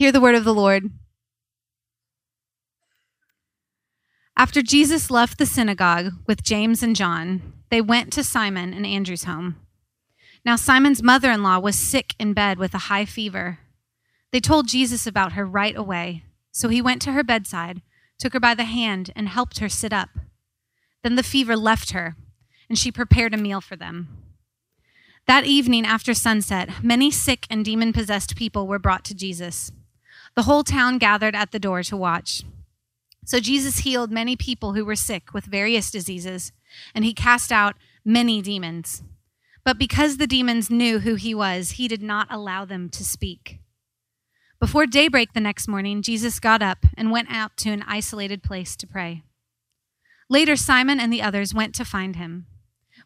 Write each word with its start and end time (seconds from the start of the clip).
Hear 0.00 0.12
the 0.12 0.20
word 0.22 0.34
of 0.34 0.44
the 0.44 0.54
Lord. 0.54 0.84
After 4.34 4.62
Jesus 4.62 5.10
left 5.10 5.36
the 5.36 5.44
synagogue 5.44 6.12
with 6.26 6.42
James 6.42 6.82
and 6.82 6.96
John, 6.96 7.52
they 7.68 7.82
went 7.82 8.10
to 8.14 8.24
Simon 8.24 8.72
and 8.72 8.86
Andrew's 8.86 9.24
home. 9.24 9.56
Now, 10.42 10.56
Simon's 10.56 11.02
mother 11.02 11.30
in 11.30 11.42
law 11.42 11.58
was 11.58 11.76
sick 11.76 12.14
in 12.18 12.32
bed 12.32 12.58
with 12.58 12.72
a 12.72 12.88
high 12.88 13.04
fever. 13.04 13.58
They 14.32 14.40
told 14.40 14.68
Jesus 14.68 15.06
about 15.06 15.32
her 15.32 15.44
right 15.44 15.76
away, 15.76 16.24
so 16.50 16.70
he 16.70 16.80
went 16.80 17.02
to 17.02 17.12
her 17.12 17.22
bedside, 17.22 17.82
took 18.18 18.32
her 18.32 18.40
by 18.40 18.54
the 18.54 18.64
hand, 18.64 19.12
and 19.14 19.28
helped 19.28 19.58
her 19.58 19.68
sit 19.68 19.92
up. 19.92 20.08
Then 21.02 21.16
the 21.16 21.22
fever 21.22 21.56
left 21.56 21.90
her, 21.90 22.16
and 22.70 22.78
she 22.78 22.90
prepared 22.90 23.34
a 23.34 23.36
meal 23.36 23.60
for 23.60 23.76
them. 23.76 24.08
That 25.26 25.44
evening 25.44 25.84
after 25.84 26.14
sunset, 26.14 26.82
many 26.82 27.10
sick 27.10 27.46
and 27.50 27.62
demon 27.62 27.92
possessed 27.92 28.34
people 28.34 28.66
were 28.66 28.78
brought 28.78 29.04
to 29.04 29.14
Jesus. 29.14 29.70
The 30.40 30.44
whole 30.44 30.64
town 30.64 30.96
gathered 30.96 31.34
at 31.34 31.52
the 31.52 31.58
door 31.58 31.82
to 31.82 31.98
watch. 31.98 32.44
So 33.26 33.40
Jesus 33.40 33.80
healed 33.80 34.10
many 34.10 34.36
people 34.36 34.72
who 34.72 34.86
were 34.86 34.96
sick 34.96 35.34
with 35.34 35.44
various 35.44 35.90
diseases, 35.90 36.50
and 36.94 37.04
he 37.04 37.12
cast 37.12 37.52
out 37.52 37.76
many 38.06 38.40
demons. 38.40 39.02
But 39.66 39.78
because 39.78 40.16
the 40.16 40.26
demons 40.26 40.70
knew 40.70 41.00
who 41.00 41.16
he 41.16 41.34
was, 41.34 41.72
he 41.72 41.88
did 41.88 42.02
not 42.02 42.26
allow 42.30 42.64
them 42.64 42.88
to 42.88 43.04
speak. 43.04 43.58
Before 44.58 44.86
daybreak 44.86 45.34
the 45.34 45.40
next 45.40 45.68
morning, 45.68 46.00
Jesus 46.00 46.40
got 46.40 46.62
up 46.62 46.86
and 46.96 47.10
went 47.10 47.30
out 47.30 47.58
to 47.58 47.70
an 47.72 47.84
isolated 47.86 48.42
place 48.42 48.76
to 48.76 48.86
pray. 48.86 49.22
Later, 50.30 50.56
Simon 50.56 50.98
and 50.98 51.12
the 51.12 51.20
others 51.20 51.52
went 51.52 51.74
to 51.74 51.84
find 51.84 52.16
him. 52.16 52.46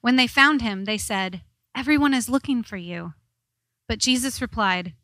When 0.03 0.15
they 0.15 0.29
found 0.29 0.63
him, 0.63 0.85
they 0.85 0.99
said, 0.99 1.43
Everyone 1.75 2.15
is 2.15 2.29
looking 2.29 2.63
for 2.63 2.77
you. 2.77 3.15
But 3.89 3.99
Jesus 3.99 4.41
replied, 4.41 4.95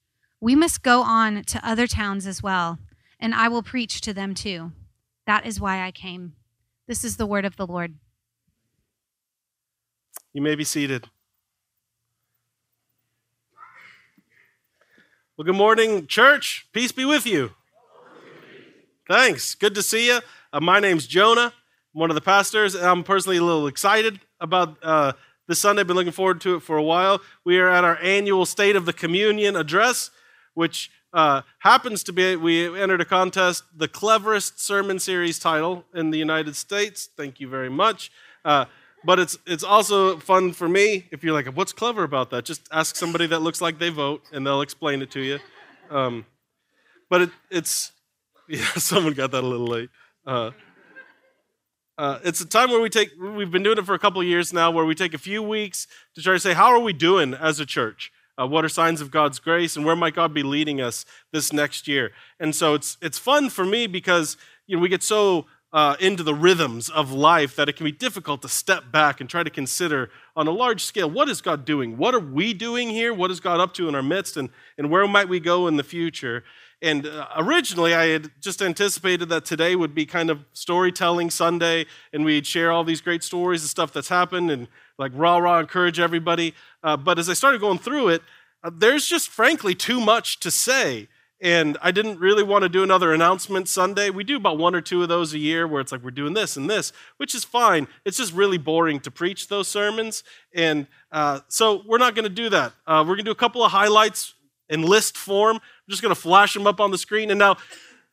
We 0.41 0.55
must 0.55 0.83
go 0.83 1.03
on 1.03 1.45
to 1.45 1.69
other 1.69 1.87
towns 1.87 2.27
as 2.27 2.43
well, 2.43 2.79
and 3.19 3.35
I 3.35 3.49
will 3.49 3.63
preach 3.63 4.01
to 4.01 4.15
them 4.15 4.35
too. 4.35 4.73
That 5.27 5.45
is 5.45 5.61
why 5.61 5.85
I 5.85 5.91
came. 5.91 6.33
This 6.89 7.05
is 7.05 7.19
the 7.19 7.27
word 7.27 7.45
of 7.45 7.57
the 7.57 7.67
Lord. 7.67 7.95
You 10.33 10.41
may 10.41 10.55
be 10.55 10.65
seated. 10.65 11.09
Well, 15.37 15.45
good 15.45 15.57
morning, 15.57 16.07
church. 16.07 16.67
Peace 16.73 16.93
be 16.93 17.05
with 17.05 17.27
you. 17.27 17.53
Thanks. 19.09 19.55
Good 19.55 19.75
to 19.75 19.83
see 19.83 20.07
you. 20.07 20.21
Uh, 20.53 20.61
my 20.61 20.81
name's 20.81 21.07
Jonah. 21.07 21.53
I'm 21.95 22.01
one 22.01 22.11
of 22.11 22.15
the 22.15 22.21
pastors, 22.21 22.75
and 22.75 22.87
I'm 22.87 23.03
personally 23.03 23.39
a 23.39 23.43
little 23.43 23.67
excited 23.67 24.21
about 24.41 24.77
uh, 24.83 25.13
this 25.49 25.61
Sunday. 25.61 25.81
I've 25.81 25.87
been 25.87 25.97
looking 25.97 26.13
forward 26.13 26.41
to 26.43 26.57
it 26.57 26.61
for 26.61 26.77
a 26.77 26.83
while. 26.83 27.21
We 27.45 27.59
are 27.59 27.69
at 27.69 27.85
our 27.85 27.99
annual 27.99 28.47
State 28.47 28.77
of 28.77 28.87
the 28.87 28.93
Communion 28.93 29.57
address, 29.57 30.11
which 30.61 30.91
uh, 31.15 31.41
happens 31.61 32.05
to 32.05 32.13
be, 32.13 32.37
we 32.37 32.79
entered 32.79 33.01
a 33.01 33.05
contest, 33.07 33.65
the 33.75 33.89
cleverest 33.89 34.61
sermon 34.61 34.99
series 34.99 35.39
title 35.39 35.87
in 35.95 36.11
the 36.11 36.19
United 36.19 36.55
States. 36.55 37.09
Thank 37.17 37.41
you 37.41 37.49
very 37.49 37.71
much. 37.71 38.13
Uh, 38.45 38.67
but 39.03 39.19
it's 39.19 39.39
it's 39.47 39.65
also 39.65 40.19
fun 40.19 40.53
for 40.53 40.69
me 40.69 41.07
if 41.11 41.25
you're 41.25 41.33
like, 41.33 41.47
what's 41.57 41.73
clever 41.73 42.03
about 42.05 42.29
that? 42.33 42.45
Just 42.45 42.69
ask 42.71 42.95
somebody 42.95 43.27
that 43.29 43.41
looks 43.41 43.63
like 43.63 43.79
they 43.79 43.89
vote, 43.89 44.23
and 44.33 44.47
they'll 44.47 44.61
explain 44.61 45.01
it 45.01 45.11
to 45.13 45.21
you. 45.21 45.39
Um, 45.89 46.27
but 47.09 47.23
it, 47.23 47.31
it's 47.51 47.93
yeah, 48.49 48.67
someone 48.77 49.15
got 49.15 49.31
that 49.31 49.43
a 49.43 49.47
little 49.47 49.67
late. 49.67 49.89
Uh, 50.27 50.51
uh, 51.97 52.19
it's 52.23 52.43
a 52.43 52.47
time 52.47 52.69
where 52.69 52.83
we 52.83 52.91
take 52.91 53.09
we've 53.19 53.51
been 53.51 53.63
doing 53.63 53.79
it 53.79 53.87
for 53.87 53.95
a 53.95 53.99
couple 53.99 54.23
years 54.23 54.53
now, 54.53 54.71
where 54.71 54.85
we 54.85 54.95
take 54.95 55.15
a 55.15 55.19
few 55.31 55.43
weeks 55.43 55.87
to 56.15 56.21
try 56.21 56.35
to 56.35 56.41
say, 56.41 56.53
how 56.53 56.67
are 56.67 56.81
we 56.81 56.93
doing 56.93 57.33
as 57.33 57.61
a 57.61 57.65
church? 57.65 58.13
Uh, 58.41 58.47
what 58.47 58.65
are 58.65 58.69
signs 58.69 59.01
of 59.01 59.11
God's 59.11 59.39
grace, 59.39 59.77
and 59.77 59.85
where 59.85 59.97
might 59.97 60.15
God 60.15 60.33
be 60.33 60.43
leading 60.43 60.81
us 60.81 61.05
this 61.33 61.53
next 61.53 61.87
year? 61.87 62.13
And 62.39 62.55
so 62.55 62.75
it's 62.75 62.97
it's 63.03 63.19
fun 63.19 63.51
for 63.51 63.65
me 63.65 63.87
because 63.87 64.37
you 64.67 64.77
know 64.77 64.83
we 64.83 64.89
get 64.89 65.03
so 65.03 65.47
uh, 65.73 65.97
into 66.01 66.23
the 66.23 66.35
rhythms 66.35 66.89
of 66.89 67.13
life 67.13 67.55
that 67.57 67.69
it 67.69 67.77
can 67.77 67.85
be 67.85 67.93
difficult 67.93 68.43
to 68.43 68.49
step 68.49 68.91
back 68.91 69.21
and 69.21 69.31
try 69.31 69.43
to 69.43 69.51
consider 69.51 70.11
on 70.35 70.47
a 70.49 70.51
large 70.51 70.85
scale 70.85 71.09
what 71.09 71.29
is 71.29 71.41
God 71.41 71.65
doing? 71.65 71.97
What 71.97 72.15
are 72.15 72.21
we 72.21 72.55
doing 72.55 72.91
here? 72.91 73.15
What 73.15 73.31
is 73.31 73.41
God 73.41 73.61
up 73.61 73.75
to 73.75 73.89
in 73.89 73.95
our 73.95 74.03
midst? 74.03 74.37
And, 74.37 74.51
and 74.79 74.91
where 74.91 75.07
might 75.07 75.29
we 75.29 75.39
go 75.39 75.69
in 75.69 75.77
the 75.77 75.85
future? 75.85 76.43
And 76.83 77.07
uh, 77.07 77.27
originally, 77.37 77.95
I 77.95 78.07
had 78.07 78.31
just 78.41 78.63
anticipated 78.63 79.29
that 79.29 79.45
today 79.45 79.77
would 79.77 79.95
be 79.95 80.07
kind 80.07 80.31
of 80.31 80.45
storytelling 80.55 81.31
Sunday, 81.31 81.87
and 82.13 82.25
we'd 82.25 82.47
share 82.47 82.73
all 82.73 82.85
these 82.85 83.03
great 83.03 83.23
stories 83.23 83.63
and 83.63 83.69
stuff 83.69 83.93
that's 83.93 84.09
happened 84.09 84.51
and 84.51 84.67
like 84.99 85.13
rah 85.15 85.39
rah 85.39 85.61
encourage 85.61 86.01
everybody. 86.01 86.55
Uh, 86.83 86.97
but 86.97 87.19
as 87.19 87.29
I 87.29 87.35
started 87.35 87.61
going 87.61 87.79
through 87.79 88.09
it, 88.09 88.23
uh, 88.65 88.71
there's 88.73 89.07
just 89.07 89.29
frankly 89.29 89.75
too 89.75 90.01
much 90.01 90.41
to 90.41 90.51
say. 90.51 91.09
And 91.43 91.79
I 91.81 91.91
didn't 91.91 92.19
really 92.19 92.43
want 92.43 92.63
to 92.65 92.69
do 92.69 92.83
another 92.83 93.15
announcement 93.15 93.67
Sunday. 93.67 94.11
We 94.11 94.25
do 94.25 94.37
about 94.37 94.59
one 94.59 94.75
or 94.75 94.83
two 94.83 95.03
of 95.03 95.09
those 95.09 95.33
a 95.33 95.39
year 95.39 95.67
where 95.67 95.81
it's 95.81 95.91
like 95.91 96.05
we're 96.05 96.11
doing 96.11 96.35
this 96.35 96.59
and 96.59 96.69
this, 96.69 96.93
which 97.17 97.35
is 97.35 97.45
fine. 97.45 97.89
It's 98.05 98.19
just 98.19 98.35
really 98.35 98.59
boring 98.59 99.01
to 99.01 99.11
preach 99.11 99.49
those 99.49 99.67
sermons. 99.67 100.23
And 100.55 100.87
uh, 101.11 101.41
so 101.49 101.83
we're 101.87 101.99
not 101.99 102.15
going 102.15 102.25
to 102.25 102.35
do 102.35 102.51
that. 102.51 102.75
Uh, 102.87 103.03
we're 103.07 103.15
going 103.15 103.25
to 103.25 103.25
do 103.25 103.31
a 103.31 103.37
couple 103.37 103.65
of 103.65 103.73
highlights 103.73 104.35
in 104.71 104.83
list 104.83 105.17
form. 105.17 105.57
I'm 105.57 105.91
just 105.91 106.01
going 106.01 106.15
to 106.15 106.21
flash 106.21 106.55
them 106.55 106.67
up 106.67 106.81
on 106.81 106.91
the 106.91 106.99
screen. 106.99 107.31
And 107.31 107.39
now, 107.39 107.57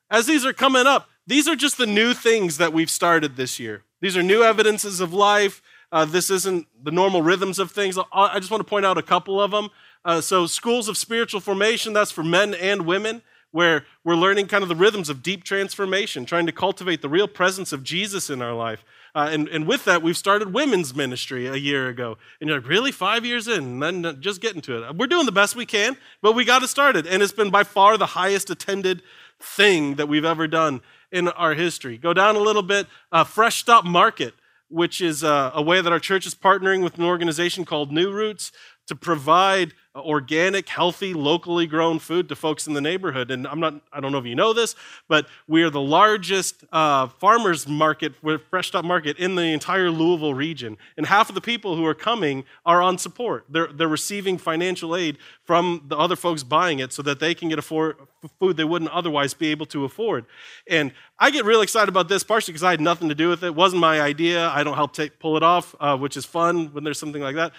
as 0.09 0.25
these 0.25 0.45
are 0.45 0.53
coming 0.53 0.87
up, 0.87 1.09
these 1.25 1.47
are 1.47 1.55
just 1.55 1.77
the 1.77 1.85
new 1.85 2.13
things 2.13 2.57
that 2.57 2.73
we've 2.73 2.89
started 2.89 3.37
this 3.37 3.59
year. 3.59 3.83
These 4.01 4.17
are 4.17 4.23
new 4.23 4.43
evidences 4.43 4.99
of 4.99 5.13
life. 5.13 5.61
Uh, 5.91 6.05
this 6.05 6.29
isn't 6.29 6.67
the 6.83 6.91
normal 6.91 7.21
rhythms 7.21 7.59
of 7.59 7.71
things. 7.71 7.97
I 8.11 8.39
just 8.39 8.51
want 8.51 8.61
to 8.61 8.69
point 8.69 8.85
out 8.85 8.97
a 8.97 9.03
couple 9.03 9.41
of 9.41 9.51
them. 9.51 9.69
Uh, 10.03 10.21
so, 10.21 10.45
schools 10.45 10.87
of 10.87 10.97
spiritual 10.97 11.39
formation, 11.39 11.93
that's 11.93 12.11
for 12.11 12.23
men 12.23 12.53
and 12.53 12.85
women, 12.85 13.21
where 13.51 13.85
we're 14.03 14.15
learning 14.15 14.47
kind 14.47 14.63
of 14.63 14.69
the 14.69 14.75
rhythms 14.75 15.09
of 15.09 15.23
deep 15.23 15.43
transformation, 15.43 16.25
trying 16.25 16.45
to 16.45 16.51
cultivate 16.51 17.01
the 17.01 17.09
real 17.09 17.27
presence 17.27 17.71
of 17.71 17.83
Jesus 17.83 18.29
in 18.29 18.41
our 18.41 18.53
life. 18.53 18.83
Uh, 19.17 19.29
and, 19.31 19.47
and 19.47 19.65
with 19.65 19.83
that, 19.85 20.03
we've 20.03 20.15
started 20.15 20.53
women's 20.53 20.93
ministry 20.93 21.47
a 21.47 21.55
year 21.55 21.87
ago. 21.87 22.19
And 22.39 22.47
you're 22.47 22.59
like, 22.59 22.69
really? 22.69 22.91
Five 22.91 23.25
years 23.25 23.47
in? 23.47 23.81
And 23.81 24.05
then 24.05 24.21
just 24.21 24.41
getting 24.41 24.61
to 24.61 24.83
it. 24.83 24.95
We're 24.95 25.07
doing 25.07 25.25
the 25.25 25.31
best 25.31 25.55
we 25.55 25.65
can, 25.65 25.97
but 26.21 26.33
we 26.33 26.45
got 26.45 26.61
it 26.61 26.67
started. 26.67 27.07
And 27.07 27.23
it's 27.23 27.31
been 27.31 27.49
by 27.49 27.63
far 27.63 27.97
the 27.97 28.05
highest 28.05 28.51
attended 28.51 29.01
thing 29.39 29.95
that 29.95 30.07
we've 30.07 30.23
ever 30.23 30.47
done 30.47 30.81
in 31.11 31.29
our 31.29 31.55
history. 31.55 31.97
Go 31.97 32.13
down 32.13 32.35
a 32.35 32.39
little 32.39 32.61
bit. 32.61 32.85
Uh, 33.11 33.23
Fresh 33.23 33.55
Stop 33.55 33.85
Market, 33.85 34.35
which 34.69 35.01
is 35.01 35.23
uh, 35.23 35.49
a 35.51 35.63
way 35.63 35.81
that 35.81 35.91
our 35.91 35.99
church 35.99 36.27
is 36.27 36.35
partnering 36.35 36.83
with 36.83 36.99
an 36.99 37.03
organization 37.03 37.65
called 37.65 37.91
New 37.91 38.11
Roots 38.11 38.51
to 38.85 38.95
provide 38.95 39.73
organic, 39.97 40.69
healthy, 40.69 41.13
locally 41.13 41.67
grown 41.67 41.99
food 41.99 42.29
to 42.29 42.35
folks 42.35 42.67
in 42.67 42.73
the 42.73 42.81
neighborhood. 42.81 43.31
And 43.31 43.47
I'm 43.47 43.59
not, 43.59 43.75
I 43.91 43.99
don't 43.99 44.11
know 44.11 44.17
if 44.17 44.25
you 44.25 44.35
know 44.35 44.53
this, 44.53 44.75
but 45.07 45.27
we 45.47 45.63
are 45.63 45.69
the 45.69 45.81
largest 45.81 46.63
uh, 46.71 47.07
farmers 47.07 47.67
market, 47.67 48.13
fresh 48.49 48.67
stop 48.67 48.85
market 48.85 49.17
in 49.17 49.35
the 49.35 49.43
entire 49.43 49.89
Louisville 49.89 50.33
region. 50.33 50.77
And 50.97 51.05
half 51.05 51.29
of 51.29 51.35
the 51.35 51.41
people 51.41 51.75
who 51.75 51.85
are 51.85 51.95
coming 51.95 52.43
are 52.65 52.81
on 52.81 52.97
support. 52.97 53.45
They're, 53.49 53.67
they're 53.67 53.87
receiving 53.87 54.37
financial 54.37 54.95
aid 54.95 55.17
from 55.43 55.85
the 55.87 55.97
other 55.97 56.15
folks 56.15 56.43
buying 56.43 56.79
it 56.79 56.91
so 56.93 57.01
that 57.03 57.19
they 57.19 57.33
can 57.33 57.49
get 57.49 57.59
afford, 57.59 57.95
food 58.39 58.57
they 58.57 58.63
wouldn't 58.63 58.91
otherwise 58.91 59.33
be 59.33 59.47
able 59.47 59.65
to 59.67 59.85
afford. 59.85 60.25
And 60.69 60.91
I 61.19 61.31
get 61.31 61.45
really 61.45 61.63
excited 61.63 61.89
about 61.89 62.09
this, 62.09 62.23
partially 62.23 62.51
because 62.51 62.63
I 62.63 62.71
had 62.71 62.81
nothing 62.81 63.09
to 63.09 63.15
do 63.15 63.29
with 63.29 63.43
it. 63.43 63.47
It 63.47 63.55
wasn't 63.55 63.81
my 63.81 64.01
idea. 64.01 64.49
I 64.49 64.63
don't 64.63 64.75
help 64.75 64.93
take, 64.93 65.19
pull 65.19 65.35
it 65.35 65.43
off, 65.43 65.73
uh, 65.79 65.97
which 65.97 66.15
is 66.15 66.25
fun 66.25 66.67
when 66.73 66.83
there's 66.83 66.99
something 66.99 67.21
like 67.21 67.35
that. 67.35 67.53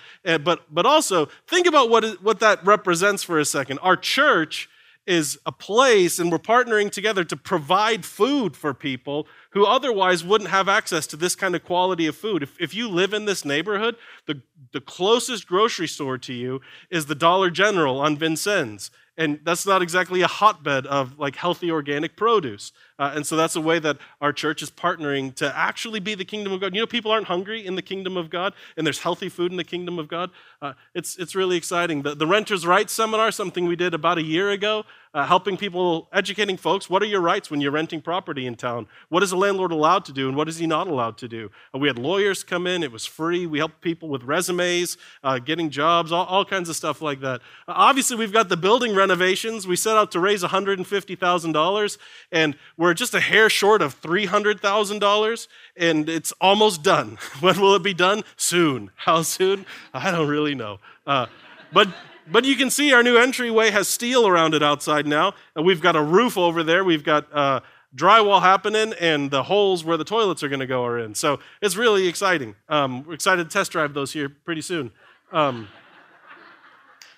But, 0.44 0.62
but 0.72 0.86
also, 0.86 1.26
think 1.46 1.66
about 1.66 1.90
what, 1.90 2.04
is, 2.04 2.20
what 2.28 2.40
that 2.40 2.62
represents 2.62 3.22
for 3.22 3.38
a 3.38 3.44
second. 3.46 3.78
Our 3.78 3.96
church 3.96 4.68
is 5.06 5.38
a 5.46 5.50
place, 5.50 6.18
and 6.18 6.30
we're 6.30 6.38
partnering 6.38 6.90
together 6.90 7.24
to 7.24 7.36
provide 7.38 8.04
food 8.04 8.54
for 8.54 8.74
people 8.74 9.26
who 9.52 9.64
otherwise 9.64 10.22
wouldn't 10.22 10.50
have 10.50 10.68
access 10.68 11.06
to 11.06 11.16
this 11.16 11.34
kind 11.34 11.54
of 11.54 11.64
quality 11.64 12.06
of 12.06 12.14
food. 12.14 12.42
If, 12.42 12.60
if 12.60 12.74
you 12.74 12.86
live 12.86 13.14
in 13.14 13.24
this 13.24 13.46
neighborhood, 13.46 13.96
the, 14.26 14.42
the 14.74 14.82
closest 14.82 15.46
grocery 15.46 15.88
store 15.88 16.18
to 16.18 16.34
you 16.34 16.60
is 16.90 17.06
the 17.06 17.14
Dollar 17.14 17.48
General 17.48 17.98
on 17.98 18.18
Vincennes 18.18 18.90
and 19.18 19.40
that's 19.42 19.66
not 19.66 19.82
exactly 19.82 20.22
a 20.22 20.28
hotbed 20.28 20.86
of 20.86 21.18
like 21.18 21.34
healthy 21.34 21.70
organic 21.70 22.16
produce 22.16 22.72
uh, 22.98 23.12
and 23.14 23.26
so 23.26 23.36
that's 23.36 23.56
a 23.56 23.60
way 23.60 23.78
that 23.78 23.98
our 24.20 24.32
church 24.32 24.62
is 24.62 24.70
partnering 24.70 25.34
to 25.34 25.56
actually 25.56 26.00
be 26.00 26.14
the 26.14 26.24
kingdom 26.24 26.52
of 26.52 26.60
god. 26.60 26.74
You 26.74 26.80
know 26.80 26.86
people 26.86 27.10
aren't 27.10 27.26
hungry 27.26 27.64
in 27.64 27.74
the 27.74 27.82
kingdom 27.82 28.16
of 28.16 28.30
god 28.30 28.54
and 28.76 28.86
there's 28.86 29.00
healthy 29.00 29.28
food 29.28 29.50
in 29.50 29.56
the 29.56 29.64
kingdom 29.64 29.98
of 29.98 30.08
god. 30.08 30.30
Uh, 30.60 30.72
it's, 30.94 31.16
it's 31.16 31.34
really 31.34 31.56
exciting. 31.56 32.02
The, 32.02 32.14
the 32.14 32.26
renters 32.26 32.66
rights 32.66 32.92
seminar 32.92 33.30
something 33.30 33.66
we 33.66 33.76
did 33.76 33.94
about 33.94 34.18
a 34.18 34.22
year 34.22 34.50
ago 34.50 34.84
uh, 35.14 35.26
helping 35.26 35.56
people 35.56 36.08
educating 36.12 36.56
folks 36.56 36.90
what 36.90 37.02
are 37.02 37.06
your 37.06 37.20
rights 37.20 37.50
when 37.50 37.60
you're 37.60 37.72
renting 37.72 38.00
property 38.00 38.46
in 38.46 38.54
town? 38.54 38.86
What 39.08 39.22
is 39.22 39.32
a 39.32 39.36
landlord 39.36 39.72
allowed 39.72 40.04
to 40.06 40.12
do 40.12 40.28
and 40.28 40.36
what 40.36 40.48
is 40.48 40.58
he 40.58 40.66
not 40.66 40.86
allowed 40.86 41.16
to 41.18 41.28
do? 41.28 41.50
Uh, 41.74 41.78
we 41.78 41.88
had 41.88 41.98
lawyers 41.98 42.44
come 42.44 42.66
in 42.66 42.82
it 42.82 42.92
was 42.92 43.06
free. 43.06 43.46
We 43.46 43.58
helped 43.58 43.80
people 43.80 44.08
with 44.08 44.22
resumes 44.22 44.96
uh, 45.24 45.38
getting 45.38 45.70
jobs 45.70 46.12
all, 46.12 46.26
all, 46.26 46.44
kinds 46.44 46.68
of 46.68 46.76
stuff 46.76 47.02
like 47.02 47.20
that. 47.20 47.40
Uh, 47.66 47.74
obviously 47.74 48.16
we've 48.16 48.32
got 48.32 48.48
the 48.48 48.56
building 48.56 48.94
renovations. 48.94 49.66
We 49.66 49.76
set 49.76 49.96
out 49.96 50.12
to 50.12 50.20
raise 50.20 50.42
$150000 50.42 51.98
and 52.32 52.56
we're 52.76 52.87
just 52.94 53.14
a 53.14 53.20
hair 53.20 53.48
short 53.50 53.82
of 53.82 54.00
$300000 54.00 55.48
and 55.76 56.08
it's 56.08 56.32
almost 56.40 56.82
done 56.82 57.18
when 57.40 57.60
will 57.60 57.74
it 57.74 57.82
be 57.82 57.94
done 57.94 58.22
soon 58.36 58.90
how 58.96 59.22
soon 59.22 59.66
i 59.94 60.10
don't 60.10 60.28
really 60.28 60.54
know 60.54 60.78
uh, 61.06 61.26
but 61.72 61.88
But 62.30 62.44
you 62.44 62.56
can 62.56 62.68
see 62.70 62.92
our 62.92 63.02
new 63.02 63.16
entryway 63.16 63.70
has 63.70 63.88
steel 63.88 64.26
around 64.26 64.54
it 64.54 64.62
outside 64.62 65.06
now. 65.06 65.32
And 65.56 65.64
we've 65.64 65.80
got 65.80 65.96
a 65.96 66.02
roof 66.02 66.36
over 66.36 66.62
there. 66.62 66.84
We've 66.84 67.04
got 67.04 67.32
uh, 67.32 67.60
drywall 67.96 68.42
happening, 68.42 68.92
and 69.00 69.30
the 69.30 69.44
holes 69.44 69.82
where 69.82 69.96
the 69.96 70.04
toilets 70.04 70.42
are 70.42 70.48
going 70.48 70.60
to 70.60 70.66
go 70.66 70.84
are 70.84 70.98
in. 70.98 71.14
So 71.14 71.40
it's 71.62 71.76
really 71.76 72.06
exciting. 72.06 72.54
Um, 72.68 73.04
we're 73.04 73.14
excited 73.14 73.44
to 73.44 73.50
test 73.50 73.72
drive 73.72 73.94
those 73.94 74.12
here 74.12 74.28
pretty 74.28 74.60
soon. 74.60 74.90
Um, 75.32 75.68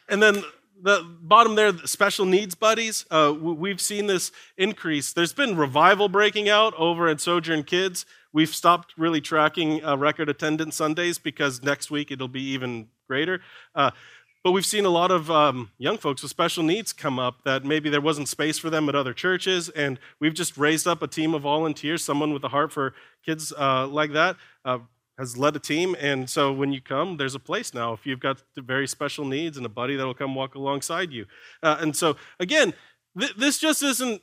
and 0.09 0.23
then 0.23 0.45
the 0.83 1.05
bottom 1.21 1.55
there, 1.55 1.73
the 1.73 1.89
special 1.89 2.27
needs 2.27 2.55
buddies, 2.55 3.05
uh, 3.11 3.35
we've 3.39 3.81
seen 3.81 4.07
this 4.07 4.33
increase. 4.57 5.13
There's 5.13 5.33
been 5.33 5.57
revival 5.57 6.09
breaking 6.09 6.49
out 6.49 6.75
over 6.77 7.09
at 7.09 7.21
Sojourn 7.21 7.65
Kids. 7.65 8.07
We've 8.33 8.55
stopped 8.55 8.95
really 8.97 9.21
tracking 9.21 9.85
uh, 9.85 9.97
record 9.97 10.29
attendance 10.29 10.77
Sundays 10.77 11.19
because 11.19 11.63
next 11.63 11.91
week 11.91 12.11
it'll 12.11 12.29
be 12.29 12.43
even 12.43 12.89
greater. 13.09 13.41
Uh, 13.75 13.91
but 14.43 14.53
we've 14.53 14.67
seen 14.67 14.87
a 14.87 14.91
lot 14.91 15.11
of 15.11 15.31
um, 15.31 15.71
young 15.77 15.99
folks 15.99 16.23
with 16.23 16.31
special 16.31 16.63
needs 16.63 16.95
come 16.95 17.19
up 17.19 17.45
that 17.45 17.65
maybe 17.65 17.91
there 17.91 18.01
wasn't 18.01 18.27
space 18.27 18.59
for 18.59 18.71
them 18.71 18.89
at 18.89 18.95
other 18.95 19.13
churches, 19.13 19.69
and 19.69 19.99
we've 20.19 20.33
just 20.33 20.57
raised 20.57 20.87
up 20.87 21.03
a 21.03 21.07
team 21.07 21.35
of 21.35 21.43
volunteers, 21.43 22.03
someone 22.03 22.33
with 22.33 22.43
a 22.45 22.49
heart 22.49 22.73
for 22.73 22.95
kids 23.25 23.53
uh, 23.59 23.87
like 23.87 24.13
that. 24.13 24.37
Has 25.21 25.37
led 25.37 25.55
a 25.55 25.59
team, 25.59 25.95
and 26.01 26.31
so 26.31 26.51
when 26.51 26.73
you 26.73 26.81
come, 26.81 27.19
there's 27.19 27.35
a 27.35 27.39
place 27.39 27.75
now. 27.75 27.93
If 27.93 28.07
you've 28.07 28.21
got 28.21 28.43
very 28.57 28.89
special 28.89 29.27
needs 29.27 29.59
and 29.59 29.67
a 29.67 29.69
buddy 29.69 29.95
that'll 29.95 30.15
come 30.15 30.35
walk 30.35 30.55
alongside 30.55 31.13
you, 31.13 31.27
uh, 31.63 31.77
and 31.79 31.95
so 31.95 32.17
again, 32.39 32.73
th- 33.19 33.37
this 33.37 33.59
just 33.59 33.83
isn't 33.83 34.23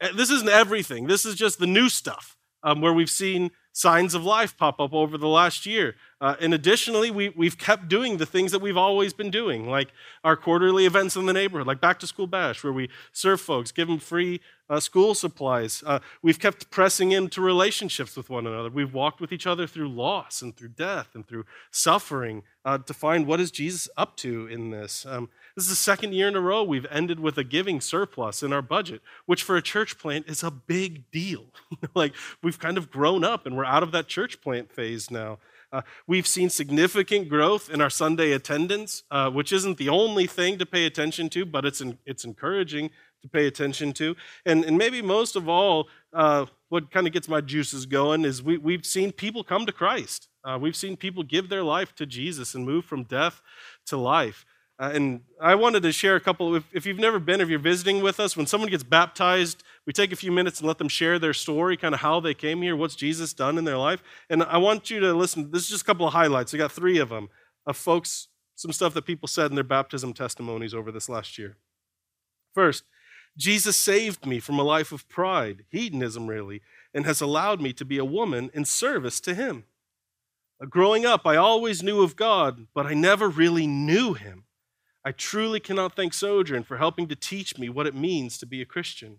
eh, 0.00 0.12
this 0.16 0.30
isn't 0.30 0.48
everything. 0.48 1.08
This 1.08 1.26
is 1.26 1.34
just 1.34 1.58
the 1.58 1.66
new 1.66 1.90
stuff 1.90 2.38
um, 2.62 2.80
where 2.80 2.94
we've 2.94 3.10
seen 3.10 3.50
signs 3.74 4.14
of 4.14 4.24
life 4.24 4.56
pop 4.56 4.80
up 4.80 4.94
over 4.94 5.18
the 5.18 5.28
last 5.28 5.66
year. 5.66 5.96
Uh, 6.20 6.36
and 6.40 6.54
additionally, 6.54 7.10
we, 7.10 7.28
we've 7.30 7.58
kept 7.58 7.88
doing 7.88 8.16
the 8.16 8.24
things 8.24 8.52
that 8.52 8.60
we've 8.60 8.76
always 8.76 9.12
been 9.12 9.30
doing, 9.30 9.68
like 9.68 9.88
our 10.22 10.36
quarterly 10.36 10.86
events 10.86 11.16
in 11.16 11.26
the 11.26 11.32
neighborhood, 11.32 11.66
like 11.66 11.80
Back 11.80 11.98
to 11.98 12.06
School 12.06 12.28
Bash, 12.28 12.62
where 12.62 12.72
we 12.72 12.88
serve 13.12 13.40
folks, 13.40 13.72
give 13.72 13.88
them 13.88 13.98
free 13.98 14.40
uh, 14.70 14.78
school 14.78 15.12
supplies. 15.14 15.82
Uh, 15.84 15.98
we've 16.22 16.38
kept 16.38 16.70
pressing 16.70 17.10
into 17.10 17.40
relationships 17.40 18.16
with 18.16 18.30
one 18.30 18.46
another. 18.46 18.70
We've 18.70 18.94
walked 18.94 19.20
with 19.20 19.32
each 19.32 19.46
other 19.46 19.66
through 19.66 19.88
loss 19.88 20.40
and 20.40 20.56
through 20.56 20.68
death 20.68 21.08
and 21.14 21.26
through 21.26 21.44
suffering 21.72 22.44
uh, 22.64 22.78
to 22.78 22.94
find 22.94 23.26
what 23.26 23.40
is 23.40 23.50
Jesus 23.50 23.88
up 23.96 24.16
to 24.18 24.46
in 24.46 24.70
this. 24.70 25.04
Um, 25.04 25.28
this 25.56 25.64
is 25.64 25.70
the 25.70 25.76
second 25.76 26.12
year 26.14 26.26
in 26.26 26.34
a 26.34 26.40
row 26.40 26.64
we've 26.64 26.86
ended 26.90 27.20
with 27.20 27.38
a 27.38 27.44
giving 27.44 27.80
surplus 27.80 28.42
in 28.42 28.52
our 28.52 28.62
budget, 28.62 29.02
which 29.26 29.42
for 29.42 29.56
a 29.56 29.62
church 29.62 29.98
plant 29.98 30.26
is 30.28 30.42
a 30.42 30.50
big 30.50 31.10
deal. 31.12 31.46
like 31.94 32.12
we've 32.42 32.58
kind 32.58 32.76
of 32.76 32.90
grown 32.90 33.22
up 33.22 33.46
and 33.46 33.56
we're 33.56 33.64
out 33.64 33.82
of 33.82 33.92
that 33.92 34.08
church 34.08 34.40
plant 34.40 34.72
phase 34.72 35.10
now. 35.10 35.38
Uh, 35.72 35.82
we've 36.06 36.26
seen 36.26 36.48
significant 36.48 37.28
growth 37.28 37.68
in 37.68 37.80
our 37.80 37.90
Sunday 37.90 38.32
attendance, 38.32 39.02
uh, 39.10 39.28
which 39.30 39.52
isn't 39.52 39.76
the 39.76 39.88
only 39.88 40.26
thing 40.26 40.56
to 40.58 40.66
pay 40.66 40.86
attention 40.86 41.28
to, 41.28 41.44
but 41.44 41.64
it's, 41.64 41.80
in, 41.80 41.98
it's 42.06 42.24
encouraging 42.24 42.90
to 43.22 43.28
pay 43.28 43.46
attention 43.46 43.92
to. 43.92 44.14
And, 44.46 44.64
and 44.64 44.78
maybe 44.78 45.02
most 45.02 45.34
of 45.34 45.48
all, 45.48 45.88
uh, 46.12 46.46
what 46.68 46.90
kind 46.90 47.06
of 47.06 47.12
gets 47.12 47.28
my 47.28 47.40
juices 47.40 47.86
going 47.86 48.24
is 48.24 48.42
we, 48.42 48.56
we've 48.58 48.86
seen 48.86 49.10
people 49.10 49.42
come 49.42 49.66
to 49.66 49.72
Christ. 49.72 50.28
Uh, 50.44 50.58
we've 50.60 50.76
seen 50.76 50.96
people 50.96 51.22
give 51.22 51.48
their 51.48 51.64
life 51.64 51.94
to 51.96 52.06
Jesus 52.06 52.54
and 52.54 52.64
move 52.64 52.84
from 52.84 53.02
death 53.02 53.40
to 53.86 53.96
life. 53.96 54.44
Uh, 54.78 54.90
and 54.92 55.20
I 55.40 55.54
wanted 55.54 55.84
to 55.84 55.92
share 55.92 56.16
a 56.16 56.20
couple. 56.20 56.56
If, 56.56 56.64
if, 56.72 56.84
you've 56.84 56.98
never 56.98 57.20
been, 57.20 57.40
if 57.40 57.48
you're 57.48 57.60
visiting 57.60 58.02
with 58.02 58.18
us, 58.18 58.36
when 58.36 58.46
someone 58.46 58.70
gets 58.70 58.82
baptized, 58.82 59.62
we 59.86 59.92
take 59.92 60.10
a 60.10 60.16
few 60.16 60.32
minutes 60.32 60.58
and 60.58 60.66
let 60.66 60.78
them 60.78 60.88
share 60.88 61.18
their 61.18 61.32
story, 61.32 61.76
kind 61.76 61.94
of 61.94 62.00
how 62.00 62.18
they 62.18 62.34
came 62.34 62.60
here, 62.60 62.74
what's 62.74 62.96
Jesus 62.96 63.32
done 63.32 63.56
in 63.56 63.64
their 63.64 63.78
life. 63.78 64.02
And 64.28 64.42
I 64.42 64.58
want 64.58 64.90
you 64.90 64.98
to 65.00 65.14
listen. 65.14 65.52
This 65.52 65.62
is 65.62 65.68
just 65.68 65.82
a 65.82 65.84
couple 65.84 66.06
of 66.06 66.12
highlights. 66.12 66.52
We 66.52 66.58
got 66.58 66.72
three 66.72 66.98
of 66.98 67.10
them 67.10 67.28
of 67.66 67.76
folks, 67.76 68.28
some 68.56 68.72
stuff 68.72 68.94
that 68.94 69.06
people 69.06 69.28
said 69.28 69.50
in 69.50 69.54
their 69.54 69.64
baptism 69.64 70.12
testimonies 70.12 70.74
over 70.74 70.90
this 70.90 71.08
last 71.08 71.38
year. 71.38 71.56
First, 72.52 72.84
Jesus 73.36 73.76
saved 73.76 74.26
me 74.26 74.40
from 74.40 74.58
a 74.58 74.64
life 74.64 74.92
of 74.92 75.08
pride, 75.08 75.64
hedonism 75.70 76.26
really, 76.26 76.62
and 76.92 77.04
has 77.04 77.20
allowed 77.20 77.60
me 77.60 77.72
to 77.72 77.84
be 77.84 77.98
a 77.98 78.04
woman 78.04 78.50
in 78.54 78.64
service 78.64 79.20
to 79.20 79.34
him. 79.34 79.64
Uh, 80.60 80.66
growing 80.66 81.04
up, 81.04 81.26
I 81.26 81.36
always 81.36 81.82
knew 81.82 82.02
of 82.02 82.16
God, 82.16 82.66
but 82.74 82.86
I 82.86 82.94
never 82.94 83.28
really 83.28 83.66
knew 83.66 84.14
him. 84.14 84.43
I 85.04 85.12
truly 85.12 85.60
cannot 85.60 85.94
thank 85.94 86.14
Sojourn 86.14 86.64
for 86.64 86.78
helping 86.78 87.08
to 87.08 87.16
teach 87.16 87.58
me 87.58 87.68
what 87.68 87.86
it 87.86 87.94
means 87.94 88.38
to 88.38 88.46
be 88.46 88.62
a 88.62 88.66
Christian. 88.66 89.18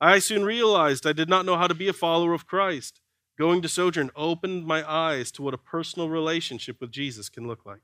I 0.00 0.18
soon 0.18 0.44
realized 0.44 1.06
I 1.06 1.12
did 1.12 1.28
not 1.28 1.44
know 1.44 1.56
how 1.56 1.66
to 1.66 1.74
be 1.74 1.88
a 1.88 1.92
follower 1.92 2.32
of 2.32 2.46
Christ. 2.46 3.00
Going 3.38 3.62
to 3.62 3.68
Sojourn 3.68 4.10
opened 4.16 4.66
my 4.66 4.88
eyes 4.90 5.30
to 5.32 5.42
what 5.42 5.54
a 5.54 5.58
personal 5.58 6.08
relationship 6.08 6.80
with 6.80 6.90
Jesus 6.90 7.28
can 7.28 7.46
look 7.46 7.64
like. 7.64 7.80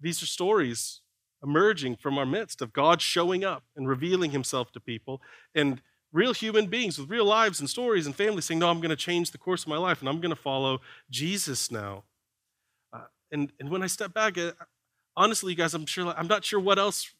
These 0.00 0.22
are 0.22 0.26
stories 0.26 1.02
emerging 1.42 1.96
from 1.96 2.16
our 2.16 2.26
midst 2.26 2.62
of 2.62 2.72
God 2.72 3.02
showing 3.02 3.44
up 3.44 3.64
and 3.76 3.88
revealing 3.88 4.30
himself 4.30 4.72
to 4.72 4.80
people 4.80 5.20
and 5.54 5.82
real 6.12 6.32
human 6.32 6.66
beings 6.66 6.98
with 6.98 7.10
real 7.10 7.24
lives 7.24 7.60
and 7.60 7.68
stories 7.68 8.06
and 8.06 8.14
families 8.14 8.46
saying, 8.46 8.60
No, 8.60 8.70
I'm 8.70 8.80
going 8.80 8.90
to 8.90 8.96
change 8.96 9.30
the 9.30 9.38
course 9.38 9.62
of 9.62 9.68
my 9.68 9.76
life 9.76 10.00
and 10.00 10.08
I'm 10.08 10.20
going 10.20 10.34
to 10.34 10.40
follow 10.40 10.80
Jesus 11.10 11.70
now. 11.70 12.04
Uh, 12.92 13.04
and, 13.30 13.52
and 13.60 13.70
when 13.70 13.82
I 13.82 13.86
step 13.86 14.14
back, 14.14 14.36
honestly, 15.16 15.52
you 15.52 15.56
guys, 15.56 15.74
I'm 15.74 15.86
sure 15.86 16.14
I'm 16.16 16.28
not 16.28 16.44
sure 16.44 16.60
what 16.60 16.78
else 16.78 17.12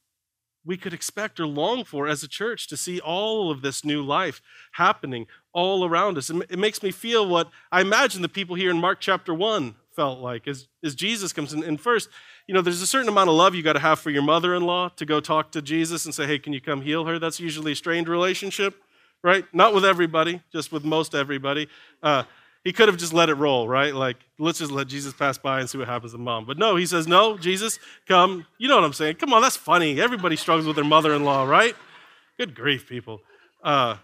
we 0.64 0.76
could 0.76 0.92
expect 0.92 1.38
or 1.38 1.46
long 1.46 1.84
for 1.84 2.08
as 2.08 2.22
a 2.22 2.28
church 2.28 2.66
to 2.66 2.76
see 2.76 3.00
all 3.00 3.50
of 3.50 3.62
this 3.62 3.84
new 3.84 4.02
life 4.02 4.42
happening 4.72 5.26
all 5.52 5.84
around 5.84 6.18
us. 6.18 6.28
It 6.28 6.58
makes 6.58 6.82
me 6.82 6.90
feel 6.90 7.26
what 7.26 7.50
I 7.70 7.80
imagine 7.80 8.20
the 8.20 8.28
people 8.28 8.56
here 8.56 8.70
in 8.70 8.80
Mark 8.80 8.98
chapter 9.00 9.32
1 9.32 9.76
felt 9.94 10.18
like 10.18 10.46
as, 10.46 10.68
as 10.84 10.94
Jesus 10.94 11.32
comes 11.32 11.54
in. 11.54 11.62
And 11.62 11.80
first, 11.80 12.10
you 12.46 12.54
know, 12.54 12.60
there's 12.60 12.82
a 12.82 12.86
certain 12.86 13.08
amount 13.08 13.30
of 13.30 13.36
love 13.36 13.54
you 13.54 13.62
got 13.62 13.72
to 13.74 13.78
have 13.78 13.98
for 13.98 14.10
your 14.10 14.22
mother 14.22 14.54
in 14.54 14.62
law 14.62 14.90
to 14.90 15.06
go 15.06 15.20
talk 15.20 15.52
to 15.52 15.62
Jesus 15.62 16.04
and 16.04 16.14
say, 16.14 16.26
hey, 16.26 16.38
can 16.38 16.52
you 16.52 16.60
come 16.60 16.82
heal 16.82 17.06
her? 17.06 17.18
That's 17.18 17.40
usually 17.40 17.72
a 17.72 17.76
strained 17.76 18.08
relationship, 18.08 18.74
right? 19.22 19.44
Not 19.54 19.72
with 19.72 19.84
everybody, 19.84 20.42
just 20.52 20.70
with 20.70 20.84
most 20.84 21.14
everybody. 21.14 21.68
Uh, 22.02 22.24
he 22.66 22.72
could 22.72 22.88
have 22.88 22.96
just 22.96 23.12
let 23.12 23.28
it 23.28 23.34
roll, 23.34 23.68
right? 23.68 23.94
Like, 23.94 24.16
let's 24.40 24.58
just 24.58 24.72
let 24.72 24.88
Jesus 24.88 25.12
pass 25.12 25.38
by 25.38 25.60
and 25.60 25.70
see 25.70 25.78
what 25.78 25.86
happens 25.86 26.10
to 26.10 26.18
mom. 26.18 26.46
But 26.46 26.58
no, 26.58 26.74
he 26.74 26.84
says, 26.84 27.06
no, 27.06 27.38
Jesus, 27.38 27.78
come. 28.08 28.44
You 28.58 28.66
know 28.66 28.74
what 28.74 28.82
I'm 28.82 28.92
saying? 28.92 29.14
Come 29.16 29.32
on, 29.32 29.40
that's 29.40 29.56
funny. 29.56 30.00
Everybody 30.00 30.34
struggles 30.34 30.66
with 30.66 30.74
their 30.74 30.84
mother 30.84 31.14
in 31.14 31.22
law, 31.22 31.44
right? 31.44 31.76
Good 32.36 32.56
grief, 32.56 32.88
people. 32.88 33.20
Uh, 33.62 33.98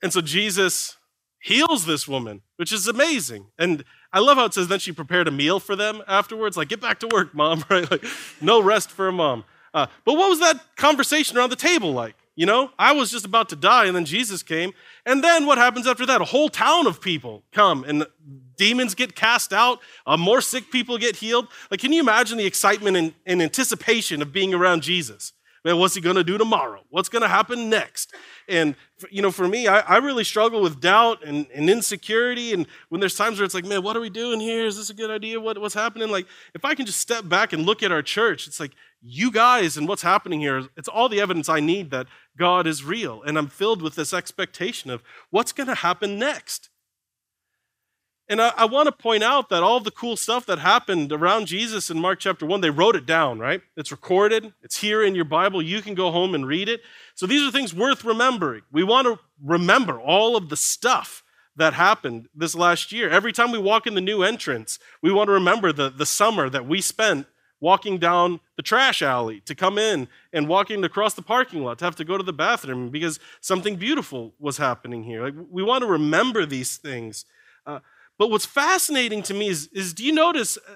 and 0.00 0.12
so 0.12 0.20
Jesus 0.20 0.96
heals 1.42 1.86
this 1.86 2.06
woman, 2.06 2.42
which 2.54 2.70
is 2.70 2.86
amazing. 2.86 3.46
And 3.58 3.84
I 4.12 4.20
love 4.20 4.36
how 4.36 4.44
it 4.44 4.54
says 4.54 4.68
then 4.68 4.78
she 4.78 4.92
prepared 4.92 5.26
a 5.26 5.32
meal 5.32 5.58
for 5.58 5.74
them 5.74 6.02
afterwards. 6.06 6.56
Like, 6.56 6.68
get 6.68 6.80
back 6.80 7.00
to 7.00 7.08
work, 7.08 7.34
mom, 7.34 7.64
right? 7.68 7.90
Like, 7.90 8.04
no 8.40 8.62
rest 8.62 8.92
for 8.92 9.08
a 9.08 9.12
mom. 9.12 9.42
Uh, 9.74 9.88
but 10.04 10.14
what 10.14 10.30
was 10.30 10.38
that 10.38 10.76
conversation 10.76 11.36
around 11.36 11.50
the 11.50 11.56
table 11.56 11.92
like? 11.92 12.14
You 12.36 12.46
know, 12.46 12.70
I 12.78 12.92
was 12.92 13.12
just 13.12 13.24
about 13.24 13.48
to 13.50 13.56
die, 13.56 13.86
and 13.86 13.94
then 13.94 14.04
Jesus 14.04 14.42
came. 14.42 14.72
And 15.06 15.22
then 15.22 15.46
what 15.46 15.56
happens 15.56 15.86
after 15.86 16.04
that? 16.06 16.20
A 16.20 16.24
whole 16.24 16.48
town 16.48 16.86
of 16.86 17.00
people 17.00 17.44
come, 17.52 17.84
and 17.84 18.06
demons 18.56 18.94
get 18.94 19.14
cast 19.14 19.52
out, 19.52 19.78
uh, 20.06 20.16
more 20.16 20.40
sick 20.40 20.70
people 20.72 20.98
get 20.98 21.16
healed. 21.16 21.46
Like, 21.70 21.80
can 21.80 21.92
you 21.92 22.00
imagine 22.00 22.38
the 22.38 22.46
excitement 22.46 22.96
and, 22.96 23.14
and 23.24 23.40
anticipation 23.40 24.20
of 24.20 24.32
being 24.32 24.52
around 24.52 24.82
Jesus? 24.82 25.32
Man, 25.64 25.78
what's 25.78 25.94
he 25.94 26.02
going 26.02 26.16
to 26.16 26.24
do 26.24 26.36
tomorrow? 26.36 26.82
What's 26.90 27.08
going 27.08 27.22
to 27.22 27.28
happen 27.28 27.70
next? 27.70 28.14
And, 28.48 28.74
you 29.10 29.22
know, 29.22 29.30
for 29.30 29.48
me, 29.48 29.66
I, 29.66 29.78
I 29.78 29.96
really 29.96 30.24
struggle 30.24 30.60
with 30.60 30.78
doubt 30.78 31.24
and, 31.24 31.46
and, 31.54 31.70
insecurity. 31.70 32.52
And 32.52 32.66
when 32.90 33.00
there's 33.00 33.16
times 33.16 33.38
where 33.38 33.46
it's 33.46 33.54
like, 33.54 33.64
man, 33.64 33.82
what 33.82 33.96
are 33.96 34.00
we 34.00 34.10
doing 34.10 34.40
here? 34.40 34.66
Is 34.66 34.76
this 34.76 34.90
a 34.90 34.94
good 34.94 35.10
idea? 35.10 35.40
What, 35.40 35.58
what's 35.58 35.74
happening? 35.74 36.10
Like, 36.10 36.26
if 36.52 36.66
I 36.66 36.74
can 36.74 36.84
just 36.84 37.00
step 37.00 37.26
back 37.26 37.54
and 37.54 37.64
look 37.64 37.82
at 37.82 37.90
our 37.90 38.02
church, 38.02 38.46
it's 38.46 38.60
like, 38.60 38.72
you 39.00 39.30
guys 39.30 39.78
and 39.78 39.88
what's 39.88 40.02
happening 40.02 40.40
here, 40.40 40.68
it's 40.76 40.88
all 40.88 41.08
the 41.08 41.20
evidence 41.20 41.48
I 41.48 41.60
need 41.60 41.90
that 41.90 42.08
God 42.36 42.66
is 42.66 42.84
real. 42.84 43.22
And 43.22 43.38
I'm 43.38 43.48
filled 43.48 43.82
with 43.82 43.94
this 43.94 44.12
expectation 44.12 44.90
of 44.90 45.02
what's 45.30 45.52
going 45.52 45.68
to 45.68 45.74
happen 45.74 46.18
next. 46.18 46.70
And 48.28 48.40
I, 48.40 48.52
I 48.56 48.64
want 48.64 48.86
to 48.86 48.92
point 48.92 49.22
out 49.22 49.50
that 49.50 49.62
all 49.62 49.80
the 49.80 49.90
cool 49.90 50.16
stuff 50.16 50.46
that 50.46 50.58
happened 50.58 51.12
around 51.12 51.46
Jesus 51.46 51.90
in 51.90 52.00
Mark 52.00 52.20
chapter 52.20 52.46
1, 52.46 52.62
they 52.62 52.70
wrote 52.70 52.96
it 52.96 53.04
down, 53.04 53.38
right? 53.38 53.60
It's 53.76 53.90
recorded, 53.90 54.54
it's 54.62 54.78
here 54.78 55.02
in 55.02 55.14
your 55.14 55.26
Bible. 55.26 55.60
You 55.60 55.82
can 55.82 55.94
go 55.94 56.10
home 56.10 56.34
and 56.34 56.46
read 56.46 56.68
it. 56.68 56.80
So 57.14 57.26
these 57.26 57.46
are 57.46 57.52
things 57.52 57.74
worth 57.74 58.04
remembering. 58.04 58.62
We 58.72 58.82
want 58.82 59.06
to 59.06 59.18
remember 59.42 60.00
all 60.00 60.36
of 60.36 60.48
the 60.48 60.56
stuff 60.56 61.22
that 61.56 61.74
happened 61.74 62.28
this 62.34 62.54
last 62.54 62.92
year. 62.92 63.10
Every 63.10 63.32
time 63.32 63.52
we 63.52 63.58
walk 63.58 63.86
in 63.86 63.94
the 63.94 64.00
new 64.00 64.22
entrance, 64.22 64.78
we 65.02 65.12
want 65.12 65.28
to 65.28 65.32
remember 65.32 65.72
the, 65.72 65.90
the 65.90 66.06
summer 66.06 66.48
that 66.48 66.66
we 66.66 66.80
spent 66.80 67.26
walking 67.64 67.96
down 67.96 68.40
the 68.56 68.62
trash 68.62 69.00
alley 69.00 69.40
to 69.40 69.54
come 69.54 69.78
in 69.78 70.06
and 70.34 70.46
walking 70.46 70.84
across 70.84 71.14
the 71.14 71.22
parking 71.22 71.64
lot 71.64 71.78
to 71.78 71.84
have 71.86 71.96
to 71.96 72.04
go 72.04 72.18
to 72.18 72.22
the 72.22 72.30
bathroom 72.30 72.90
because 72.90 73.18
something 73.40 73.76
beautiful 73.76 74.34
was 74.38 74.58
happening 74.58 75.02
here. 75.02 75.24
Like 75.24 75.34
we 75.50 75.62
want 75.62 75.80
to 75.80 75.88
remember 75.88 76.44
these 76.44 76.76
things. 76.76 77.24
Uh, 77.66 77.78
but 78.18 78.30
what's 78.30 78.44
fascinating 78.44 79.22
to 79.22 79.32
me 79.32 79.48
is, 79.48 79.70
is 79.72 79.94
do 79.94 80.04
you 80.04 80.12
notice, 80.12 80.58
uh, 80.58 80.74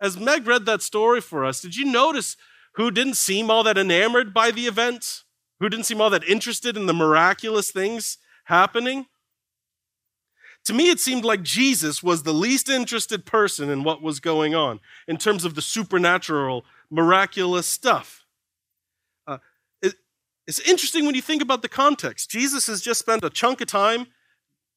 as 0.00 0.16
Meg 0.16 0.46
read 0.46 0.64
that 0.66 0.80
story 0.80 1.20
for 1.20 1.44
us, 1.44 1.60
did 1.60 1.74
you 1.74 1.84
notice 1.84 2.36
who 2.74 2.92
didn't 2.92 3.16
seem 3.16 3.50
all 3.50 3.64
that 3.64 3.76
enamored 3.76 4.32
by 4.32 4.52
the 4.52 4.66
event? 4.66 5.24
Who 5.58 5.68
didn't 5.68 5.86
seem 5.86 6.00
all 6.00 6.10
that 6.10 6.22
interested 6.22 6.76
in 6.76 6.86
the 6.86 6.94
miraculous 6.94 7.72
things 7.72 8.18
happening? 8.44 9.06
To 10.64 10.74
me, 10.74 10.90
it 10.90 11.00
seemed 11.00 11.24
like 11.24 11.42
Jesus 11.42 12.02
was 12.02 12.22
the 12.22 12.34
least 12.34 12.68
interested 12.68 13.24
person 13.24 13.70
in 13.70 13.84
what 13.84 14.02
was 14.02 14.20
going 14.20 14.54
on 14.54 14.80
in 15.06 15.16
terms 15.16 15.44
of 15.44 15.54
the 15.54 15.62
supernatural, 15.62 16.64
miraculous 16.90 17.66
stuff. 17.66 18.26
Uh, 19.26 19.38
it, 19.80 19.94
it's 20.46 20.60
interesting 20.60 21.06
when 21.06 21.14
you 21.14 21.22
think 21.22 21.40
about 21.40 21.62
the 21.62 21.68
context. 21.68 22.30
Jesus 22.30 22.66
has 22.66 22.82
just 22.82 23.00
spent 23.00 23.24
a 23.24 23.30
chunk 23.30 23.60
of 23.60 23.68
time 23.68 24.08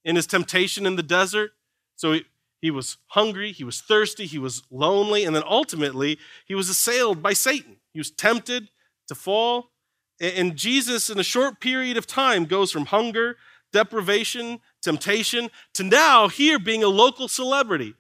in 0.05 0.15
his 0.15 0.27
temptation 0.27 0.85
in 0.85 0.95
the 0.95 1.03
desert. 1.03 1.51
So 1.95 2.13
he, 2.13 2.25
he 2.61 2.71
was 2.71 2.97
hungry, 3.07 3.51
he 3.51 3.63
was 3.63 3.81
thirsty, 3.81 4.25
he 4.25 4.37
was 4.37 4.63
lonely, 4.71 5.25
and 5.25 5.35
then 5.35 5.43
ultimately 5.45 6.19
he 6.45 6.55
was 6.55 6.69
assailed 6.69 7.21
by 7.21 7.33
Satan. 7.33 7.77
He 7.91 7.99
was 7.99 8.11
tempted 8.11 8.69
to 9.07 9.15
fall. 9.15 9.71
And 10.19 10.55
Jesus, 10.55 11.09
in 11.09 11.19
a 11.19 11.23
short 11.23 11.59
period 11.59 11.97
of 11.97 12.05
time, 12.05 12.45
goes 12.45 12.71
from 12.71 12.85
hunger, 12.85 13.37
deprivation, 13.73 14.59
temptation, 14.81 15.49
to 15.73 15.83
now 15.83 16.27
here 16.27 16.59
being 16.59 16.83
a 16.83 16.87
local 16.87 17.27
celebrity. 17.27 17.93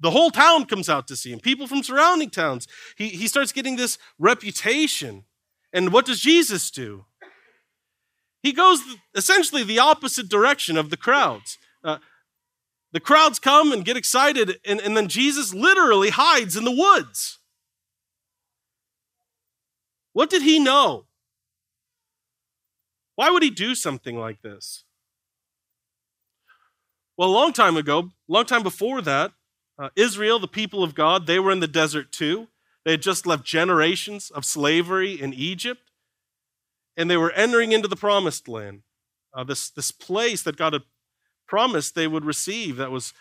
The 0.00 0.10
whole 0.10 0.30
town 0.30 0.64
comes 0.64 0.88
out 0.88 1.06
to 1.08 1.16
see 1.16 1.32
him, 1.32 1.38
people 1.38 1.66
from 1.66 1.82
surrounding 1.82 2.30
towns. 2.30 2.66
He, 2.96 3.08
he 3.08 3.28
starts 3.28 3.52
getting 3.52 3.76
this 3.76 3.98
reputation. 4.18 5.24
And 5.72 5.92
what 5.92 6.06
does 6.06 6.20
Jesus 6.20 6.70
do? 6.70 7.04
He 8.42 8.52
goes 8.52 8.80
essentially 9.14 9.62
the 9.62 9.78
opposite 9.78 10.28
direction 10.28 10.76
of 10.76 10.90
the 10.90 10.96
crowds. 10.96 11.58
Uh, 11.84 11.98
the 12.90 13.00
crowds 13.00 13.38
come 13.38 13.72
and 13.72 13.84
get 13.84 13.96
excited, 13.96 14.58
and, 14.66 14.80
and 14.80 14.96
then 14.96 15.08
Jesus 15.08 15.54
literally 15.54 16.10
hides 16.10 16.56
in 16.56 16.64
the 16.64 16.72
woods. 16.72 17.38
What 20.12 20.28
did 20.28 20.42
he 20.42 20.58
know? 20.58 21.04
Why 23.14 23.30
would 23.30 23.42
he 23.42 23.50
do 23.50 23.74
something 23.74 24.18
like 24.18 24.42
this? 24.42 24.84
Well, 27.22 27.30
a 27.30 27.38
long 27.38 27.52
time 27.52 27.76
ago, 27.76 28.10
long 28.26 28.46
time 28.46 28.64
before 28.64 29.00
that, 29.00 29.30
uh, 29.78 29.90
Israel, 29.94 30.40
the 30.40 30.48
people 30.48 30.82
of 30.82 30.92
God, 30.92 31.28
they 31.28 31.38
were 31.38 31.52
in 31.52 31.60
the 31.60 31.68
desert 31.68 32.10
too. 32.10 32.48
They 32.84 32.90
had 32.90 33.00
just 33.00 33.28
left 33.28 33.44
generations 33.44 34.28
of 34.28 34.44
slavery 34.44 35.20
in 35.20 35.32
Egypt, 35.32 35.92
and 36.96 37.08
they 37.08 37.16
were 37.16 37.30
entering 37.30 37.70
into 37.70 37.86
the 37.86 37.94
promised 37.94 38.48
land, 38.48 38.82
uh, 39.32 39.44
this, 39.44 39.70
this 39.70 39.92
place 39.92 40.42
that 40.42 40.56
God 40.56 40.72
had 40.72 40.82
promised 41.46 41.94
they 41.94 42.08
would 42.08 42.24
receive 42.24 42.74
that 42.78 42.90
was 42.90 43.14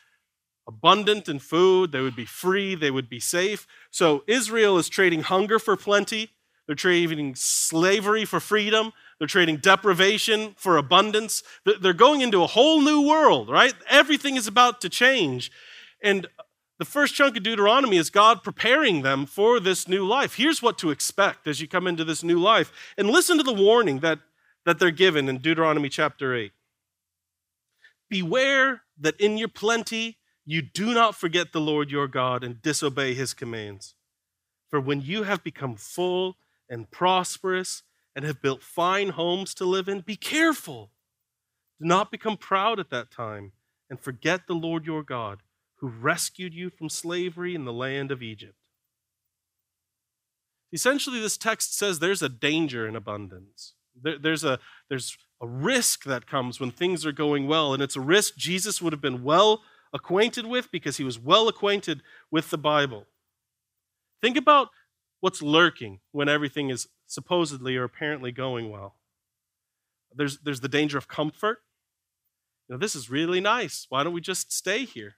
abundant 0.68 1.30
in 1.30 1.38
food, 1.38 1.92
they 1.92 2.02
would 2.02 2.16
be 2.16 2.26
free, 2.26 2.74
they 2.74 2.90
would 2.90 3.08
be 3.08 3.20
safe. 3.20 3.68
So 3.92 4.24
Israel 4.26 4.80
is 4.80 4.90
trading 4.90 5.22
hunger 5.22 5.60
for 5.60 5.78
plenty, 5.78 6.32
they're 6.66 6.76
trading 6.76 7.36
slavery 7.36 8.26
for 8.26 8.40
freedom. 8.40 8.94
They're 9.22 9.28
trading 9.28 9.58
deprivation 9.58 10.56
for 10.58 10.78
abundance. 10.78 11.44
They're 11.64 11.94
going 11.94 12.22
into 12.22 12.42
a 12.42 12.48
whole 12.48 12.82
new 12.82 13.08
world, 13.08 13.52
right? 13.52 13.76
Everything 13.88 14.36
is 14.36 14.48
about 14.48 14.82
to 14.82 14.90
change. 14.90 15.52
And 16.02 16.26
the 16.80 16.86
first 16.86 17.14
chunk 17.14 17.38
of 17.38 17.44
Deuteronomy 17.44 17.98
is 17.98 18.10
God 18.10 18.42
preparing 18.42 19.04
them 19.04 19.28
for 19.28 19.60
this 19.60 19.88
new 19.88 20.08
life. 20.08 20.38
Here's 20.38 20.64
what 20.64 20.80
to 20.80 20.90
expect 20.90 21.46
as 21.46 21.62
you 21.62 21.68
come 21.68 21.86
into 21.86 22.04
this 22.04 22.24
new 22.24 22.40
life. 22.40 22.74
And 22.98 23.12
listen 23.12 23.38
to 23.38 23.44
the 23.44 23.54
warning 23.54 24.00
that, 24.00 24.18
that 24.66 24.80
they're 24.80 24.90
given 24.90 25.30
in 25.30 25.38
Deuteronomy 25.38 25.90
chapter 25.90 26.36
8. 26.36 26.52
Beware 28.10 28.82
that 29.00 29.22
in 29.22 29.38
your 29.38 29.50
plenty 29.50 30.18
you 30.48 30.64
do 30.64 30.96
not 30.96 31.14
forget 31.14 31.54
the 31.54 31.62
Lord 31.62 31.92
your 31.92 32.08
God 32.08 32.44
and 32.44 32.60
disobey 32.60 33.14
his 33.14 33.36
commands. 33.36 33.94
For 34.72 34.82
when 34.82 35.00
you 35.00 35.22
have 35.22 35.44
become 35.44 35.76
full 35.76 36.38
and 36.68 36.90
prosperous 36.90 37.84
and 38.16 38.26
have 38.26 38.42
built 38.42 38.64
fine 38.64 39.10
homes 39.10 39.54
to 39.56 39.66
live 39.66 39.88
in, 39.88 40.02
be 40.02 40.16
careful. 40.16 40.92
Do 41.80 41.88
not 41.88 42.12
become 42.12 42.38
proud 42.38 42.80
at 42.80 42.90
that 42.90 43.12
time 43.12 43.54
and 43.90 44.00
forget 44.00 44.48
the 44.48 44.54
Lord 44.54 44.86
your 44.86 45.04
God, 45.04 45.40
who 45.78 45.88
rescued 45.88 46.54
you 46.54 46.70
from 46.70 46.90
slavery 46.90 47.56
in 47.56 47.66
the 47.66 47.74
land 47.74 48.12
of 48.12 48.22
Egypt. 48.22 48.56
Essentially, 50.74 51.20
this 51.20 51.38
text 51.38 51.78
says 51.78 52.00
there's 52.00 52.22
a 52.22 52.30
danger 52.30 52.88
in 52.88 52.96
abundance. 52.96 53.74
There, 54.02 54.18
there's, 54.18 54.44
a, 54.44 54.60
there's 54.90 55.18
a 55.42 55.48
risk 55.48 56.06
that 56.06 56.28
comes 56.28 56.60
when 56.60 56.72
things 56.72 57.06
are 57.06 57.12
going 57.12 57.48
well, 57.48 57.74
and 57.74 57.84
it's 57.84 57.98
a 57.98 58.02
risk 58.02 58.36
Jesus 58.38 58.82
would 58.82 58.94
have 58.94 59.02
been 59.02 59.24
well 59.24 59.64
acquainted 59.94 60.46
with 60.46 60.72
because 60.72 60.98
he 60.98 61.04
was 61.04 61.20
well 61.20 61.48
acquainted 61.48 62.02
with 62.30 62.50
the 62.50 62.58
Bible. 62.58 63.08
Think 64.22 64.38
about 64.38 64.70
what's 65.22 65.42
lurking 65.42 66.00
when 66.12 66.28
everything 66.28 66.70
is 66.70 66.88
supposedly 67.08 67.78
or 67.78 67.84
apparently 67.84 68.32
going 68.32 68.70
well. 68.70 68.96
There's, 70.14 70.40
there's 70.40 70.60
the 70.60 70.68
danger 70.68 70.98
of 70.98 71.08
comfort. 71.08 71.60
You 72.68 72.76
know, 72.76 72.80
this 72.80 72.96
is 72.96 73.10
really 73.10 73.40
nice. 73.40 73.86
Why 73.90 74.04
don't 74.04 74.14
we 74.14 74.22
just 74.22 74.52
stay 74.52 74.84
here? 74.84 75.16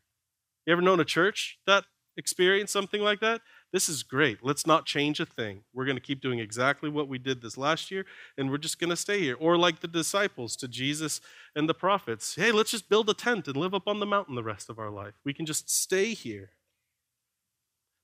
You 0.65 0.73
ever 0.73 0.81
known 0.81 0.99
a 0.99 1.05
church 1.05 1.57
that 1.65 1.85
experienced 2.15 2.73
something 2.73 3.01
like 3.01 3.19
that? 3.21 3.41
This 3.71 3.89
is 3.89 4.03
great. 4.03 4.43
Let's 4.43 4.67
not 4.67 4.85
change 4.85 5.19
a 5.19 5.25
thing. 5.25 5.63
We're 5.73 5.85
going 5.85 5.97
to 5.97 6.01
keep 6.01 6.21
doing 6.21 6.37
exactly 6.37 6.89
what 6.89 7.07
we 7.07 7.17
did 7.17 7.41
this 7.41 7.57
last 7.57 7.89
year, 7.89 8.05
and 8.37 8.51
we're 8.51 8.59
just 8.59 8.79
going 8.79 8.91
to 8.91 8.95
stay 8.95 9.19
here. 9.19 9.35
Or 9.39 9.57
like 9.57 9.79
the 9.79 9.87
disciples 9.87 10.55
to 10.57 10.67
Jesus 10.67 11.21
and 11.55 11.67
the 11.67 11.73
prophets 11.73 12.35
hey, 12.35 12.51
let's 12.51 12.71
just 12.71 12.87
build 12.87 13.09
a 13.09 13.15
tent 13.15 13.47
and 13.47 13.57
live 13.57 13.73
up 13.73 13.87
on 13.87 13.99
the 13.99 14.05
mountain 14.05 14.35
the 14.35 14.43
rest 14.43 14.69
of 14.69 14.77
our 14.77 14.91
life. 14.91 15.15
We 15.25 15.33
can 15.33 15.47
just 15.47 15.71
stay 15.71 16.13
here. 16.13 16.51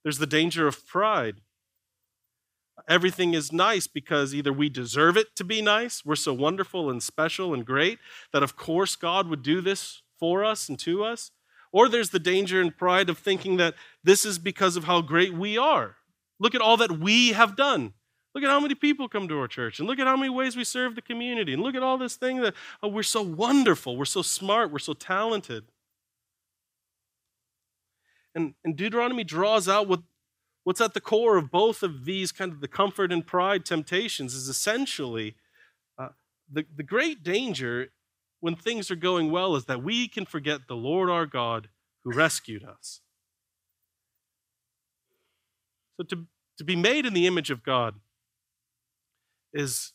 There's 0.03 0.17
the 0.17 0.25
danger 0.25 0.67
of 0.67 0.87
pride 0.87 1.41
everything 2.89 3.35
is 3.35 3.53
nice 3.53 3.85
because 3.87 4.33
either 4.33 4.51
we 4.51 4.67
deserve 4.67 5.15
it 5.15 5.35
to 5.35 5.43
be 5.43 5.61
nice, 5.61 6.03
we're 6.03 6.15
so 6.15 6.33
wonderful 6.33 6.89
and 6.89 7.01
special 7.01 7.53
and 7.53 7.65
great 7.65 7.99
that 8.33 8.43
of 8.43 8.57
course 8.57 8.95
God 8.95 9.27
would 9.27 9.43
do 9.43 9.61
this 9.61 10.01
for 10.19 10.43
us 10.43 10.67
and 10.67 10.77
to 10.79 11.03
us, 11.03 11.31
or 11.71 11.87
there's 11.87 12.09
the 12.09 12.19
danger 12.19 12.59
and 12.59 12.75
pride 12.75 13.09
of 13.09 13.19
thinking 13.19 13.57
that 13.57 13.75
this 14.03 14.25
is 14.25 14.39
because 14.39 14.75
of 14.75 14.85
how 14.85 15.01
great 15.01 15.33
we 15.33 15.57
are. 15.57 15.97
Look 16.39 16.55
at 16.55 16.61
all 16.61 16.77
that 16.77 16.99
we 16.99 17.29
have 17.29 17.55
done. 17.55 17.93
Look 18.33 18.43
at 18.43 18.49
how 18.49 18.59
many 18.59 18.75
people 18.75 19.07
come 19.07 19.27
to 19.27 19.39
our 19.39 19.47
church, 19.47 19.79
and 19.79 19.87
look 19.87 19.99
at 19.99 20.07
how 20.07 20.15
many 20.15 20.29
ways 20.29 20.55
we 20.55 20.63
serve 20.63 20.95
the 20.95 21.01
community, 21.01 21.53
and 21.53 21.63
look 21.63 21.75
at 21.75 21.83
all 21.83 21.97
this 21.97 22.15
thing 22.15 22.41
that 22.41 22.53
oh, 22.81 22.87
we're 22.87 23.03
so 23.03 23.21
wonderful, 23.21 23.97
we're 23.97 24.05
so 24.05 24.21
smart, 24.21 24.71
we're 24.71 24.79
so 24.79 24.93
talented. 24.93 25.65
And, 28.35 28.53
and 28.63 28.75
Deuteronomy 28.75 29.23
draws 29.23 29.67
out 29.67 29.87
what 29.87 30.01
what's 30.69 30.81
at 30.81 30.93
the 30.93 31.01
core 31.01 31.35
of 31.35 31.49
both 31.49 31.81
of 31.81 32.05
these 32.05 32.31
kind 32.31 32.51
of 32.51 32.61
the 32.61 32.67
comfort 32.67 33.11
and 33.11 33.25
pride 33.25 33.65
temptations 33.65 34.35
is 34.35 34.47
essentially 34.47 35.35
uh, 35.97 36.09
the, 36.47 36.63
the 36.75 36.83
great 36.83 37.23
danger 37.23 37.87
when 38.39 38.55
things 38.55 38.91
are 38.91 38.95
going 38.95 39.31
well 39.31 39.55
is 39.55 39.65
that 39.65 39.81
we 39.81 40.07
can 40.07 40.27
forget 40.27 40.67
the 40.67 40.75
Lord 40.75 41.09
our 41.09 41.25
God 41.25 41.69
who 42.03 42.13
rescued 42.13 42.63
us. 42.63 43.01
So 45.97 46.03
to, 46.03 46.27
to 46.59 46.63
be 46.63 46.75
made 46.75 47.07
in 47.07 47.15
the 47.15 47.25
image 47.25 47.49
of 47.49 47.63
God 47.63 47.95
is 49.51 49.93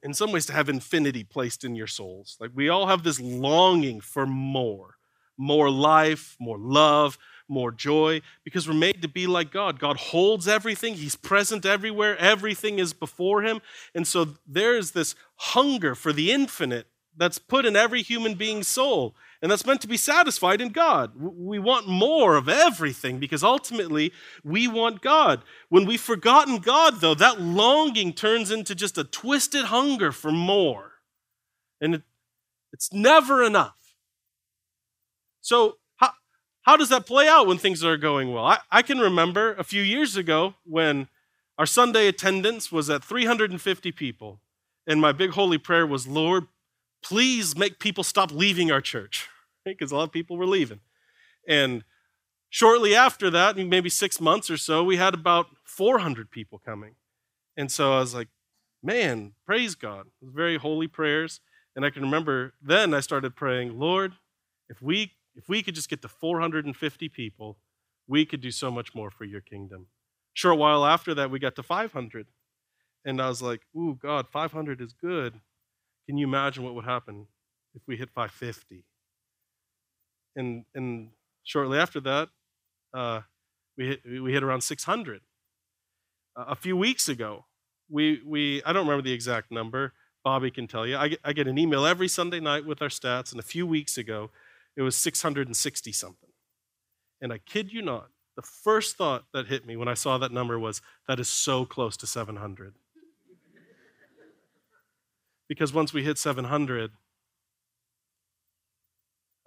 in 0.00 0.14
some 0.14 0.30
ways 0.30 0.46
to 0.46 0.52
have 0.52 0.68
infinity 0.68 1.24
placed 1.24 1.64
in 1.64 1.74
your 1.74 1.88
souls. 1.88 2.36
Like 2.38 2.52
we 2.54 2.68
all 2.68 2.86
have 2.86 3.02
this 3.02 3.18
longing 3.18 4.00
for 4.00 4.26
more, 4.28 4.94
more 5.36 5.72
life, 5.72 6.36
more 6.38 6.56
love, 6.56 7.18
more 7.48 7.72
joy 7.72 8.20
because 8.44 8.66
we're 8.68 8.74
made 8.74 9.02
to 9.02 9.08
be 9.08 9.26
like 9.26 9.50
God. 9.50 9.78
God 9.78 9.96
holds 9.96 10.48
everything, 10.48 10.94
He's 10.94 11.16
present 11.16 11.66
everywhere, 11.66 12.16
everything 12.18 12.78
is 12.78 12.92
before 12.92 13.42
Him. 13.42 13.60
And 13.94 14.06
so 14.06 14.28
there 14.46 14.76
is 14.76 14.92
this 14.92 15.14
hunger 15.36 15.94
for 15.94 16.12
the 16.12 16.32
infinite 16.32 16.86
that's 17.16 17.38
put 17.38 17.64
in 17.64 17.76
every 17.76 18.02
human 18.02 18.34
being's 18.34 18.68
soul. 18.68 19.14
And 19.40 19.50
that's 19.50 19.66
meant 19.66 19.82
to 19.82 19.88
be 19.88 19.98
satisfied 19.98 20.62
in 20.62 20.70
God. 20.70 21.12
We 21.16 21.58
want 21.58 21.86
more 21.86 22.36
of 22.36 22.48
everything 22.48 23.18
because 23.18 23.44
ultimately 23.44 24.10
we 24.42 24.66
want 24.66 25.02
God. 25.02 25.42
When 25.68 25.84
we've 25.84 26.00
forgotten 26.00 26.58
God, 26.58 27.00
though, 27.00 27.14
that 27.14 27.40
longing 27.40 28.14
turns 28.14 28.50
into 28.50 28.74
just 28.74 28.96
a 28.96 29.04
twisted 29.04 29.66
hunger 29.66 30.12
for 30.12 30.32
more. 30.32 30.92
And 31.78 31.96
it, 31.96 32.02
it's 32.72 32.90
never 32.90 33.44
enough. 33.44 33.76
So 35.42 35.76
how 36.64 36.76
does 36.76 36.88
that 36.88 37.06
play 37.06 37.28
out 37.28 37.46
when 37.46 37.58
things 37.58 37.84
are 37.84 37.96
going 37.96 38.32
well? 38.32 38.44
I, 38.44 38.58
I 38.70 38.82
can 38.82 38.98
remember 38.98 39.54
a 39.54 39.64
few 39.64 39.82
years 39.82 40.16
ago 40.16 40.54
when 40.64 41.08
our 41.58 41.66
Sunday 41.66 42.08
attendance 42.08 42.72
was 42.72 42.90
at 42.90 43.04
350 43.04 43.92
people, 43.92 44.40
and 44.86 45.00
my 45.00 45.12
big 45.12 45.30
holy 45.30 45.58
prayer 45.58 45.86
was, 45.86 46.06
Lord, 46.06 46.46
please 47.02 47.56
make 47.56 47.78
people 47.78 48.02
stop 48.02 48.32
leaving 48.32 48.72
our 48.72 48.80
church, 48.80 49.28
because 49.64 49.92
a 49.92 49.96
lot 49.96 50.04
of 50.04 50.12
people 50.12 50.36
were 50.38 50.46
leaving. 50.46 50.80
And 51.46 51.84
shortly 52.48 52.94
after 52.94 53.28
that, 53.30 53.56
maybe 53.58 53.90
six 53.90 54.18
months 54.18 54.50
or 54.50 54.56
so, 54.56 54.82
we 54.82 54.96
had 54.96 55.12
about 55.12 55.46
400 55.64 56.30
people 56.30 56.58
coming. 56.58 56.94
And 57.56 57.70
so 57.70 57.92
I 57.92 57.98
was 57.98 58.14
like, 58.14 58.28
man, 58.82 59.32
praise 59.44 59.74
God. 59.74 60.06
It 60.06 60.24
was 60.24 60.34
very 60.34 60.56
holy 60.56 60.88
prayers. 60.88 61.40
And 61.76 61.84
I 61.84 61.90
can 61.90 62.02
remember 62.02 62.54
then 62.62 62.94
I 62.94 63.00
started 63.00 63.36
praying, 63.36 63.78
Lord, 63.78 64.14
if 64.68 64.80
we 64.80 65.12
if 65.36 65.48
we 65.48 65.62
could 65.62 65.74
just 65.74 65.88
get 65.88 66.02
to 66.02 66.08
450 66.08 67.08
people, 67.08 67.58
we 68.06 68.24
could 68.24 68.40
do 68.40 68.50
so 68.50 68.70
much 68.70 68.94
more 68.94 69.10
for 69.10 69.24
your 69.24 69.40
kingdom. 69.40 69.86
Short 70.32 70.58
while 70.58 70.84
after 70.84 71.14
that, 71.14 71.30
we 71.30 71.38
got 71.38 71.56
to 71.56 71.62
500. 71.62 72.26
And 73.04 73.20
I 73.20 73.28
was 73.28 73.42
like, 73.42 73.62
ooh, 73.76 73.98
God, 74.00 74.28
500 74.28 74.80
is 74.80 74.92
good. 74.92 75.40
Can 76.06 76.16
you 76.16 76.26
imagine 76.26 76.64
what 76.64 76.74
would 76.74 76.84
happen 76.84 77.26
if 77.74 77.82
we 77.86 77.96
hit 77.96 78.10
550? 78.10 78.84
and, 80.36 80.64
and 80.74 81.10
shortly 81.42 81.78
after 81.78 82.00
that, 82.00 82.28
uh, 82.92 83.20
we, 83.76 83.86
hit, 83.86 84.00
we 84.22 84.32
hit 84.32 84.42
around 84.42 84.62
600. 84.62 85.20
Uh, 86.36 86.44
a 86.48 86.54
few 86.54 86.76
weeks 86.76 87.08
ago, 87.08 87.44
we, 87.88 88.20
we, 88.24 88.62
I 88.64 88.72
don't 88.72 88.86
remember 88.86 89.02
the 89.02 89.12
exact 89.12 89.50
number, 89.50 89.92
Bobby 90.24 90.50
can 90.50 90.66
tell 90.66 90.86
you. 90.86 90.96
I 90.96 91.08
get, 91.08 91.20
I 91.24 91.32
get 91.32 91.46
an 91.46 91.58
email 91.58 91.84
every 91.84 92.08
Sunday 92.08 92.40
night 92.40 92.64
with 92.64 92.80
our 92.82 92.88
stats, 92.88 93.30
and 93.30 93.40
a 93.40 93.44
few 93.44 93.66
weeks 93.66 93.98
ago, 93.98 94.30
it 94.76 94.82
was 94.82 94.96
660 94.96 95.92
something. 95.92 96.28
And 97.20 97.32
I 97.32 97.38
kid 97.38 97.72
you 97.72 97.82
not, 97.82 98.08
the 98.36 98.42
first 98.42 98.96
thought 98.96 99.24
that 99.32 99.46
hit 99.46 99.66
me 99.66 99.76
when 99.76 99.88
I 99.88 99.94
saw 99.94 100.18
that 100.18 100.32
number 100.32 100.58
was, 100.58 100.82
that 101.06 101.20
is 101.20 101.28
so 101.28 101.64
close 101.64 101.96
to 101.98 102.06
700. 102.06 102.74
because 105.48 105.72
once 105.72 105.92
we 105.92 106.02
hit 106.02 106.18
700, 106.18 106.90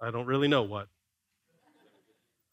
I 0.00 0.10
don't 0.10 0.26
really 0.26 0.48
know 0.48 0.62
what. 0.62 0.88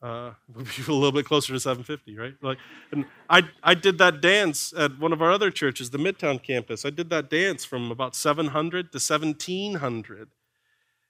Uh, 0.01 0.33
a 0.55 0.91
little 0.91 1.11
bit 1.11 1.25
closer 1.25 1.53
to 1.53 1.59
750, 1.59 2.17
right? 2.17 2.33
Like, 2.41 2.57
and 2.91 3.05
I, 3.29 3.43
I 3.63 3.73
did 3.73 3.97
that 3.99 4.21
dance 4.21 4.73
at 4.77 4.99
one 4.99 5.13
of 5.13 5.21
our 5.21 5.31
other 5.31 5.51
churches, 5.51 5.89
the 5.89 5.97
Midtown 5.97 6.41
campus. 6.43 6.85
I 6.85 6.89
did 6.89 7.09
that 7.09 7.29
dance 7.29 7.63
from 7.65 7.91
about 7.91 8.15
700 8.15 8.91
to 8.91 8.97
1700. 8.97 10.29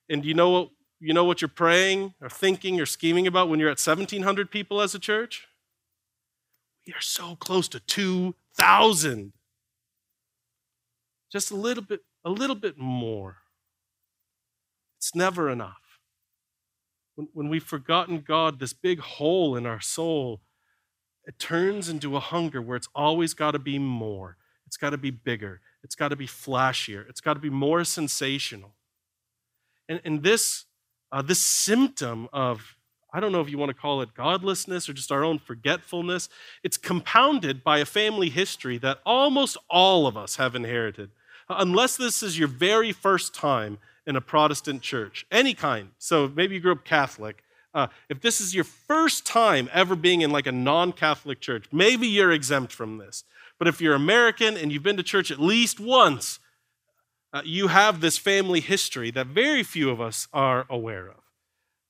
And 0.09 0.23
you 0.23 0.33
know 0.33 0.49
what? 0.49 0.69
You 1.05 1.13
know 1.13 1.23
what 1.23 1.41
you're 1.41 1.49
praying 1.49 2.13
or 2.21 2.29
thinking 2.29 2.79
or 2.79 2.85
scheming 2.85 3.27
about 3.27 3.49
when 3.49 3.59
you're 3.59 3.69
at 3.69 3.79
1700 3.79 4.49
people 4.49 4.81
as 4.81 4.95
a 4.95 4.99
church? 4.99 5.47
We 6.87 6.93
are 6.93 7.01
so 7.01 7.35
close 7.35 7.67
to 7.69 7.79
2,000. 7.79 9.33
Just 11.31 11.51
a 11.51 11.55
little 11.55 11.83
bit, 11.83 12.01
a 12.23 12.29
little 12.29 12.55
bit 12.55 12.77
more. 12.77 13.37
It's 14.97 15.13
never 15.13 15.49
enough 15.49 15.85
when, 17.15 17.29
when 17.33 17.49
we've 17.49 17.63
forgotten 17.63 18.23
God, 18.25 18.59
this 18.59 18.73
big 18.73 18.99
hole 18.99 19.55
in 19.55 19.65
our 19.65 19.81
soul, 19.81 20.41
it 21.25 21.39
turns 21.39 21.89
into 21.89 22.15
a 22.15 22.19
hunger 22.19 22.61
where 22.61 22.77
it's 22.77 22.89
always 22.93 23.33
got 23.33 23.51
to 23.51 23.59
be 23.59 23.79
more. 23.79 24.37
It's 24.67 24.77
got 24.77 24.91
to 24.91 24.97
be 24.97 25.11
bigger. 25.11 25.61
It's 25.83 25.95
got 25.95 26.09
to 26.09 26.15
be 26.15 26.27
flashier. 26.27 27.07
It's 27.09 27.21
got 27.21 27.33
to 27.35 27.39
be 27.39 27.49
more 27.49 27.83
sensational. 27.83 28.75
And, 29.87 30.01
and 30.03 30.23
this, 30.23 30.65
uh, 31.11 31.21
this 31.21 31.41
symptom 31.41 32.27
of, 32.33 32.75
I 33.13 33.19
don't 33.19 33.31
know 33.31 33.41
if 33.41 33.49
you 33.49 33.57
want 33.57 33.69
to 33.69 33.75
call 33.75 34.01
it 34.01 34.13
godlessness 34.13 34.89
or 34.89 34.93
just 34.93 35.11
our 35.11 35.23
own 35.23 35.39
forgetfulness, 35.39 36.29
it's 36.63 36.77
compounded 36.77 37.63
by 37.63 37.79
a 37.79 37.85
family 37.85 38.29
history 38.29 38.77
that 38.79 38.99
almost 39.05 39.57
all 39.69 40.07
of 40.07 40.17
us 40.17 40.35
have 40.35 40.55
inherited. 40.55 41.11
Unless 41.47 41.97
this 41.97 42.23
is 42.23 42.39
your 42.39 42.47
very 42.47 42.91
first 42.91 43.33
time 43.33 43.77
in 44.07 44.15
a 44.15 44.21
Protestant 44.21 44.81
church, 44.81 45.25
any 45.31 45.53
kind. 45.53 45.89
So 45.97 46.31
maybe 46.33 46.55
you 46.55 46.61
grew 46.61 46.73
up 46.73 46.85
Catholic. 46.85 47.43
Uh, 47.73 47.87
if 48.09 48.21
this 48.21 48.39
is 48.39 48.55
your 48.55 48.63
first 48.63 49.25
time 49.25 49.69
ever 49.73 49.95
being 49.95 50.21
in 50.21 50.31
like 50.31 50.47
a 50.47 50.51
non 50.51 50.91
Catholic 50.91 51.41
church, 51.41 51.65
maybe 51.71 52.07
you're 52.07 52.31
exempt 52.31 52.71
from 52.71 52.97
this. 52.97 53.23
But 53.57 53.67
if 53.67 53.81
you're 53.81 53.95
American 53.95 54.57
and 54.57 54.71
you've 54.71 54.83
been 54.83 54.97
to 54.97 55.03
church 55.03 55.31
at 55.31 55.39
least 55.39 55.79
once, 55.79 56.39
uh, 57.35 57.41
you 57.43 57.67
have 57.67 57.99
this 57.99 58.17
family 58.17 58.61
history 58.61 59.11
that 59.11 59.27
very 59.27 59.61
few 59.61 59.89
of 59.89 59.99
us 59.99 60.29
are 60.31 60.65
aware 60.69 61.09
of. 61.09 61.17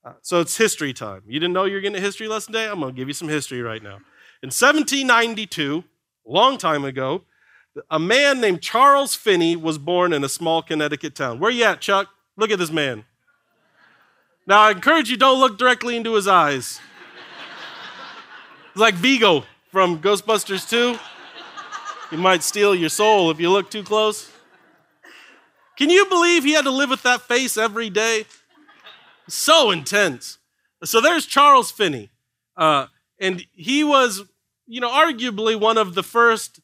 Uh, 0.04 0.14
so 0.24 0.42
it's 0.42 0.58
history 0.58 0.92
time. 0.92 1.22
You 1.28 1.40
didn't 1.40 1.54
know 1.54 1.66
you 1.66 1.76
were 1.76 1.82
getting 1.82 1.98
a 1.98 2.02
history 2.02 2.28
lesson 2.28 2.54
today? 2.54 2.68
I'm 2.68 2.80
going 2.80 2.96
to 2.96 2.98
give 2.98 3.08
you 3.08 3.14
some 3.14 3.30
history 3.30 3.62
right 3.62 3.82
now. 3.84 3.98
In 4.42 4.50
1792, 4.50 5.84
a 6.28 6.32
long 6.32 6.58
time 6.58 6.84
ago, 6.84 7.26
a 7.92 8.00
man 8.00 8.42
named 8.42 8.64
Charles 8.64 9.14
Finney 9.14 9.56
was 9.56 9.78
born 9.78 10.14
in 10.14 10.24
a 10.24 10.30
small 10.30 10.64
Connecticut 10.64 11.14
town. 11.14 11.40
Where 11.40 11.52
you 11.52 11.64
at, 11.64 11.80
Chuck? 11.80 12.10
Look 12.38 12.50
at 12.50 12.58
this 12.58 12.72
man. 12.72 13.06
Now, 14.48 14.62
I 14.62 14.72
encourage 14.72 15.12
you, 15.12 15.18
don't 15.18 15.40
look 15.40 15.60
directly 15.60 15.96
into 15.96 16.16
his 16.16 16.28
eyes. 16.28 16.80
It's 18.72 18.82
like 18.82 18.96
Vigo 18.96 19.44
from 19.72 20.00
Ghostbusters 20.00 20.68
2. 20.68 20.98
He 22.10 22.18
might 22.18 22.42
steal 22.42 22.74
your 22.74 22.90
soul 22.90 23.30
if 23.30 23.40
you 23.40 23.52
look 23.52 23.70
too 23.70 23.84
close. 23.84 24.32
Can 25.78 25.90
you 25.90 26.06
believe 26.08 26.44
he 26.44 26.54
had 26.54 26.64
to 26.66 26.72
live 26.72 26.90
with 26.90 27.04
that 27.04 27.22
face 27.22 27.58
every 27.58 27.90
day? 27.90 28.26
So 29.28 29.72
intense. 29.72 30.38
So 30.84 31.02
there's 31.02 31.26
Charles 31.26 31.72
Finney. 31.72 32.12
Uh, 32.56 32.88
and 33.20 33.46
he 33.52 33.84
was, 33.84 34.24
you 34.68 34.80
know, 34.80 34.90
arguably 34.90 35.60
one 35.60 35.78
of 35.78 35.96
the 35.96 36.04
first 36.04 36.60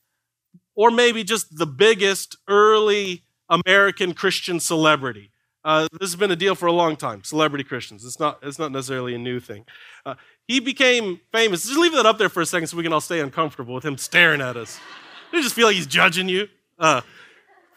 or 0.76 0.92
maybe 0.92 1.24
just 1.24 1.58
the 1.58 1.66
biggest 1.66 2.38
early 2.48 3.24
American 3.50 4.14
Christian 4.14 4.60
celebrity. 4.60 5.32
Uh, 5.64 5.88
this 5.92 6.10
has 6.10 6.16
been 6.16 6.32
a 6.32 6.36
deal 6.36 6.56
for 6.56 6.66
a 6.66 6.72
long 6.72 6.96
time, 6.96 7.24
celebrity 7.24 7.64
Christians. 7.64 8.04
It's 8.04 8.20
not, 8.20 8.40
it's 8.42 8.58
not 8.58 8.72
necessarily 8.72 9.14
a 9.14 9.20
new 9.20 9.40
thing. 9.40 9.66
Uh, 10.06 10.16
he 10.48 10.60
became 10.60 11.20
famous. 11.32 11.66
Just 11.66 11.78
leave 11.78 11.92
that 11.92 12.06
up 12.06 12.18
there 12.18 12.30
for 12.30 12.42
a 12.42 12.46
second 12.46 12.68
so 12.68 12.78
we 12.78 12.84
can 12.84 12.94
all 12.94 13.02
stay 13.02 13.20
uncomfortable 13.20 13.76
with 13.76 13.86
him 13.86 13.98
staring 13.98 14.42
at 14.42 14.58
us. 14.58 14.80
You 15.34 15.42
just 15.42 15.56
feel 15.56 15.68
like 15.68 15.78
he's 15.78 15.88
judging 15.88 16.28
you. 16.28 16.50
Uh, 16.78 17.00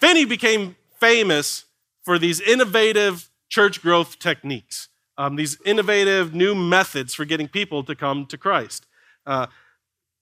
Finney 0.00 0.24
became 0.24 0.74
famous 1.04 1.66
for 2.02 2.18
these 2.18 2.40
innovative 2.40 3.30
church 3.50 3.82
growth 3.82 4.18
techniques, 4.18 4.88
um, 5.18 5.36
these 5.36 5.58
innovative 5.66 6.34
new 6.34 6.54
methods 6.54 7.12
for 7.12 7.26
getting 7.26 7.46
people 7.46 7.84
to 7.84 7.94
come 7.94 8.24
to 8.24 8.38
Christ. 8.38 8.86
Uh, 9.26 9.46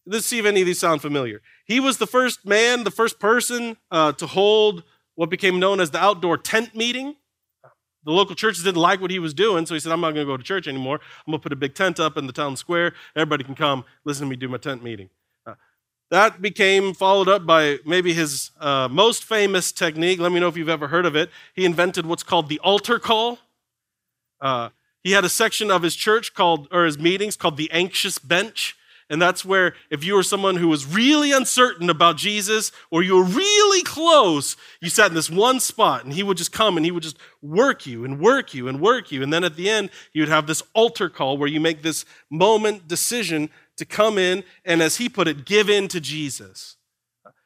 let's 0.04 0.26
see 0.26 0.40
if 0.40 0.44
any 0.44 0.62
of 0.62 0.66
these 0.66 0.80
sound 0.80 1.00
familiar. 1.00 1.40
He 1.64 1.78
was 1.78 1.98
the 1.98 2.06
first 2.06 2.44
man, 2.44 2.82
the 2.82 2.90
first 2.90 3.20
person 3.20 3.76
uh, 3.92 4.12
to 4.12 4.26
hold 4.26 4.82
what 5.14 5.30
became 5.30 5.60
known 5.60 5.78
as 5.78 5.92
the 5.92 5.98
outdoor 5.98 6.36
tent 6.36 6.74
meeting. 6.74 7.14
The 8.04 8.10
local 8.10 8.34
churches 8.34 8.64
didn't 8.64 8.80
like 8.80 9.00
what 9.00 9.12
he 9.12 9.20
was 9.20 9.32
doing, 9.32 9.64
so 9.66 9.74
he 9.74 9.80
said, 9.80 9.92
I'm 9.92 10.00
not 10.00 10.14
going 10.14 10.26
to 10.26 10.32
go 10.32 10.36
to 10.36 10.42
church 10.42 10.66
anymore. 10.66 10.98
I'm 11.24 11.30
going 11.30 11.38
to 11.38 11.42
put 11.44 11.52
a 11.52 11.56
big 11.56 11.76
tent 11.76 12.00
up 12.00 12.16
in 12.16 12.26
the 12.26 12.32
town 12.32 12.56
square. 12.56 12.94
Everybody 13.14 13.44
can 13.44 13.54
come 13.54 13.84
listen 14.04 14.26
to 14.26 14.30
me 14.30 14.34
do 14.34 14.48
my 14.48 14.58
tent 14.58 14.82
meeting. 14.82 15.10
That 16.12 16.42
became 16.42 16.92
followed 16.92 17.26
up 17.26 17.46
by 17.46 17.78
maybe 17.86 18.12
his 18.12 18.50
uh, 18.60 18.86
most 18.86 19.24
famous 19.24 19.72
technique. 19.72 20.20
Let 20.20 20.30
me 20.30 20.40
know 20.40 20.48
if 20.48 20.58
you've 20.58 20.68
ever 20.68 20.88
heard 20.88 21.06
of 21.06 21.16
it. 21.16 21.30
He 21.54 21.64
invented 21.64 22.04
what's 22.04 22.22
called 22.22 22.50
the 22.50 22.58
altar 22.58 22.98
call. 22.98 23.38
Uh, 24.38 24.68
he 25.02 25.12
had 25.12 25.24
a 25.24 25.30
section 25.30 25.70
of 25.70 25.82
his 25.82 25.96
church 25.96 26.34
called, 26.34 26.68
or 26.70 26.84
his 26.84 26.98
meetings 26.98 27.34
called 27.34 27.56
the 27.56 27.70
anxious 27.72 28.18
bench. 28.18 28.76
And 29.08 29.22
that's 29.22 29.42
where, 29.42 29.74
if 29.88 30.04
you 30.04 30.14
were 30.14 30.22
someone 30.22 30.56
who 30.56 30.68
was 30.68 30.84
really 30.84 31.32
uncertain 31.32 31.88
about 31.88 32.18
Jesus 32.18 32.72
or 32.90 33.02
you 33.02 33.16
were 33.16 33.24
really 33.24 33.82
close, 33.82 34.54
you 34.82 34.90
sat 34.90 35.08
in 35.08 35.14
this 35.14 35.30
one 35.30 35.60
spot 35.60 36.04
and 36.04 36.12
he 36.12 36.22
would 36.22 36.36
just 36.36 36.52
come 36.52 36.76
and 36.76 36.84
he 36.84 36.92
would 36.92 37.02
just 37.02 37.16
work 37.40 37.86
you 37.86 38.04
and 38.04 38.20
work 38.20 38.52
you 38.52 38.68
and 38.68 38.80
work 38.82 39.10
you. 39.12 39.22
And 39.22 39.32
then 39.32 39.44
at 39.44 39.56
the 39.56 39.70
end, 39.70 39.88
you 40.12 40.20
would 40.20 40.28
have 40.28 40.46
this 40.46 40.62
altar 40.74 41.08
call 41.08 41.38
where 41.38 41.48
you 41.48 41.58
make 41.58 41.80
this 41.80 42.04
moment 42.28 42.86
decision 42.86 43.48
to 43.76 43.84
come 43.84 44.18
in 44.18 44.44
and, 44.64 44.82
as 44.82 44.96
he 44.96 45.08
put 45.08 45.28
it, 45.28 45.44
give 45.44 45.70
in 45.70 45.88
to 45.88 46.00
Jesus. 46.00 46.76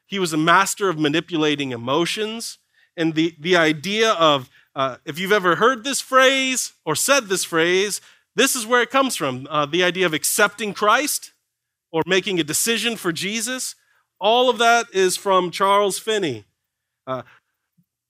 He 0.07 0.19
was 0.19 0.33
a 0.33 0.39
master 0.39 0.89
of 0.89 0.99
manipulating 0.99 1.73
emotions. 1.73 2.59
And 2.97 3.15
the, 3.15 3.35
the 3.39 3.57
idea 3.57 4.12
of, 4.12 4.49
uh, 4.75 4.97
if 5.05 5.19
you've 5.19 5.33
ever 5.33 5.57
heard 5.57 5.85
this 5.85 6.01
phrase 6.01 6.73
or 6.85 6.95
said 6.95 7.27
this 7.27 7.45
phrase, 7.45 8.01
this 8.35 8.55
is 8.55 8.67
where 8.67 8.83
it 8.83 8.91
comes 8.91 9.17
from 9.17 9.47
uh, 9.51 9.67
the 9.67 9.83
idea 9.83 10.07
of 10.07 10.15
accepting 10.15 10.75
Christ 10.75 11.33
or 11.91 12.03
making 12.07 12.39
a 12.39 12.45
decision 12.45 12.97
for 12.97 13.12
Jesus. 13.12 13.75
All 14.21 14.49
of 14.49 14.59
that 14.59 14.87
is 14.93 15.17
from 15.17 15.51
Charles 15.51 15.99
Finney. 15.99 16.45
Uh, 17.07 17.23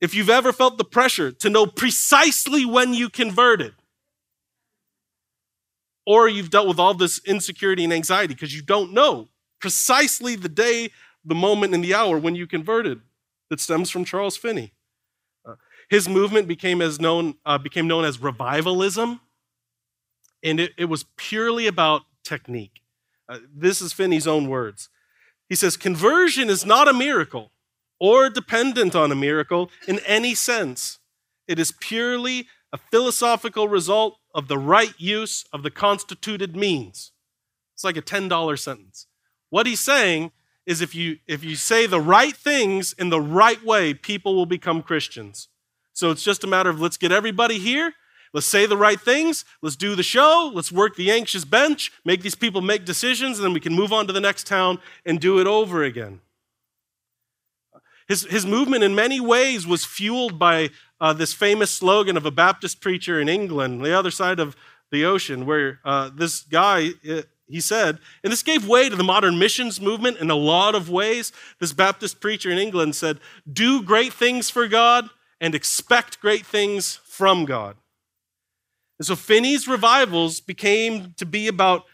if 0.01 0.15
you've 0.15 0.31
ever 0.31 0.53
felt 0.53 0.79
the 0.79 0.85
pressure 0.85 1.33
to 1.33 1.51
know 1.51 1.67
precisely 1.67 2.65
when 2.65 2.95
you 2.95 3.09
converted, 3.09 3.75
or 6.07 6.29
you've 6.29 6.51
dealt 6.51 6.69
with 6.69 6.79
all 6.79 6.95
this 6.95 7.21
insecurity 7.27 7.85
and 7.85 7.92
anxiety 7.92 8.33
because 8.33 8.55
you 8.55 8.62
don't 8.62 8.92
know 8.92 9.29
precisely 9.61 10.37
the 10.37 10.49
day, 10.49 10.90
the 11.25 11.35
moment, 11.35 11.75
and 11.75 11.83
the 11.83 11.95
hour 11.95 12.19
when 12.19 12.35
you 12.35 12.47
converted, 12.47 13.01
that 13.51 13.61
stems 13.61 13.90
from 13.90 14.05
Charles 14.05 14.37
Finney. 14.37 14.73
Uh, 15.45 15.55
his 15.90 16.09
movement 16.09 16.47
became 16.49 16.81
as 16.81 17.01
known 17.01 17.35
uh, 17.45 17.59
became 17.59 17.87
known 17.87 18.05
as 18.05 18.21
revivalism, 18.21 19.21
and 20.42 20.61
it, 20.61 20.73
it 20.79 20.85
was 20.87 21.05
purely 21.16 21.66
about 21.66 22.03
technique. 22.23 22.83
Uh, 23.29 23.38
this 23.55 23.83
is 23.83 23.92
Finney's 23.92 24.27
own 24.27 24.49
words. 24.49 24.88
He 25.49 25.55
says, 25.55 25.77
Conversion 25.77 26.49
is 26.49 26.64
not 26.64 26.88
a 26.88 26.92
miracle 26.92 27.51
or 27.99 28.29
dependent 28.29 28.95
on 28.95 29.11
a 29.11 29.16
miracle 29.16 29.71
in 29.88 30.01
any 30.01 30.35
sense. 30.35 30.99
It 31.49 31.59
is 31.59 31.73
purely 31.81 32.49
a 32.73 32.79
philosophical 32.79 33.69
result 33.69 34.19
of 34.37 34.46
the 34.46 34.59
right 34.59 34.94
use 34.99 35.44
of 35.53 35.64
the 35.64 35.70
constituted 35.70 36.55
means. 36.55 37.11
It's 37.75 37.83
like 37.83 37.96
a 37.96 38.03
$10 38.03 38.59
sentence. 38.59 39.09
What 39.51 39.66
he's 39.66 39.81
saying 39.81 40.31
is 40.64 40.81
if 40.81 40.94
you, 40.94 41.18
if 41.27 41.42
you 41.42 41.57
say 41.57 41.87
the 41.87 42.01
right 42.01 42.37
things 42.37 42.92
in 42.92 43.09
the 43.09 43.20
right 43.20 43.62
way, 43.64 43.94
people 43.94 44.37
will 44.37 44.46
become 44.46 44.81
Christians. 44.81 45.49
So 45.92 46.12
it's 46.12 46.22
just 46.22 46.44
a 46.44 46.46
matter 46.46 46.70
of 46.70 46.81
let's 46.81 46.96
get 46.96 47.11
everybody 47.11 47.59
here 47.59 47.94
Let's 48.37 48.46
say 48.46 48.66
the 48.66 48.77
right 48.77 49.01
things. 49.01 49.46
Let's 49.62 49.77
do 49.77 49.94
the 49.94 50.03
show. 50.03 50.51
Let's 50.53 50.70
work 50.70 50.96
the 50.96 51.11
anxious 51.11 51.46
bench, 51.46 51.90
make 52.05 52.20
these 52.20 52.35
people 52.35 52.61
make 52.61 52.85
decisions, 52.85 53.38
and 53.38 53.46
then 53.46 53.55
we 53.55 53.61
can 53.61 53.72
move 53.72 53.94
on 53.94 54.07
to 54.09 54.12
the 54.12 54.20
next 54.20 54.46
town 54.46 54.79
and 55.07 55.18
do 55.18 55.40
it 55.40 55.46
over 55.46 55.83
again. 55.83 56.20
His, 58.09 58.25
his 58.25 58.44
movement, 58.44 58.85
in 58.85 58.94
many 58.94 59.20
ways, 59.20 59.66
was 59.66 59.87
fueled 59.87 60.38
by 60.38 60.68
uh, 61.01 61.13
this 61.13 61.33
famous 61.33 61.71
slogan 61.71 62.17
of 62.17 62.27
a 62.27 62.31
Baptist 62.31 62.81
preacher 62.81 63.21
in 63.21 63.29
England, 63.29 63.85
the 63.85 63.97
other 63.97 64.11
side 64.11 64.41
of 64.41 64.57
the 64.91 65.05
ocean, 65.05 65.47
where 65.47 65.81
uh, 65.85 66.11
this 66.15 66.41
guy, 66.41 66.91
uh, 67.09 67.23
he 67.47 67.61
said, 67.61 67.99
and 68.25 68.33
this 68.33 68.43
gave 68.43 68.67
way 68.67 68.89
to 68.89 68.97
the 68.97 69.05
modern 69.05 69.39
missions 69.39 69.81
movement 69.81 70.19
in 70.19 70.31
a 70.31 70.35
lot 70.35 70.75
of 70.75 70.91
ways. 70.91 71.33
This 71.61 71.73
Baptist 71.73 72.21
preacher 72.21 72.51
in 72.51 72.59
England 72.59 72.97
said, 72.97 73.21
Do 73.51 73.83
great 73.83 74.13
things 74.13 74.51
for 74.51 74.69
God 74.69 75.09
and 75.41 75.55
expect 75.55 76.21
great 76.21 76.47
things 76.47 77.01
from 77.05 77.45
God. 77.45 77.77
And 78.99 79.07
so 79.07 79.15
Finney's 79.15 79.69
revivals 79.69 80.41
became 80.41 81.15
to 81.19 81.27
be 81.27 81.49
about 81.49 81.85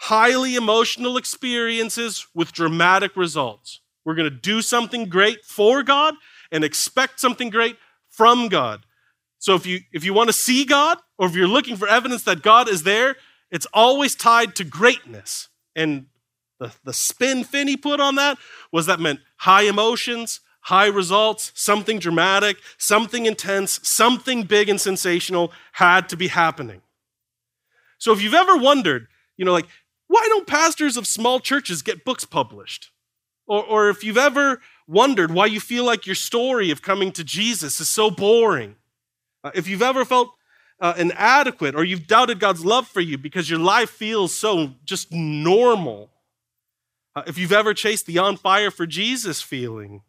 highly 0.00 0.56
emotional 0.56 1.16
experiences 1.16 2.26
with 2.34 2.52
dramatic 2.52 3.16
results. 3.16 3.80
We're 4.04 4.14
going 4.14 4.30
to 4.30 4.36
do 4.36 4.62
something 4.62 5.08
great 5.08 5.44
for 5.44 5.82
God 5.82 6.14
and 6.50 6.64
expect 6.64 7.20
something 7.20 7.50
great 7.50 7.76
from 8.18 8.48
God. 8.48 8.80
So 9.38 9.54
if 9.54 9.64
you 9.64 9.80
if 9.92 10.02
you 10.04 10.12
want 10.12 10.28
to 10.28 10.32
see 10.32 10.64
God 10.64 10.98
or 11.16 11.28
if 11.28 11.36
you're 11.36 11.46
looking 11.46 11.76
for 11.76 11.88
evidence 11.88 12.24
that 12.24 12.42
God 12.42 12.68
is 12.68 12.82
there, 12.82 13.14
it's 13.48 13.66
always 13.72 14.16
tied 14.16 14.56
to 14.56 14.64
greatness. 14.64 15.48
And 15.76 16.06
the, 16.58 16.72
the 16.82 16.92
spin 16.92 17.44
Finney 17.44 17.76
put 17.76 18.00
on 18.00 18.16
that 18.16 18.36
was 18.72 18.86
that 18.86 18.98
meant 18.98 19.20
high 19.36 19.62
emotions, 19.62 20.40
high 20.62 20.88
results, 20.88 21.52
something 21.54 22.00
dramatic, 22.00 22.56
something 22.76 23.26
intense, 23.26 23.78
something 23.84 24.42
big 24.42 24.68
and 24.68 24.80
sensational 24.80 25.52
had 25.74 26.08
to 26.08 26.16
be 26.16 26.26
happening. 26.26 26.82
So 27.98 28.12
if 28.12 28.20
you've 28.20 28.34
ever 28.34 28.56
wondered, 28.56 29.06
you 29.36 29.44
know, 29.44 29.52
like, 29.52 29.68
why 30.08 30.26
don't 30.28 30.46
pastors 30.46 30.96
of 30.96 31.06
small 31.06 31.38
churches 31.38 31.82
get 31.82 32.04
books 32.04 32.24
published? 32.24 32.90
Or, 33.46 33.62
or 33.64 33.88
if 33.88 34.02
you've 34.02 34.18
ever 34.18 34.60
wondered 34.88 35.30
why 35.30 35.46
you 35.46 35.60
feel 35.60 35.84
like 35.84 36.06
your 36.06 36.14
story 36.14 36.70
of 36.70 36.82
coming 36.82 37.12
to 37.12 37.22
Jesus 37.22 37.80
is 37.80 37.88
so 37.88 38.10
boring, 38.10 38.74
uh, 39.44 39.50
if 39.54 39.68
you've 39.68 39.82
ever 39.82 40.04
felt 40.04 40.30
uh, 40.80 40.94
inadequate 40.96 41.74
or 41.74 41.84
you've 41.84 42.06
doubted 42.06 42.40
God's 42.40 42.64
love 42.64 42.88
for 42.88 43.00
you 43.00 43.18
because 43.18 43.50
your 43.50 43.58
life 43.58 43.90
feels 43.90 44.34
so 44.34 44.72
just 44.84 45.12
normal, 45.12 46.10
uh, 47.14 47.22
if 47.26 47.36
you've 47.36 47.52
ever 47.52 47.74
chased 47.74 48.06
the 48.06 48.18
on 48.18 48.36
fire 48.36 48.70
for 48.70 48.86
Jesus 48.86 49.42
feeling, 49.42 50.02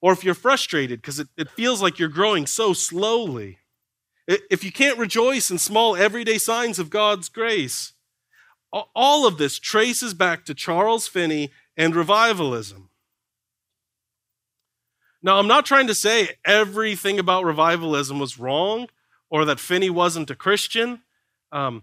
or 0.00 0.12
if 0.12 0.22
you're 0.22 0.34
frustrated 0.34 1.00
because 1.00 1.18
it, 1.18 1.28
it 1.36 1.50
feels 1.50 1.80
like 1.80 1.98
you're 1.98 2.08
growing 2.08 2.46
so 2.46 2.74
slowly, 2.74 3.58
if 4.26 4.64
you 4.64 4.72
can't 4.72 4.98
rejoice 4.98 5.50
in 5.50 5.58
small 5.58 5.96
everyday 5.96 6.38
signs 6.38 6.78
of 6.78 6.90
God's 6.90 7.28
grace, 7.28 7.92
all 8.94 9.26
of 9.26 9.38
this 9.38 9.58
traces 9.58 10.14
back 10.14 10.44
to 10.44 10.54
Charles 10.54 11.06
Finney 11.06 11.50
and 11.76 11.94
revivalism. 11.94 12.88
Now, 15.24 15.38
I'm 15.38 15.48
not 15.48 15.64
trying 15.64 15.86
to 15.86 15.94
say 15.94 16.36
everything 16.44 17.18
about 17.18 17.46
revivalism 17.46 18.18
was 18.18 18.38
wrong 18.38 18.88
or 19.30 19.46
that 19.46 19.58
Finney 19.58 19.88
wasn't 19.88 20.30
a 20.30 20.36
Christian, 20.36 21.00
um, 21.50 21.82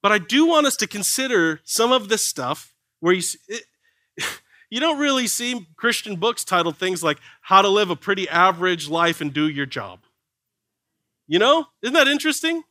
but 0.00 0.12
I 0.12 0.18
do 0.18 0.46
want 0.46 0.68
us 0.68 0.76
to 0.76 0.86
consider 0.86 1.60
some 1.64 1.90
of 1.90 2.08
this 2.08 2.24
stuff 2.24 2.72
where 3.00 3.14
you, 3.14 3.22
it, 3.48 3.64
you 4.70 4.78
don't 4.78 5.00
really 5.00 5.26
see 5.26 5.66
Christian 5.76 6.14
books 6.14 6.44
titled 6.44 6.76
things 6.76 7.02
like 7.02 7.18
How 7.40 7.62
to 7.62 7.68
Live 7.68 7.90
a 7.90 7.96
Pretty 7.96 8.28
Average 8.28 8.88
Life 8.88 9.20
and 9.20 9.34
Do 9.34 9.48
Your 9.48 9.66
Job. 9.66 9.98
You 11.26 11.40
know, 11.40 11.66
isn't 11.82 11.94
that 11.94 12.06
interesting? 12.06 12.62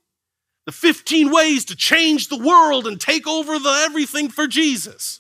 The 0.66 0.72
15 0.72 1.32
ways 1.32 1.66
to 1.66 1.76
change 1.76 2.30
the 2.30 2.38
world 2.38 2.88
and 2.88 3.02
take 3.02 3.28
over 3.28 3.60
the 3.60 3.84
everything 3.86 4.30
for 4.30 4.48
Jesus. 4.48 5.20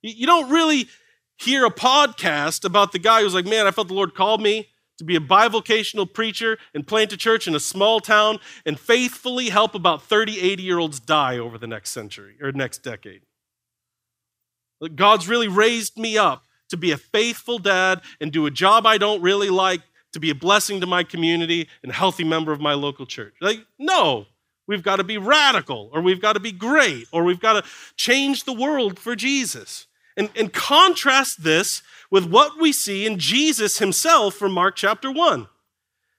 You 0.00 0.26
don't 0.26 0.48
really 0.48 0.88
hear 1.36 1.64
a 1.64 1.70
podcast 1.70 2.64
about 2.64 2.92
the 2.92 2.98
guy 2.98 3.22
who's 3.22 3.34
like, 3.34 3.46
man, 3.46 3.66
I 3.66 3.70
felt 3.70 3.88
the 3.88 3.94
Lord 3.94 4.14
called 4.14 4.42
me 4.42 4.68
to 4.98 5.04
be 5.04 5.16
a 5.16 5.20
bivocational 5.20 6.10
preacher 6.10 6.58
and 6.74 6.86
plant 6.86 7.12
a 7.12 7.16
church 7.16 7.46
in 7.46 7.54
a 7.54 7.60
small 7.60 8.00
town 8.00 8.38
and 8.64 8.78
faithfully 8.80 9.50
help 9.50 9.74
about 9.74 10.02
30, 10.02 10.40
80 10.40 10.62
year 10.62 10.78
olds 10.78 11.00
die 11.00 11.38
over 11.38 11.58
the 11.58 11.66
next 11.66 11.90
century 11.90 12.36
or 12.40 12.52
next 12.52 12.82
decade. 12.82 13.22
God's 14.94 15.28
really 15.28 15.48
raised 15.48 15.96
me 15.96 16.18
up 16.18 16.44
to 16.68 16.76
be 16.76 16.90
a 16.90 16.96
faithful 16.96 17.58
dad 17.58 18.00
and 18.20 18.32
do 18.32 18.46
a 18.46 18.50
job 18.50 18.86
I 18.86 18.98
don't 18.98 19.22
really 19.22 19.50
like, 19.50 19.82
to 20.12 20.20
be 20.20 20.30
a 20.30 20.34
blessing 20.34 20.80
to 20.80 20.86
my 20.86 21.04
community 21.04 21.68
and 21.82 21.92
healthy 21.92 22.24
member 22.24 22.50
of 22.50 22.58
my 22.58 22.72
local 22.72 23.04
church. 23.04 23.34
Like, 23.40 23.60
no, 23.78 24.24
we've 24.66 24.82
got 24.82 24.96
to 24.96 25.04
be 25.04 25.18
radical 25.18 25.90
or 25.92 26.00
we've 26.00 26.22
got 26.22 26.32
to 26.32 26.40
be 26.40 26.52
great 26.52 27.06
or 27.12 27.22
we've 27.22 27.40
got 27.40 27.62
to 27.62 27.70
change 27.96 28.44
the 28.44 28.52
world 28.54 28.98
for 28.98 29.14
Jesus. 29.14 29.86
And, 30.16 30.30
and 30.34 30.52
contrast 30.52 31.42
this 31.42 31.82
with 32.10 32.24
what 32.24 32.58
we 32.58 32.72
see 32.72 33.04
in 33.04 33.18
Jesus 33.18 33.78
himself 33.78 34.34
from 34.34 34.52
Mark 34.52 34.74
chapter 34.76 35.10
1. 35.10 35.46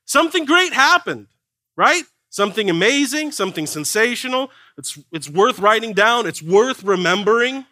Something 0.05 0.45
great 0.45 0.73
happened, 0.73 1.27
right? 1.75 2.03
Something 2.29 2.69
amazing, 2.69 3.31
something 3.31 3.65
sensational. 3.65 4.51
It's, 4.77 4.99
it's 5.11 5.29
worth 5.29 5.57
writing 5.57 5.93
down, 5.93 6.27
it's 6.27 6.43
worth 6.43 6.83
remembering. 6.83 7.65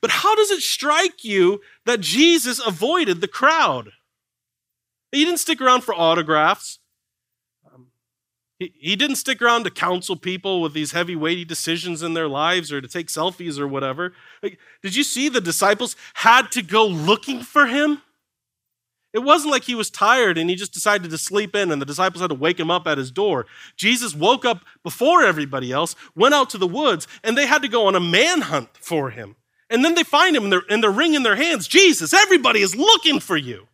But 0.00 0.10
how 0.10 0.34
does 0.34 0.50
it 0.50 0.62
strike 0.62 1.24
you 1.24 1.60
that 1.86 2.00
Jesus 2.00 2.58
avoided 2.64 3.20
the 3.20 3.28
crowd? 3.28 3.92
He 5.12 5.24
didn't 5.24 5.38
stick 5.38 5.60
around 5.60 5.82
for 5.82 5.94
autographs. 5.94 6.79
He, 8.60 8.74
he 8.78 8.94
didn't 8.94 9.16
stick 9.16 9.40
around 9.40 9.64
to 9.64 9.70
counsel 9.70 10.16
people 10.16 10.60
with 10.60 10.74
these 10.74 10.92
heavy, 10.92 11.16
weighty 11.16 11.46
decisions 11.46 12.02
in 12.02 12.12
their 12.12 12.28
lives 12.28 12.70
or 12.70 12.80
to 12.80 12.86
take 12.86 13.08
selfies 13.08 13.58
or 13.58 13.66
whatever. 13.66 14.12
Like, 14.42 14.58
did 14.82 14.94
you 14.94 15.02
see 15.02 15.28
the 15.28 15.40
disciples 15.40 15.96
had 16.14 16.52
to 16.52 16.62
go 16.62 16.86
looking 16.86 17.40
for 17.40 17.66
him? 17.66 18.02
It 19.12 19.20
wasn't 19.20 19.50
like 19.50 19.64
he 19.64 19.74
was 19.74 19.90
tired 19.90 20.38
and 20.38 20.48
he 20.48 20.54
just 20.54 20.74
decided 20.74 21.10
to 21.10 21.18
sleep 21.18 21.56
in 21.56 21.72
and 21.72 21.80
the 21.80 21.86
disciples 21.86 22.20
had 22.20 22.28
to 22.28 22.36
wake 22.36 22.60
him 22.60 22.70
up 22.70 22.86
at 22.86 22.98
his 22.98 23.10
door. 23.10 23.46
Jesus 23.76 24.14
woke 24.14 24.44
up 24.44 24.60
before 24.84 25.24
everybody 25.24 25.72
else, 25.72 25.96
went 26.14 26.34
out 26.34 26.50
to 26.50 26.58
the 26.58 26.68
woods, 26.68 27.08
and 27.24 27.36
they 27.36 27.46
had 27.46 27.62
to 27.62 27.68
go 27.68 27.86
on 27.86 27.96
a 27.96 28.00
manhunt 28.00 28.68
for 28.78 29.10
him. 29.10 29.36
And 29.70 29.84
then 29.84 29.94
they 29.94 30.04
find 30.04 30.36
him 30.36 30.44
and 30.44 30.52
they're, 30.52 30.62
and 30.68 30.82
they're 30.82 30.90
wringing 30.90 31.22
their 31.22 31.36
hands. 31.36 31.66
Jesus, 31.66 32.12
everybody 32.12 32.60
is 32.60 32.76
looking 32.76 33.20
for 33.20 33.38
you. 33.38 33.68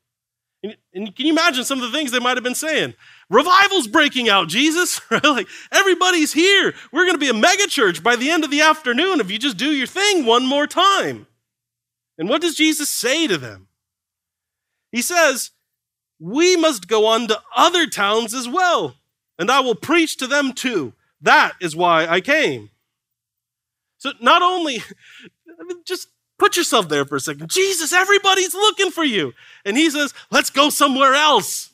And, 0.62 0.76
and 0.94 1.14
can 1.14 1.26
you 1.26 1.32
imagine 1.32 1.64
some 1.64 1.82
of 1.82 1.90
the 1.90 1.96
things 1.96 2.12
they 2.12 2.20
might 2.20 2.36
have 2.36 2.44
been 2.44 2.54
saying? 2.54 2.94
Revival's 3.28 3.88
breaking 3.88 4.28
out, 4.28 4.48
Jesus. 4.48 5.00
like 5.10 5.48
everybody's 5.72 6.32
here. 6.32 6.74
We're 6.92 7.04
going 7.04 7.18
to 7.18 7.18
be 7.18 7.28
a 7.28 7.32
megachurch 7.32 8.02
by 8.02 8.16
the 8.16 8.30
end 8.30 8.44
of 8.44 8.50
the 8.50 8.60
afternoon 8.60 9.20
if 9.20 9.30
you 9.30 9.38
just 9.38 9.56
do 9.56 9.72
your 9.72 9.86
thing 9.86 10.24
one 10.24 10.46
more 10.46 10.66
time. 10.66 11.26
And 12.18 12.28
what 12.28 12.40
does 12.40 12.54
Jesus 12.54 12.88
say 12.88 13.26
to 13.26 13.36
them? 13.36 13.68
He 14.92 15.02
says, 15.02 15.50
We 16.20 16.56
must 16.56 16.88
go 16.88 17.06
on 17.06 17.26
to 17.28 17.40
other 17.54 17.86
towns 17.86 18.32
as 18.32 18.48
well, 18.48 18.94
and 19.38 19.50
I 19.50 19.60
will 19.60 19.74
preach 19.74 20.16
to 20.18 20.26
them 20.26 20.52
too. 20.52 20.92
That 21.20 21.54
is 21.60 21.74
why 21.74 22.06
I 22.06 22.20
came. 22.20 22.70
So 23.98 24.12
not 24.20 24.42
only 24.42 24.82
I 25.60 25.64
mean, 25.64 25.82
just 25.84 26.08
put 26.38 26.56
yourself 26.56 26.88
there 26.88 27.04
for 27.04 27.16
a 27.16 27.20
second. 27.20 27.50
Jesus, 27.50 27.92
everybody's 27.92 28.54
looking 28.54 28.90
for 28.90 29.04
you. 29.04 29.32
And 29.64 29.76
he 29.76 29.90
says, 29.90 30.14
let's 30.30 30.50
go 30.50 30.70
somewhere 30.70 31.14
else. 31.14 31.70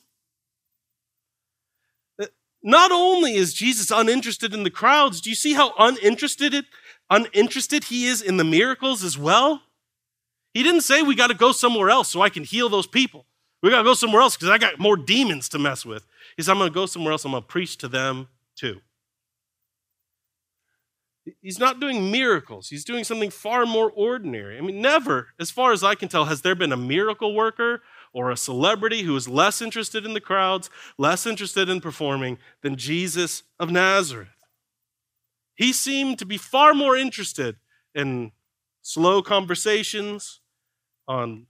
Not 2.63 2.91
only 2.91 3.35
is 3.35 3.53
Jesus 3.53 3.91
uninterested 3.91 4.53
in 4.53 4.63
the 4.63 4.69
crowds, 4.69 5.19
do 5.19 5.29
you 5.29 5.35
see 5.35 5.53
how 5.53 5.73
uninterested, 5.77 6.53
it, 6.53 6.65
uninterested 7.09 7.85
he 7.85 8.05
is 8.05 8.21
in 8.21 8.37
the 8.37 8.45
miracles 8.45 9.03
as 9.03 9.17
well? 9.17 9.63
He 10.53 10.63
didn't 10.63 10.81
say 10.81 11.01
we 11.01 11.15
got 11.15 11.27
to 11.27 11.33
go 11.33 11.51
somewhere 11.51 11.89
else 11.89 12.09
so 12.09 12.21
I 12.21 12.29
can 12.29 12.45
heal 12.45 12.69
those 12.69 12.87
people. 12.87 13.25
We 13.61 13.69
got 13.69 13.79
to 13.79 13.83
go 13.83 13.93
somewhere 13.93 14.21
else 14.21 14.37
because 14.37 14.49
I 14.49 14.57
got 14.57 14.79
more 14.79 14.95
demons 14.95 15.49
to 15.49 15.59
mess 15.59 15.85
with. 15.85 16.05
He 16.37 16.43
said, 16.43 16.51
I'm 16.51 16.57
going 16.57 16.69
to 16.69 16.73
go 16.73 16.85
somewhere 16.85 17.11
else. 17.11 17.25
I'm 17.25 17.31
going 17.31 17.43
to 17.43 17.47
preach 17.47 17.77
to 17.79 17.87
them 17.87 18.29
too. 18.55 18.81
He's 21.41 21.59
not 21.59 21.79
doing 21.79 22.11
miracles. 22.11 22.69
He's 22.69 22.83
doing 22.83 23.03
something 23.03 23.29
far 23.29 23.65
more 23.65 23.91
ordinary. 23.95 24.57
I 24.57 24.61
mean, 24.61 24.81
never, 24.81 25.29
as 25.39 25.51
far 25.51 25.71
as 25.71 25.83
I 25.83 25.95
can 25.95 26.09
tell, 26.09 26.25
has 26.25 26.41
there 26.41 26.55
been 26.55 26.73
a 26.73 26.77
miracle 26.77 27.33
worker 27.33 27.81
or 28.13 28.29
a 28.29 28.37
celebrity 28.37 29.01
who 29.01 29.15
is 29.15 29.27
less 29.27 29.61
interested 29.61 30.05
in 30.05 30.13
the 30.13 30.21
crowds, 30.21 30.69
less 30.97 31.25
interested 31.25 31.67
in 31.67 31.81
performing 31.81 32.37
than 32.61 32.75
Jesus 32.75 33.43
of 33.59 33.71
Nazareth. 33.71 34.29
He 35.55 35.73
seemed 35.73 36.19
to 36.19 36.25
be 36.25 36.37
far 36.37 36.73
more 36.73 36.95
interested 36.95 37.57
in 37.93 38.31
slow 38.81 39.21
conversations, 39.21 40.39
on 41.07 41.47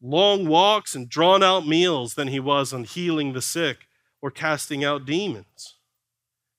long 0.00 0.46
walks 0.46 0.94
and 0.94 1.08
drawn 1.08 1.42
out 1.42 1.66
meals 1.66 2.14
than 2.14 2.28
he 2.28 2.40
was 2.40 2.72
on 2.72 2.84
healing 2.84 3.32
the 3.32 3.42
sick 3.42 3.86
or 4.22 4.30
casting 4.30 4.84
out 4.84 5.04
demons. 5.04 5.76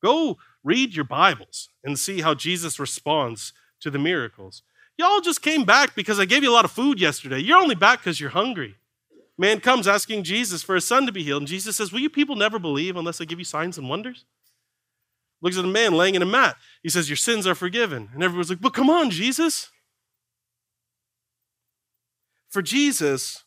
Go 0.03 0.37
read 0.63 0.95
your 0.95 1.05
Bibles 1.05 1.69
and 1.83 1.97
see 1.97 2.21
how 2.21 2.33
Jesus 2.33 2.79
responds 2.79 3.53
to 3.79 3.89
the 3.89 3.99
miracles. 3.99 4.63
Y'all 4.97 5.21
just 5.21 5.41
came 5.41 5.63
back 5.63 5.95
because 5.95 6.19
I 6.19 6.25
gave 6.25 6.43
you 6.43 6.51
a 6.51 6.53
lot 6.53 6.65
of 6.65 6.71
food 6.71 6.99
yesterday. 6.99 7.39
You're 7.39 7.59
only 7.59 7.75
back 7.75 7.99
because 7.99 8.19
you're 8.19 8.31
hungry. 8.31 8.75
Man 9.37 9.59
comes 9.59 9.87
asking 9.87 10.23
Jesus 10.23 10.63
for 10.63 10.75
his 10.75 10.85
son 10.85 11.05
to 11.05 11.11
be 11.11 11.23
healed, 11.23 11.41
and 11.41 11.47
Jesus 11.47 11.77
says, 11.77 11.91
Will 11.91 11.99
you 11.99 12.09
people 12.09 12.35
never 12.35 12.57
believe 12.57 12.95
unless 12.95 13.21
I 13.21 13.25
give 13.25 13.39
you 13.39 13.45
signs 13.45 13.77
and 13.77 13.89
wonders? 13.89 14.25
Looks 15.41 15.57
at 15.57 15.65
a 15.65 15.67
man 15.67 15.93
laying 15.93 16.15
in 16.15 16.21
a 16.23 16.25
mat. 16.25 16.55
He 16.81 16.89
says, 16.89 17.09
Your 17.09 17.17
sins 17.17 17.45
are 17.45 17.53
forgiven. 17.53 18.09
And 18.13 18.23
everyone's 18.23 18.49
like, 18.49 18.61
But 18.61 18.73
come 18.73 18.89
on, 18.89 19.11
Jesus. 19.11 19.69
For 22.49 22.61
Jesus, 22.61 23.43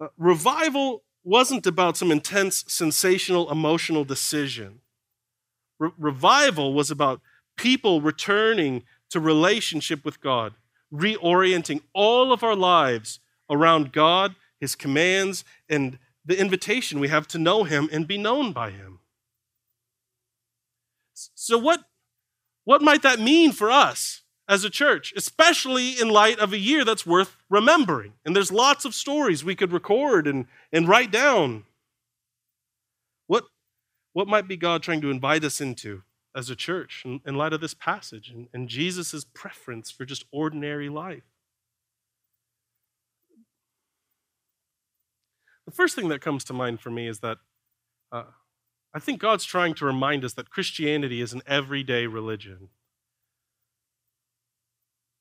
uh, 0.00 0.08
revival 0.18 1.04
wasn't 1.24 1.66
about 1.66 1.96
some 1.96 2.10
intense, 2.10 2.64
sensational, 2.68 3.50
emotional 3.50 4.04
decision. 4.04 4.80
Re- 5.78 5.90
revival 5.96 6.74
was 6.74 6.90
about 6.90 7.20
people 7.56 8.00
returning 8.00 8.82
to 9.10 9.20
relationship 9.20 10.04
with 10.04 10.20
God, 10.20 10.54
reorienting 10.92 11.80
all 11.94 12.32
of 12.32 12.42
our 12.42 12.56
lives 12.56 13.20
around 13.50 13.92
God, 13.92 14.34
His 14.60 14.74
commands, 14.74 15.44
and 15.68 15.98
the 16.24 16.38
invitation 16.38 17.00
we 17.00 17.08
have 17.08 17.26
to 17.28 17.38
know 17.38 17.64
Him 17.64 17.88
and 17.92 18.06
be 18.06 18.18
known 18.18 18.52
by 18.52 18.70
Him. 18.70 19.00
So, 21.34 21.58
what, 21.58 21.84
what 22.64 22.82
might 22.82 23.02
that 23.02 23.18
mean 23.18 23.52
for 23.52 23.70
us 23.70 24.22
as 24.48 24.64
a 24.64 24.70
church, 24.70 25.12
especially 25.16 26.00
in 26.00 26.08
light 26.08 26.38
of 26.38 26.52
a 26.52 26.58
year 26.58 26.84
that's 26.84 27.06
worth 27.06 27.36
remembering? 27.48 28.12
And 28.24 28.36
there's 28.36 28.52
lots 28.52 28.84
of 28.84 28.94
stories 28.94 29.44
we 29.44 29.56
could 29.56 29.72
record 29.72 30.26
and, 30.26 30.46
and 30.72 30.86
write 30.86 31.10
down. 31.10 31.64
What, 33.26 33.44
what 34.12 34.28
might 34.28 34.48
be 34.48 34.56
God 34.56 34.82
trying 34.82 35.00
to 35.00 35.10
invite 35.10 35.44
us 35.44 35.60
into 35.60 36.02
as 36.36 36.50
a 36.50 36.56
church 36.56 37.02
in, 37.04 37.20
in 37.26 37.36
light 37.36 37.52
of 37.52 37.60
this 37.60 37.74
passage 37.74 38.30
and, 38.30 38.48
and 38.52 38.68
Jesus' 38.68 39.24
preference 39.34 39.90
for 39.90 40.04
just 40.04 40.24
ordinary 40.30 40.88
life? 40.88 41.24
The 45.68 45.74
first 45.74 45.94
thing 45.94 46.08
that 46.08 46.22
comes 46.22 46.44
to 46.44 46.54
mind 46.54 46.80
for 46.80 46.88
me 46.88 47.06
is 47.06 47.20
that 47.20 47.36
uh, 48.10 48.22
I 48.94 49.00
think 49.00 49.20
God's 49.20 49.44
trying 49.44 49.74
to 49.74 49.84
remind 49.84 50.24
us 50.24 50.32
that 50.32 50.48
Christianity 50.48 51.20
is 51.20 51.34
an 51.34 51.42
everyday 51.46 52.06
religion. 52.06 52.70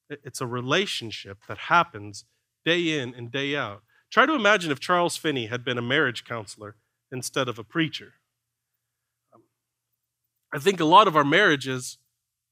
It's 0.10 0.40
a 0.40 0.48
relationship 0.48 1.40
that 1.50 1.58
happens 1.58 2.24
day 2.64 2.98
in 2.98 3.14
and 3.14 3.30
day 3.30 3.58
out. 3.58 3.84
Try 4.10 4.26
to 4.26 4.36
imagine 4.36 4.72
if 4.72 4.80
Charles 4.80 5.18
Finney 5.18 5.48
had 5.48 5.66
been 5.66 5.78
a 5.78 5.82
marriage 5.82 6.24
counselor 6.24 6.78
instead 7.12 7.50
of 7.50 7.60
a 7.60 7.64
preacher. 7.66 8.14
I 10.54 10.60
think 10.60 10.80
a 10.80 10.86
lot 10.86 11.10
of 11.10 11.18
our 11.18 11.26
marriages 11.26 11.98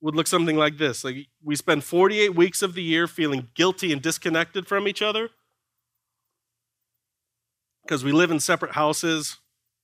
would 0.01 0.17
look 0.17 0.27
something 0.27 0.57
like 0.57 0.79
this. 0.79 1.05
Like 1.05 1.27
we 1.41 1.55
spend 1.55 1.85
48 1.85 2.35
weeks 2.35 2.61
of 2.61 2.73
the 2.73 2.83
year 2.83 3.07
feeling 3.07 3.47
guilty 3.55 3.93
and 3.93 4.01
disconnected 4.01 4.67
from 4.67 4.85
each 4.85 5.01
other 5.01 5.29
because 7.85 8.03
we 8.03 8.11
live 8.11 8.31
in 8.31 8.39
separate 8.39 8.73
houses. 8.73 9.37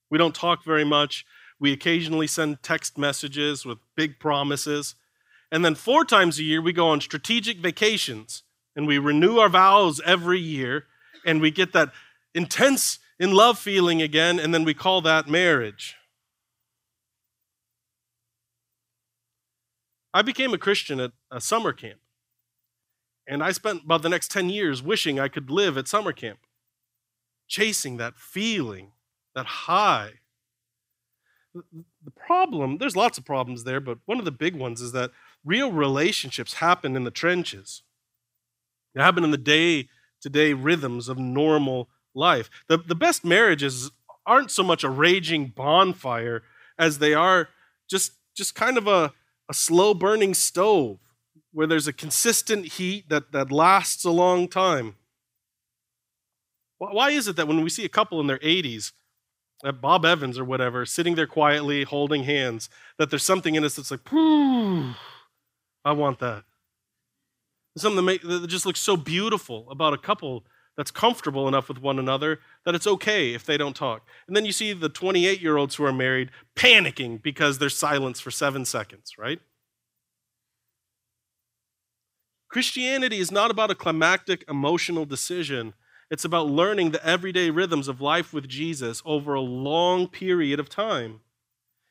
We 0.10 0.18
don't 0.18 0.34
talk 0.34 0.66
very 0.66 0.84
much. 0.84 1.26
We 1.60 1.72
occasionally 1.72 2.28
send 2.28 2.64
text 2.64 2.98
messages 2.98 3.66
with 3.66 3.78
big 3.96 4.20
promises. 4.20 4.96
And 5.52 5.64
then 5.64 5.76
four 5.76 6.04
times 6.04 6.40
a 6.40 6.44
year, 6.44 6.62
we 6.62 6.74
go 6.74 6.90
on 6.90 7.02
strategic 7.02 7.58
vacations 7.58 8.44
and 8.76 8.88
we 8.88 8.98
renew 8.98 9.38
our 9.38 9.50
vows 9.50 10.02
every 10.04 10.40
year 10.40 10.86
and 11.26 11.42
we 11.42 11.52
get 11.52 11.74
that 11.74 11.92
intense 12.34 12.98
in 13.20 13.32
love 13.34 13.60
feeling 13.60 14.02
again, 14.02 14.40
and 14.40 14.52
then 14.52 14.64
we 14.64 14.74
call 14.74 15.00
that 15.02 15.28
marriage. 15.28 15.96
I 20.12 20.24
became 20.24 20.56
a 20.56 20.58
Christian 20.58 21.00
at 21.00 21.12
a 21.30 21.40
summer 21.40 21.72
camp. 21.72 22.00
And 23.28 23.44
I 23.44 23.52
spent 23.52 23.84
about 23.84 24.02
the 24.02 24.10
next 24.10 24.32
10 24.32 24.50
years 24.50 24.82
wishing 24.82 25.20
I 25.20 25.28
could 25.28 25.52
live 25.52 25.78
at 25.78 25.88
summer 25.88 26.12
camp 26.14 26.40
chasing 27.52 27.98
that 27.98 28.16
feeling, 28.16 28.94
that 29.36 29.46
high. 29.46 30.12
The 31.54 32.12
problem, 32.16 32.78
there's 32.78 32.96
lots 32.96 33.18
of 33.18 33.26
problems 33.26 33.66
there, 33.66 33.82
but 33.82 33.98
one 34.06 34.20
of 34.20 34.26
the 34.26 34.32
big 34.32 34.56
ones 34.56 34.80
is 34.80 34.94
that 34.94 35.12
real 35.44 35.70
relationships 35.70 36.56
happen 36.56 36.96
in 36.96 37.04
the 37.04 37.12
trenches. 37.12 37.84
They 38.96 39.02
happen 39.02 39.26
in 39.26 39.32
the 39.32 39.38
day 39.38 39.90
to 40.22 40.30
day 40.30 40.54
rhythms 40.54 41.10
of 41.10 41.18
normal 41.18 41.90
life. 42.16 42.50
The, 42.70 42.78
the 42.78 42.96
best 42.96 43.26
marriages 43.26 43.92
aren't 44.26 44.52
so 44.52 44.64
much 44.64 44.86
a 44.86 44.90
raging 44.90 45.48
bonfire 45.48 46.44
as 46.80 47.00
they 47.00 47.14
are 47.14 47.50
just, 47.90 48.14
just 48.34 48.56
kind 48.56 48.78
of 48.78 48.88
a, 48.88 49.12
a 49.50 49.54
slow 49.54 49.94
burning 49.94 50.34
stove 50.34 51.00
where 51.52 51.68
there's 51.68 51.88
a 51.88 51.94
consistent 51.94 52.66
heat 52.66 53.10
that, 53.10 53.34
that 53.34 53.52
lasts 53.52 54.06
a 54.06 54.12
long 54.12 54.48
time. 54.48 54.96
Why 56.90 57.12
is 57.12 57.28
it 57.28 57.36
that 57.36 57.48
when 57.48 57.62
we 57.62 57.70
see 57.70 57.86
a 57.86 57.90
couple 57.90 58.20
in 58.20 58.26
their 58.26 58.40
80s, 58.40 58.92
uh, 59.64 59.72
Bob 59.72 60.04
Evans 60.04 60.40
or 60.40 60.44
whatever, 60.44 60.84
sitting 60.84 61.14
there 61.14 61.28
quietly 61.28 61.84
holding 61.84 62.24
hands, 62.24 62.70
that 62.98 63.12
there's 63.12 63.24
something 63.24 63.54
in 63.54 63.64
us 63.64 63.76
that's 63.76 63.92
like, 63.92 64.02
I 64.12 65.92
want 65.92 66.18
that. 66.20 66.44
something 67.78 67.98
that, 67.98 68.02
make, 68.02 68.22
that 68.24 68.48
just 68.48 68.66
looks 68.66 68.80
so 68.80 68.98
beautiful 68.98 69.70
about 69.70 69.94
a 69.94 69.98
couple 69.98 70.44
that's 70.76 70.90
comfortable 70.90 71.48
enough 71.48 71.68
with 71.68 71.78
one 71.78 72.00
another 72.00 72.40
that 72.66 72.74
it's 72.74 72.88
okay 72.88 73.36
if 73.36 73.46
they 73.46 73.58
don't 73.58 73.76
talk. 73.76 74.08
And 74.26 74.36
then 74.36 74.46
you 74.46 74.52
see 74.52 74.74
the 74.74 74.90
28 74.90 75.40
year 75.40 75.58
olds 75.58 75.76
who 75.76 75.86
are 75.86 75.94
married 75.94 76.32
panicking 76.56 77.22
because 77.22 77.60
there's 77.60 77.78
silence 77.78 78.20
for 78.20 78.32
seven 78.32 78.66
seconds, 78.66 79.20
right? 79.20 79.40
Christianity 82.50 83.20
is 83.20 83.32
not 83.32 83.52
about 83.52 83.70
a 83.70 83.76
climactic 83.76 84.44
emotional 84.50 85.06
decision 85.06 85.76
it's 86.12 86.26
about 86.26 86.48
learning 86.48 86.92
the 86.92 87.04
everyday 87.08 87.50
rhythms 87.50 87.88
of 87.88 88.02
life 88.02 88.34
with 88.34 88.50
Jesus 88.50 89.02
over 89.06 89.34
a 89.34 89.40
long 89.40 90.10
period 90.10 90.60
of 90.60 90.68
time. 90.68 91.22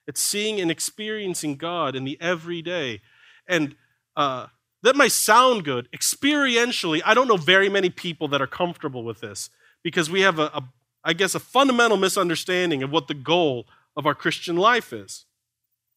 It's 0.06 0.20
seeing 0.20 0.60
and 0.60 0.70
experiencing 0.70 1.56
God 1.56 1.96
in 1.96 2.04
the 2.04 2.18
everyday. 2.20 3.00
And 3.48 3.76
uh, 4.14 4.48
that 4.82 4.94
might 4.94 5.12
sound 5.12 5.64
good. 5.64 5.88
Experientially, 5.90 7.00
I 7.02 7.14
don't 7.14 7.28
know 7.28 7.38
very 7.38 7.70
many 7.70 7.88
people 7.88 8.28
that 8.28 8.42
are 8.42 8.46
comfortable 8.46 9.04
with 9.04 9.20
this 9.20 9.48
because 9.82 10.10
we 10.10 10.20
have, 10.20 10.38
a, 10.38 10.50
a 10.52 10.68
I 11.02 11.14
guess, 11.14 11.34
a 11.34 11.40
fundamental 11.40 11.96
misunderstanding 11.96 12.82
of 12.82 12.92
what 12.92 13.08
the 13.08 13.14
goal 13.14 13.66
of 13.96 14.04
our 14.04 14.14
Christian 14.14 14.56
life 14.56 14.92
is. 14.92 15.24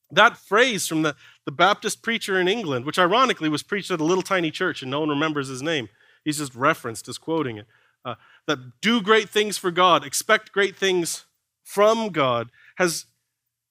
That 0.09 0.37
phrase 0.37 0.87
from 0.87 1.01
the, 1.01 1.17
the 1.43 1.51
Baptist 1.51 2.01
preacher 2.01 2.39
in 2.39 2.47
England, 2.47 2.85
which 2.85 2.99
ironically 2.99 3.49
was 3.49 3.63
preached 3.63 3.91
at 3.91 3.99
a 3.99 4.05
little 4.05 4.23
tiny 4.23 4.49
church 4.49 4.81
and 4.81 4.89
no 4.89 5.01
one 5.01 5.09
remembers 5.09 5.49
his 5.49 5.61
name, 5.61 5.89
he's 6.23 6.37
just 6.37 6.55
referenced 6.55 7.09
as 7.09 7.17
quoting 7.17 7.57
it 7.57 7.67
uh, 8.05 8.15
that 8.47 8.81
do 8.81 9.01
great 9.01 9.29
things 9.29 9.57
for 9.57 9.71
God, 9.71 10.05
expect 10.05 10.51
great 10.51 10.75
things 10.75 11.25
from 11.63 12.09
God, 12.09 12.49
has 12.77 13.05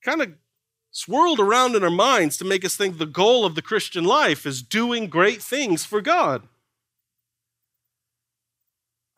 kind 0.04 0.22
of 0.22 0.32
swirled 0.90 1.40
around 1.40 1.74
in 1.74 1.82
our 1.82 1.90
minds 1.90 2.36
to 2.36 2.44
make 2.44 2.64
us 2.64 2.76
think 2.76 2.98
the 2.98 3.06
goal 3.06 3.44
of 3.44 3.54
the 3.54 3.62
Christian 3.62 4.04
life 4.04 4.46
is 4.46 4.62
doing 4.62 5.08
great 5.08 5.42
things 5.42 5.84
for 5.84 6.00
God. 6.00 6.48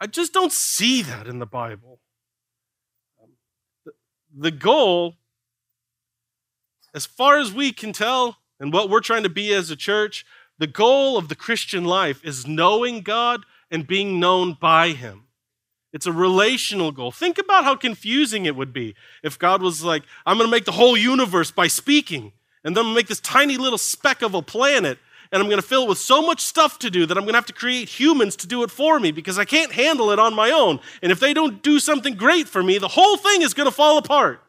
I 0.00 0.07
just 0.07 0.33
don't 0.33 0.53
see 0.53 1.03
that 1.03 1.27
in 1.27 1.38
the 1.38 1.46
Bible. 1.46 2.00
The 4.37 4.50
goal, 4.50 5.14
as 6.94 7.07
far 7.07 7.38
as 7.38 7.53
we 7.53 7.72
can 7.72 7.92
tell, 7.92 8.38
and 8.61 8.72
what 8.72 8.90
we're 8.90 9.00
trying 9.00 9.22
to 9.22 9.29
be 9.29 9.53
as 9.53 9.70
a 9.70 9.77
church, 9.77 10.24
the 10.59 10.66
goal 10.66 11.16
of 11.16 11.29
the 11.29 11.35
Christian 11.35 11.85
life 11.85 12.24
is 12.24 12.46
knowing 12.46 13.00
God 13.00 13.44
and 13.70 13.87
being 13.87 14.20
known 14.20 14.57
by 14.61 14.90
Him. 14.90 15.24
It's 15.92 16.07
a 16.07 16.12
relational 16.12 16.90
goal. 16.90 17.12
Think 17.12 17.38
about 17.38 17.64
how 17.64 17.77
confusing 17.77 18.46
it 18.46 18.57
would 18.57 18.72
be 18.72 18.96
if 19.22 19.38
God 19.38 19.62
was 19.62 19.85
like, 19.85 20.03
I'm 20.27 20.37
going 20.38 20.48
to 20.48 20.50
make 20.50 20.64
the 20.64 20.72
whole 20.72 20.96
universe 20.96 21.53
by 21.53 21.68
speaking, 21.68 22.33
and 22.64 22.77
then 22.77 22.81
I'm 22.81 22.87
going 22.87 22.94
to 22.94 22.98
make 22.98 23.07
this 23.07 23.20
tiny 23.20 23.57
little 23.57 23.79
speck 23.79 24.20
of 24.20 24.35
a 24.35 24.42
planet, 24.42 24.98
and 25.31 25.40
I'm 25.40 25.48
going 25.48 25.61
to 25.61 25.66
fill 25.66 25.85
it 25.85 25.88
with 25.88 25.98
so 25.98 26.20
much 26.20 26.40
stuff 26.40 26.79
to 26.81 26.90
do 26.90 27.07
that 27.07 27.16
I'm 27.16 27.24
going 27.24 27.35
to 27.35 27.38
have 27.38 27.46
to 27.46 27.53
create 27.53 27.88
humans 27.88 28.37
to 28.37 28.46
do 28.46 28.62
it 28.62 28.70
for 28.70 29.00
me 29.00 29.12
because 29.12 29.38
I 29.38 29.44
can't 29.44 29.72
handle 29.72 30.11
it 30.11 30.18
on 30.18 30.35
my 30.35 30.50
own. 30.50 30.81
And 31.03 31.11
if 31.11 31.20
they 31.20 31.35
don't 31.35 31.62
do 31.62 31.79
something 31.79 32.14
great 32.14 32.48
for 32.48 32.62
me, 32.62 32.79
the 32.79 32.88
whole 32.88 33.16
thing 33.16 33.42
is 33.42 33.55
going 33.55 33.68
to 33.68 33.74
fall 33.74 33.98
apart. 33.98 34.43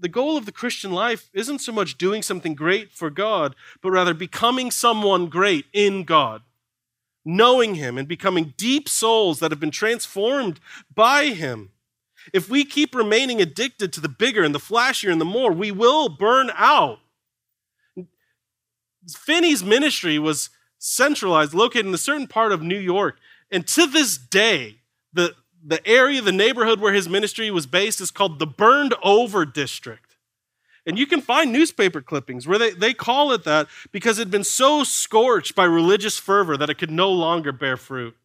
The 0.00 0.08
goal 0.08 0.36
of 0.36 0.46
the 0.46 0.52
Christian 0.52 0.92
life 0.92 1.30
isn't 1.32 1.60
so 1.60 1.72
much 1.72 1.98
doing 1.98 2.22
something 2.22 2.54
great 2.54 2.90
for 2.90 3.10
God, 3.10 3.54
but 3.82 3.90
rather 3.90 4.14
becoming 4.14 4.70
someone 4.70 5.26
great 5.26 5.66
in 5.72 6.04
God, 6.04 6.42
knowing 7.24 7.74
Him 7.74 7.98
and 7.98 8.08
becoming 8.08 8.54
deep 8.56 8.88
souls 8.88 9.40
that 9.40 9.50
have 9.50 9.60
been 9.60 9.70
transformed 9.70 10.58
by 10.94 11.26
Him. 11.26 11.70
If 12.32 12.48
we 12.48 12.64
keep 12.64 12.94
remaining 12.94 13.40
addicted 13.40 13.92
to 13.92 14.00
the 14.00 14.08
bigger 14.08 14.42
and 14.42 14.54
the 14.54 14.58
flashier 14.58 15.12
and 15.12 15.20
the 15.20 15.26
more, 15.26 15.52
we 15.52 15.70
will 15.70 16.08
burn 16.08 16.50
out. 16.54 17.00
Finney's 19.08 19.64
ministry 19.64 20.18
was 20.18 20.50
centralized, 20.78 21.54
located 21.54 21.86
in 21.86 21.94
a 21.94 21.98
certain 21.98 22.26
part 22.26 22.52
of 22.52 22.62
New 22.62 22.78
York. 22.78 23.18
And 23.50 23.66
to 23.68 23.86
this 23.86 24.16
day, 24.16 24.76
the, 25.12 25.34
the 25.64 25.86
area, 25.86 26.20
the 26.20 26.32
neighborhood 26.32 26.80
where 26.80 26.92
his 26.92 27.08
ministry 27.08 27.50
was 27.50 27.66
based 27.66 28.00
is 28.00 28.10
called 28.10 28.38
the 28.38 28.46
Burned 28.46 28.94
Over 29.02 29.44
District. 29.44 30.16
And 30.86 30.98
you 30.98 31.06
can 31.06 31.20
find 31.20 31.52
newspaper 31.52 32.00
clippings 32.00 32.46
where 32.46 32.58
they, 32.58 32.70
they 32.70 32.94
call 32.94 33.32
it 33.32 33.44
that 33.44 33.68
because 33.92 34.18
it 34.18 34.22
had 34.22 34.30
been 34.30 34.44
so 34.44 34.82
scorched 34.82 35.54
by 35.54 35.64
religious 35.64 36.18
fervor 36.18 36.56
that 36.56 36.70
it 36.70 36.78
could 36.78 36.90
no 36.90 37.10
longer 37.10 37.52
bear 37.52 37.76
fruit. 37.76 38.16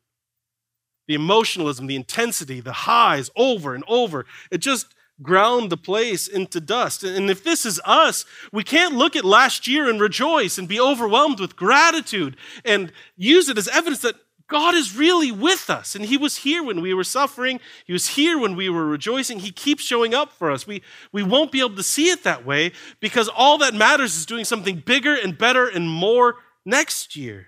The 1.07 1.15
emotionalism, 1.15 1.87
the 1.87 1.95
intensity, 1.95 2.61
the 2.61 2.71
highs 2.71 3.29
over 3.35 3.75
and 3.75 3.83
over, 3.87 4.25
it 4.49 4.59
just 4.59 4.95
ground 5.21 5.69
the 5.69 5.77
place 5.77 6.27
into 6.27 6.59
dust. 6.59 7.03
And 7.03 7.29
if 7.29 7.43
this 7.43 7.65
is 7.65 7.79
us, 7.85 8.25
we 8.51 8.63
can't 8.63 8.95
look 8.95 9.15
at 9.15 9.23
last 9.23 9.67
year 9.67 9.89
and 9.89 9.99
rejoice 9.99 10.57
and 10.57 10.67
be 10.67 10.79
overwhelmed 10.79 11.39
with 11.39 11.55
gratitude 11.55 12.35
and 12.63 12.91
use 13.15 13.47
it 13.47 13.57
as 13.57 13.67
evidence 13.67 14.01
that 14.01 14.15
God 14.47 14.75
is 14.75 14.95
really 14.95 15.31
with 15.31 15.69
us, 15.71 15.95
and 15.95 16.05
He 16.05 16.17
was 16.17 16.37
here 16.37 16.63
when 16.63 16.81
we 16.81 16.93
were 16.93 17.03
suffering. 17.03 17.59
He 17.85 17.93
was 17.93 18.09
here 18.09 18.37
when 18.37 18.55
we 18.55 18.69
were 18.69 18.85
rejoicing. 18.85 19.39
He 19.39 19.51
keeps 19.51 19.83
showing 19.83 20.13
up 20.13 20.31
for 20.31 20.51
us. 20.51 20.67
We, 20.67 20.83
we 21.11 21.23
won't 21.23 21.51
be 21.51 21.59
able 21.59 21.75
to 21.75 21.83
see 21.83 22.09
it 22.09 22.23
that 22.23 22.45
way 22.45 22.71
because 22.99 23.27
all 23.27 23.57
that 23.59 23.73
matters 23.73 24.15
is 24.15 24.25
doing 24.25 24.45
something 24.45 24.83
bigger 24.85 25.15
and 25.15 25.37
better 25.37 25.67
and 25.67 25.89
more 25.89 26.35
next 26.63 27.15
year. 27.15 27.47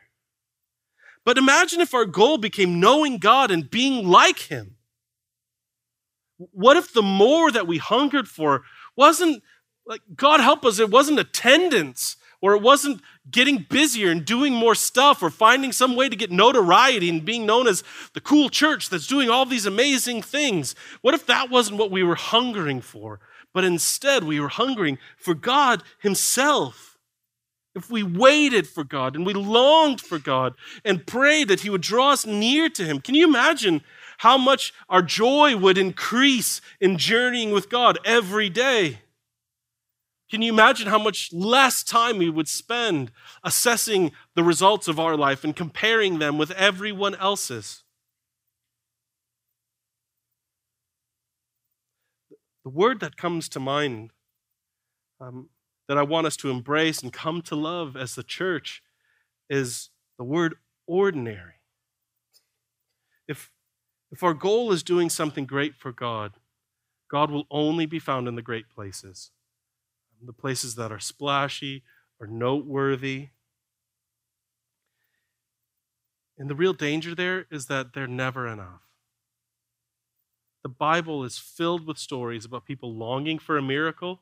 But 1.24 1.38
imagine 1.38 1.82
if 1.82 1.94
our 1.94 2.06
goal 2.06 2.38
became 2.40 2.80
knowing 2.80 3.18
God 3.18 3.52
and 3.52 3.70
being 3.70 4.08
like 4.08 4.40
Him. 4.40 4.78
What 6.38 6.78
if 6.78 6.94
the 6.94 7.04
more 7.04 7.52
that 7.52 7.68
we 7.68 7.78
hungered 7.78 8.28
for 8.28 8.64
wasn't 8.96 9.44
like, 9.86 10.02
God 10.16 10.40
help 10.40 10.66
us, 10.66 10.80
it 10.80 10.90
wasn't 10.90 11.20
attendance 11.20 12.16
or 12.42 12.54
it 12.54 12.62
wasn't 12.62 13.02
getting 13.30 13.66
busier 13.70 14.12
and 14.12 14.26
doing 14.26 14.54
more 14.54 14.76
stuff 14.76 15.24
or 15.24 15.30
finding 15.30 15.72
some 15.72 15.96
way 15.96 16.08
to 16.08 16.16
get 16.16 16.32
notoriety 16.32 17.10
and 17.10 17.26
being 17.26 17.46
known 17.46 17.68
as 17.68 17.84
the 18.14 18.22
cool 18.22 18.50
church 18.50 18.90
that's 18.90 19.08
doing 19.08 19.30
all 19.30 19.46
these 19.46 19.66
amazing 19.66 20.22
things. 20.22 20.76
What 21.02 21.14
if 21.14 21.26
that 21.26 21.50
wasn't 21.50 21.80
what 21.80 21.92
we 21.92 22.04
were 22.04 22.16
hungering 22.16 22.82
for? 22.82 23.20
But 23.54 23.64
instead, 23.64 24.24
we 24.24 24.40
were 24.40 24.50
hungering 24.50 25.00
for 25.18 25.34
God 25.34 25.82
Himself. 26.00 26.98
If 27.74 27.90
we 27.90 28.04
waited 28.04 28.68
for 28.68 28.84
God 28.84 29.16
and 29.16 29.26
we 29.26 29.34
longed 29.34 30.02
for 30.02 30.20
God 30.20 30.54
and 30.84 31.06
prayed 31.06 31.48
that 31.48 31.62
He 31.62 31.70
would 31.70 31.82
draw 31.82 32.12
us 32.12 32.26
near 32.26 32.70
to 32.70 32.84
Him, 32.84 33.02
can 33.02 33.16
you 33.16 33.28
imagine 33.28 33.82
how 34.20 34.38
much 34.38 34.74
our 34.90 35.02
joy 35.02 35.56
would 35.56 35.78
increase 35.78 36.62
in 36.80 36.98
journeying 36.98 37.52
with 37.52 37.70
God 37.70 38.00
every 38.04 38.50
day? 38.50 39.00
Can 40.30 40.42
you 40.42 40.52
imagine 40.52 40.88
how 40.88 41.00
much 41.00 41.32
less 41.32 41.84
time 41.84 42.18
we 42.18 42.30
would 42.30 42.50
spend 42.50 43.12
assessing 43.44 44.12
the 44.36 44.44
results 44.44 44.90
of 44.90 45.00
our 45.00 45.16
life 45.16 45.44
and 45.44 45.56
comparing 45.56 46.20
them 46.20 46.38
with 46.38 46.52
everyone 46.52 47.16
else's? 47.16 47.84
The 52.66 52.70
word 52.70 53.00
that 53.00 53.16
comes 53.16 53.48
to 53.50 53.62
mind 53.62 54.12
um, 55.22 55.48
that 55.88 55.98
I 55.98 56.04
want 56.04 56.28
us 56.28 56.36
to 56.38 56.50
embrace 56.50 57.02
and 57.02 57.14
come 57.14 57.42
to 57.44 57.56
love 57.56 57.96
as 57.96 58.16
the 58.16 58.24
church 58.24 58.84
is 59.50 59.90
the 60.18 60.26
word 60.26 60.56
ordinary. 60.86 61.54
If, 63.30 63.50
if 64.12 64.24
our 64.24 64.34
goal 64.34 64.74
is 64.74 64.84
doing 64.84 65.10
something 65.10 65.46
great 65.46 65.76
for 65.76 65.94
God, 65.94 66.34
God 67.10 67.32
will 67.32 67.46
only 67.50 67.86
be 67.86 68.00
found 68.00 68.28
in 68.28 68.36
the 68.36 68.42
great 68.42 68.70
places 68.70 69.32
the 70.24 70.34
places 70.34 70.76
that 70.76 70.92
are 70.92 71.00
splashy 71.00 71.84
or 72.20 72.28
noteworthy. 72.28 73.30
And 76.38 76.50
the 76.50 76.56
real 76.56 76.74
danger 76.74 77.16
there 77.16 77.48
is 77.50 77.66
that 77.68 77.94
they're 77.94 78.08
never 78.08 78.48
enough. 78.48 78.82
The 80.64 80.70
Bible 80.70 81.24
is 81.24 81.38
filled 81.38 81.88
with 81.88 81.98
stories 81.98 82.46
about 82.46 82.66
people 82.66 82.94
longing 82.94 83.40
for 83.40 83.58
a 83.58 83.62
miracle, 83.62 84.22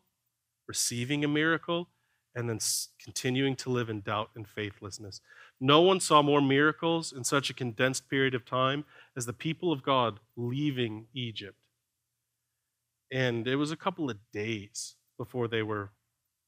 receiving 0.67 1.23
a 1.23 1.27
miracle, 1.27 1.89
and 2.35 2.49
then 2.49 2.59
continuing 3.01 3.55
to 3.55 3.69
live 3.69 3.89
in 3.89 4.01
doubt 4.01 4.29
and 4.35 4.47
faithlessness. 4.47 5.21
No 5.59 5.81
one 5.81 5.99
saw 5.99 6.21
more 6.21 6.41
miracles 6.41 7.13
in 7.13 7.23
such 7.23 7.49
a 7.49 7.53
condensed 7.53 8.09
period 8.09 8.35
of 8.35 8.45
time 8.45 8.83
as 9.15 9.25
the 9.25 9.33
people 9.33 9.71
of 9.71 9.83
God 9.83 10.19
leaving 10.35 11.07
Egypt. 11.13 11.57
And 13.11 13.47
it 13.47 13.55
was 13.55 13.71
a 13.71 13.77
couple 13.77 14.09
of 14.09 14.17
days 14.33 14.95
before 15.17 15.47
they 15.47 15.61
were 15.61 15.91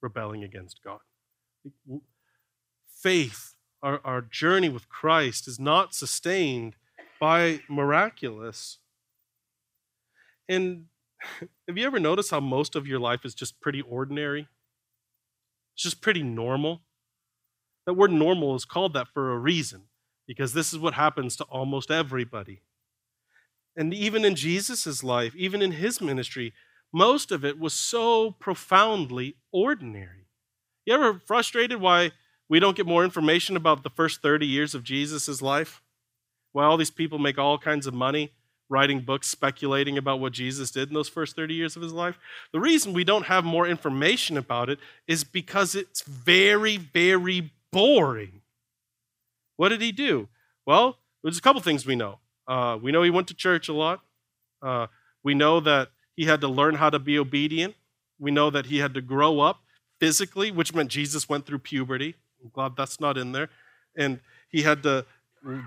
rebelling 0.01 0.43
against 0.43 0.81
God. 0.83 0.99
Faith, 2.87 3.55
our, 3.81 4.01
our 4.03 4.21
journey 4.21 4.69
with 4.69 4.89
Christ, 4.89 5.47
is 5.47 5.59
not 5.59 5.93
sustained 5.93 6.75
by 7.19 7.61
miraculous. 7.69 8.79
And 10.47 10.85
have 11.67 11.77
you 11.77 11.85
ever 11.85 11.99
noticed 11.99 12.31
how 12.31 12.39
most 12.39 12.75
of 12.75 12.87
your 12.87 12.99
life 12.99 13.25
is 13.25 13.33
just 13.33 13.59
pretty 13.61 13.81
ordinary? 13.81 14.47
It's 15.75 15.83
just 15.83 16.01
pretty 16.01 16.23
normal. 16.23 16.81
That 17.85 17.93
word 17.93 18.11
normal 18.11 18.55
is 18.55 18.65
called 18.65 18.93
that 18.93 19.07
for 19.13 19.31
a 19.31 19.37
reason, 19.37 19.83
because 20.27 20.53
this 20.53 20.73
is 20.73 20.79
what 20.79 20.93
happens 20.93 21.35
to 21.37 21.43
almost 21.45 21.89
everybody. 21.91 22.61
And 23.75 23.93
even 23.93 24.25
in 24.25 24.35
Jesus' 24.35 25.03
life, 25.03 25.35
even 25.35 25.61
in 25.61 25.73
his 25.73 26.01
ministry, 26.01 26.53
most 26.93 27.31
of 27.31 27.43
it 27.43 27.59
was 27.59 27.73
so 27.73 28.31
profoundly 28.31 29.35
ordinary. 29.51 30.27
You 30.85 30.93
ever 30.93 31.21
frustrated 31.25 31.81
why 31.81 32.11
we 32.49 32.59
don't 32.59 32.77
get 32.77 32.85
more 32.85 33.03
information 33.03 33.57
about 33.57 33.83
the 33.83 33.89
first 33.89 34.21
30 34.21 34.45
years 34.45 34.73
of 34.73 34.83
Jesus' 34.83 35.41
life? 35.41 35.81
Why 36.53 36.63
all 36.63 36.77
these 36.77 36.91
people 36.91 37.19
make 37.19 37.37
all 37.37 37.57
kinds 37.57 37.87
of 37.87 37.93
money 37.93 38.31
writing 38.69 39.01
books 39.01 39.27
speculating 39.27 39.97
about 39.97 40.19
what 40.19 40.33
Jesus 40.33 40.71
did 40.71 40.89
in 40.89 40.93
those 40.93 41.09
first 41.09 41.35
30 41.35 41.53
years 41.53 41.75
of 41.75 41.81
his 41.81 41.93
life? 41.93 42.17
The 42.53 42.59
reason 42.59 42.93
we 42.93 43.03
don't 43.03 43.25
have 43.25 43.43
more 43.43 43.67
information 43.67 44.37
about 44.37 44.69
it 44.69 44.79
is 45.07 45.23
because 45.23 45.75
it's 45.75 46.01
very, 46.01 46.77
very 46.77 47.51
boring. 47.71 48.41
What 49.57 49.69
did 49.69 49.81
he 49.81 49.91
do? 49.91 50.29
Well, 50.65 50.97
there's 51.23 51.37
a 51.37 51.41
couple 51.41 51.61
things 51.61 51.85
we 51.85 51.95
know. 51.95 52.19
Uh, 52.47 52.77
we 52.81 52.91
know 52.91 53.03
he 53.03 53.09
went 53.09 53.27
to 53.27 53.33
church 53.33 53.67
a 53.67 53.73
lot. 53.73 54.01
Uh, 54.61 54.87
we 55.23 55.33
know 55.33 55.59
that 55.59 55.89
he 56.17 56.25
had 56.25 56.41
to 56.41 56.47
learn 56.49 56.75
how 56.75 56.89
to 56.89 56.99
be 56.99 57.17
obedient. 57.17 57.75
We 58.19 58.31
know 58.31 58.49
that 58.49 58.65
he 58.65 58.79
had 58.79 58.95
to 58.95 59.01
grow 59.01 59.39
up 59.39 59.61
physically, 59.99 60.51
which 60.51 60.73
meant 60.73 60.89
Jesus 60.89 61.29
went 61.29 61.45
through 61.45 61.59
puberty. 61.59 62.15
I'm 62.43 62.49
glad 62.49 62.75
that's 62.75 62.99
not 62.99 63.17
in 63.17 63.31
there. 63.31 63.49
And 63.95 64.19
he 64.49 64.63
had 64.63 64.83
to 64.83 65.05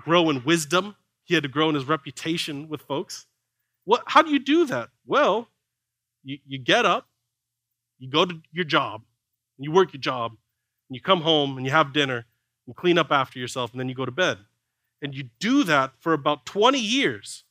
grow 0.03 0.29
in 0.29 0.43
wisdom. 0.43 0.95
He 1.23 1.33
had 1.33 1.43
to 1.43 1.49
grow 1.49 1.69
in 1.69 1.75
his 1.75 1.85
reputation 1.85 2.67
with 2.67 2.81
folks. 2.81 3.25
What, 3.85 4.03
how 4.05 4.21
do 4.21 4.29
you 4.29 4.39
do 4.39 4.65
that? 4.65 4.89
Well, 5.05 5.47
you, 6.23 6.37
you 6.45 6.59
get 6.59 6.85
up, 6.85 7.07
you 7.97 8.09
go 8.09 8.25
to 8.25 8.41
your 8.51 8.65
job, 8.65 9.03
you 9.57 9.71
work 9.71 9.93
your 9.93 10.01
job, 10.01 10.31
and 10.89 10.95
you 10.95 11.01
come 11.01 11.21
home 11.21 11.57
and 11.57 11.65
you 11.65 11.71
have 11.71 11.93
dinner, 11.93 12.25
and 12.67 12.75
clean 12.75 12.97
up 12.97 13.11
after 13.11 13.39
yourself, 13.39 13.71
and 13.71 13.79
then 13.79 13.87
you 13.87 13.95
go 13.95 14.05
to 14.05 14.11
bed. 14.11 14.37
And 15.01 15.15
you 15.15 15.29
do 15.39 15.63
that 15.63 15.93
for 15.99 16.13
about 16.13 16.45
20 16.45 16.77
years. 16.77 17.43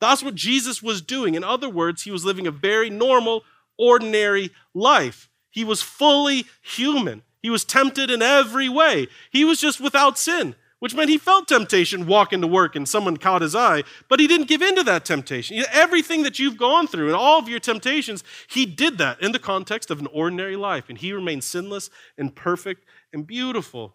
That's 0.00 0.22
what 0.22 0.34
Jesus 0.34 0.82
was 0.82 1.02
doing. 1.02 1.34
In 1.34 1.44
other 1.44 1.68
words, 1.68 2.02
he 2.02 2.10
was 2.10 2.24
living 2.24 2.46
a 2.46 2.52
very 2.52 2.90
normal, 2.90 3.42
ordinary 3.78 4.50
life. 4.74 5.28
He 5.50 5.64
was 5.64 5.82
fully 5.82 6.44
human. 6.62 7.22
He 7.42 7.50
was 7.50 7.64
tempted 7.64 8.10
in 8.10 8.22
every 8.22 8.68
way. 8.68 9.08
He 9.30 9.44
was 9.44 9.60
just 9.60 9.80
without 9.80 10.18
sin, 10.18 10.54
which 10.78 10.94
meant 10.94 11.10
he 11.10 11.18
felt 11.18 11.48
temptation 11.48 12.06
walking 12.06 12.40
to 12.40 12.46
work 12.46 12.76
and 12.76 12.88
someone 12.88 13.16
caught 13.16 13.42
his 13.42 13.54
eye, 13.54 13.84
but 14.08 14.20
he 14.20 14.26
didn't 14.26 14.48
give 14.48 14.62
in 14.62 14.76
to 14.76 14.82
that 14.84 15.04
temptation. 15.04 15.64
Everything 15.72 16.22
that 16.24 16.38
you've 16.38 16.58
gone 16.58 16.86
through 16.86 17.06
and 17.06 17.16
all 17.16 17.38
of 17.38 17.48
your 17.48 17.60
temptations, 17.60 18.22
he 18.48 18.66
did 18.66 18.98
that 18.98 19.20
in 19.22 19.32
the 19.32 19.38
context 19.38 19.90
of 19.90 20.00
an 20.00 20.08
ordinary 20.08 20.56
life, 20.56 20.88
and 20.88 20.98
he 20.98 21.12
remained 21.12 21.44
sinless 21.44 21.90
and 22.16 22.34
perfect 22.34 22.84
and 23.12 23.26
beautiful. 23.26 23.94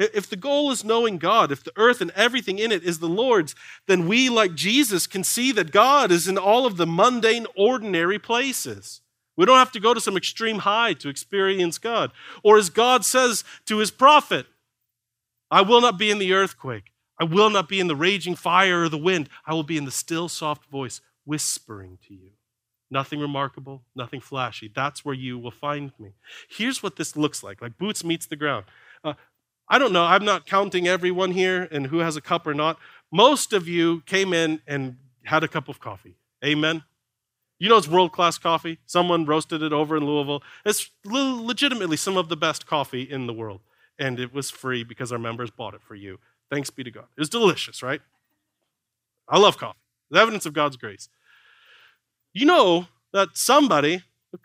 If 0.00 0.30
the 0.30 0.36
goal 0.36 0.70
is 0.70 0.82
knowing 0.82 1.18
God, 1.18 1.52
if 1.52 1.62
the 1.62 1.74
earth 1.76 2.00
and 2.00 2.10
everything 2.12 2.58
in 2.58 2.72
it 2.72 2.82
is 2.82 3.00
the 3.00 3.08
Lord's, 3.08 3.54
then 3.86 4.08
we, 4.08 4.30
like 4.30 4.54
Jesus, 4.54 5.06
can 5.06 5.22
see 5.22 5.52
that 5.52 5.72
God 5.72 6.10
is 6.10 6.26
in 6.26 6.38
all 6.38 6.64
of 6.64 6.78
the 6.78 6.86
mundane, 6.86 7.46
ordinary 7.54 8.18
places. 8.18 9.02
We 9.36 9.44
don't 9.44 9.58
have 9.58 9.72
to 9.72 9.80
go 9.80 9.92
to 9.92 10.00
some 10.00 10.16
extreme 10.16 10.60
high 10.60 10.94
to 10.94 11.10
experience 11.10 11.76
God. 11.76 12.12
Or 12.42 12.56
as 12.56 12.70
God 12.70 13.04
says 13.04 13.44
to 13.66 13.76
his 13.76 13.90
prophet, 13.90 14.46
I 15.50 15.60
will 15.60 15.82
not 15.82 15.98
be 15.98 16.10
in 16.10 16.18
the 16.18 16.32
earthquake. 16.32 16.92
I 17.18 17.24
will 17.24 17.50
not 17.50 17.68
be 17.68 17.78
in 17.78 17.86
the 17.86 17.96
raging 17.96 18.36
fire 18.36 18.84
or 18.84 18.88
the 18.88 18.96
wind. 18.96 19.28
I 19.44 19.52
will 19.52 19.64
be 19.64 19.76
in 19.76 19.84
the 19.84 19.90
still, 19.90 20.30
soft 20.30 20.64
voice 20.70 21.02
whispering 21.26 21.98
to 22.08 22.14
you. 22.14 22.30
Nothing 22.90 23.20
remarkable, 23.20 23.82
nothing 23.94 24.20
flashy. 24.20 24.70
That's 24.74 25.04
where 25.04 25.14
you 25.14 25.38
will 25.38 25.50
find 25.50 25.92
me. 25.98 26.14
Here's 26.48 26.82
what 26.82 26.96
this 26.96 27.16
looks 27.16 27.42
like 27.42 27.60
like 27.60 27.78
boots 27.78 28.02
meets 28.02 28.26
the 28.26 28.36
ground. 28.36 28.64
I 29.72 29.78
don't 29.78 29.92
know, 29.92 30.02
I'm 30.02 30.24
not 30.24 30.46
counting 30.46 30.88
everyone 30.88 31.30
here 31.30 31.68
and 31.70 31.86
who 31.86 31.98
has 31.98 32.16
a 32.16 32.20
cup 32.20 32.44
or 32.44 32.54
not. 32.54 32.76
Most 33.12 33.52
of 33.52 33.68
you 33.68 34.02
came 34.04 34.32
in 34.32 34.60
and 34.66 34.96
had 35.22 35.44
a 35.44 35.48
cup 35.48 35.68
of 35.68 35.78
coffee. 35.78 36.16
Amen. 36.44 36.82
You 37.60 37.68
know 37.68 37.76
it's 37.76 37.86
world 37.86 38.10
class 38.10 38.36
coffee. 38.36 38.78
Someone 38.86 39.26
roasted 39.26 39.62
it 39.62 39.72
over 39.72 39.96
in 39.96 40.04
Louisville. 40.04 40.42
It's 40.64 40.90
legitimately 41.04 41.96
some 41.96 42.16
of 42.16 42.28
the 42.28 42.36
best 42.36 42.66
coffee 42.66 43.02
in 43.02 43.28
the 43.28 43.32
world. 43.32 43.60
And 43.96 44.18
it 44.18 44.34
was 44.34 44.50
free 44.50 44.82
because 44.82 45.12
our 45.12 45.18
members 45.18 45.50
bought 45.50 45.74
it 45.74 45.82
for 45.82 45.94
you. 45.94 46.18
Thanks 46.50 46.70
be 46.70 46.82
to 46.82 46.90
God. 46.90 47.04
It 47.16 47.20
was 47.20 47.28
delicious, 47.28 47.80
right? 47.80 48.00
I 49.28 49.38
love 49.38 49.56
coffee. 49.56 49.78
The 50.10 50.18
evidence 50.18 50.46
of 50.46 50.52
God's 50.52 50.76
grace. 50.76 51.08
You 52.32 52.46
know 52.46 52.86
that 53.12 53.28
somebody, 53.34 54.02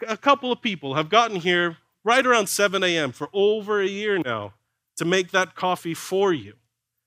a 0.07 0.17
couple 0.17 0.51
of 0.51 0.61
people, 0.61 0.93
have 0.93 1.09
gotten 1.09 1.37
here 1.37 1.77
right 2.03 2.25
around 2.25 2.47
7 2.47 2.83
a.m. 2.83 3.11
for 3.11 3.29
over 3.33 3.81
a 3.81 3.87
year 3.87 4.19
now 4.19 4.53
to 4.97 5.05
make 5.05 5.31
that 5.31 5.55
coffee 5.55 5.93
for 5.93 6.33
you. 6.33 6.53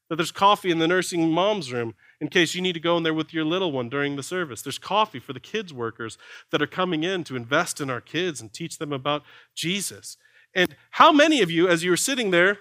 That 0.08 0.16
there's 0.16 0.32
coffee 0.32 0.70
in 0.70 0.78
the 0.78 0.88
nursing 0.88 1.30
mom's 1.30 1.72
room 1.72 1.94
in 2.20 2.28
case 2.28 2.54
you 2.54 2.62
need 2.62 2.72
to 2.72 2.80
go 2.80 2.96
in 2.96 3.02
there 3.02 3.14
with 3.14 3.34
your 3.34 3.44
little 3.44 3.72
one 3.72 3.88
during 3.88 4.16
the 4.16 4.22
service. 4.22 4.62
There's 4.62 4.78
coffee 4.78 5.18
for 5.18 5.32
the 5.32 5.40
kids 5.40 5.72
workers 5.72 6.16
that 6.50 6.62
are 6.62 6.66
coming 6.66 7.04
in 7.04 7.24
to 7.24 7.36
invest 7.36 7.80
in 7.80 7.90
our 7.90 8.00
kids 8.00 8.40
and 8.40 8.52
teach 8.52 8.78
them 8.78 8.92
about 8.92 9.22
Jesus. 9.54 10.16
And 10.54 10.74
how 10.92 11.12
many 11.12 11.42
of 11.42 11.50
you, 11.50 11.68
as 11.68 11.84
you 11.84 11.90
were 11.90 11.96
sitting 11.96 12.30
there 12.30 12.58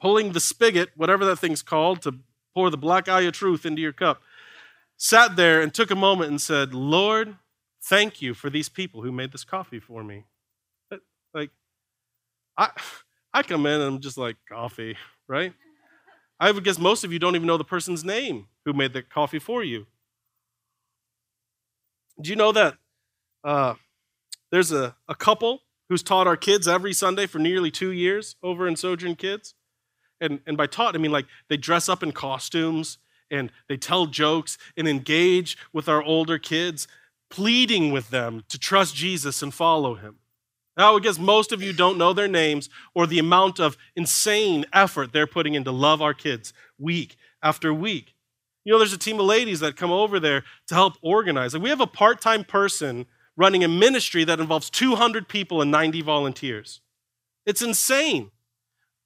pulling 0.00 0.32
the 0.32 0.40
spigot, 0.40 0.90
whatever 0.96 1.24
that 1.24 1.36
thing's 1.36 1.62
called, 1.62 2.02
to 2.02 2.14
pour 2.54 2.70
the 2.70 2.76
black 2.76 3.08
eye 3.08 3.22
of 3.22 3.32
truth 3.32 3.66
into 3.66 3.82
your 3.82 3.92
cup, 3.92 4.22
sat 4.96 5.36
there 5.36 5.60
and 5.60 5.74
took 5.74 5.90
a 5.90 5.96
moment 5.96 6.30
and 6.30 6.40
said, 6.40 6.74
Lord, 6.74 7.36
thank 7.82 8.22
you 8.22 8.34
for 8.34 8.50
these 8.50 8.68
people 8.68 9.02
who 9.02 9.12
made 9.12 9.32
this 9.32 9.44
coffee 9.44 9.80
for 9.80 10.04
me. 10.04 10.24
Like, 11.34 11.50
I, 12.56 12.70
I 13.36 13.42
come 13.42 13.66
in 13.66 13.82
and 13.82 13.96
I'm 13.96 14.00
just 14.00 14.16
like, 14.16 14.36
coffee, 14.48 14.96
right? 15.28 15.52
I 16.40 16.50
would 16.50 16.64
guess 16.64 16.78
most 16.78 17.04
of 17.04 17.12
you 17.12 17.18
don't 17.18 17.36
even 17.36 17.46
know 17.46 17.58
the 17.58 17.64
person's 17.64 18.02
name 18.02 18.46
who 18.64 18.72
made 18.72 18.94
the 18.94 19.02
coffee 19.02 19.38
for 19.38 19.62
you. 19.62 19.86
Do 22.18 22.30
you 22.30 22.36
know 22.36 22.50
that 22.52 22.78
uh, 23.44 23.74
there's 24.50 24.72
a, 24.72 24.96
a 25.06 25.14
couple 25.14 25.60
who's 25.90 26.02
taught 26.02 26.26
our 26.26 26.38
kids 26.38 26.66
every 26.66 26.94
Sunday 26.94 27.26
for 27.26 27.38
nearly 27.38 27.70
two 27.70 27.90
years 27.90 28.36
over 28.42 28.66
in 28.66 28.74
Sojourn 28.74 29.16
Kids? 29.16 29.52
And, 30.18 30.40
and 30.46 30.56
by 30.56 30.66
taught, 30.66 30.94
I 30.94 30.98
mean 30.98 31.12
like 31.12 31.26
they 31.50 31.58
dress 31.58 31.90
up 31.90 32.02
in 32.02 32.12
costumes 32.12 32.96
and 33.30 33.52
they 33.68 33.76
tell 33.76 34.06
jokes 34.06 34.56
and 34.78 34.88
engage 34.88 35.58
with 35.74 35.90
our 35.90 36.02
older 36.02 36.38
kids, 36.38 36.88
pleading 37.28 37.92
with 37.92 38.08
them 38.08 38.44
to 38.48 38.58
trust 38.58 38.94
Jesus 38.94 39.42
and 39.42 39.52
follow 39.52 39.96
him. 39.96 40.20
Now, 40.76 40.96
I 40.96 41.00
guess 41.00 41.18
most 41.18 41.52
of 41.52 41.62
you 41.62 41.72
don't 41.72 41.96
know 41.96 42.12
their 42.12 42.28
names 42.28 42.68
or 42.94 43.06
the 43.06 43.18
amount 43.18 43.58
of 43.58 43.76
insane 43.94 44.66
effort 44.72 45.12
they're 45.12 45.26
putting 45.26 45.54
in 45.54 45.64
to 45.64 45.72
love 45.72 46.02
our 46.02 46.12
kids 46.12 46.52
week 46.78 47.16
after 47.42 47.72
week. 47.72 48.14
You 48.64 48.72
know, 48.72 48.78
there's 48.78 48.92
a 48.92 48.98
team 48.98 49.18
of 49.18 49.26
ladies 49.26 49.60
that 49.60 49.76
come 49.76 49.92
over 49.92 50.20
there 50.20 50.44
to 50.66 50.74
help 50.74 50.94
organize. 51.00 51.54
Like 51.54 51.62
we 51.62 51.70
have 51.70 51.80
a 51.80 51.86
part 51.86 52.20
time 52.20 52.44
person 52.44 53.06
running 53.36 53.62
a 53.62 53.68
ministry 53.68 54.24
that 54.24 54.40
involves 54.40 54.68
200 54.70 55.28
people 55.28 55.62
and 55.62 55.70
90 55.70 56.02
volunteers. 56.02 56.80
It's 57.46 57.62
insane. 57.62 58.32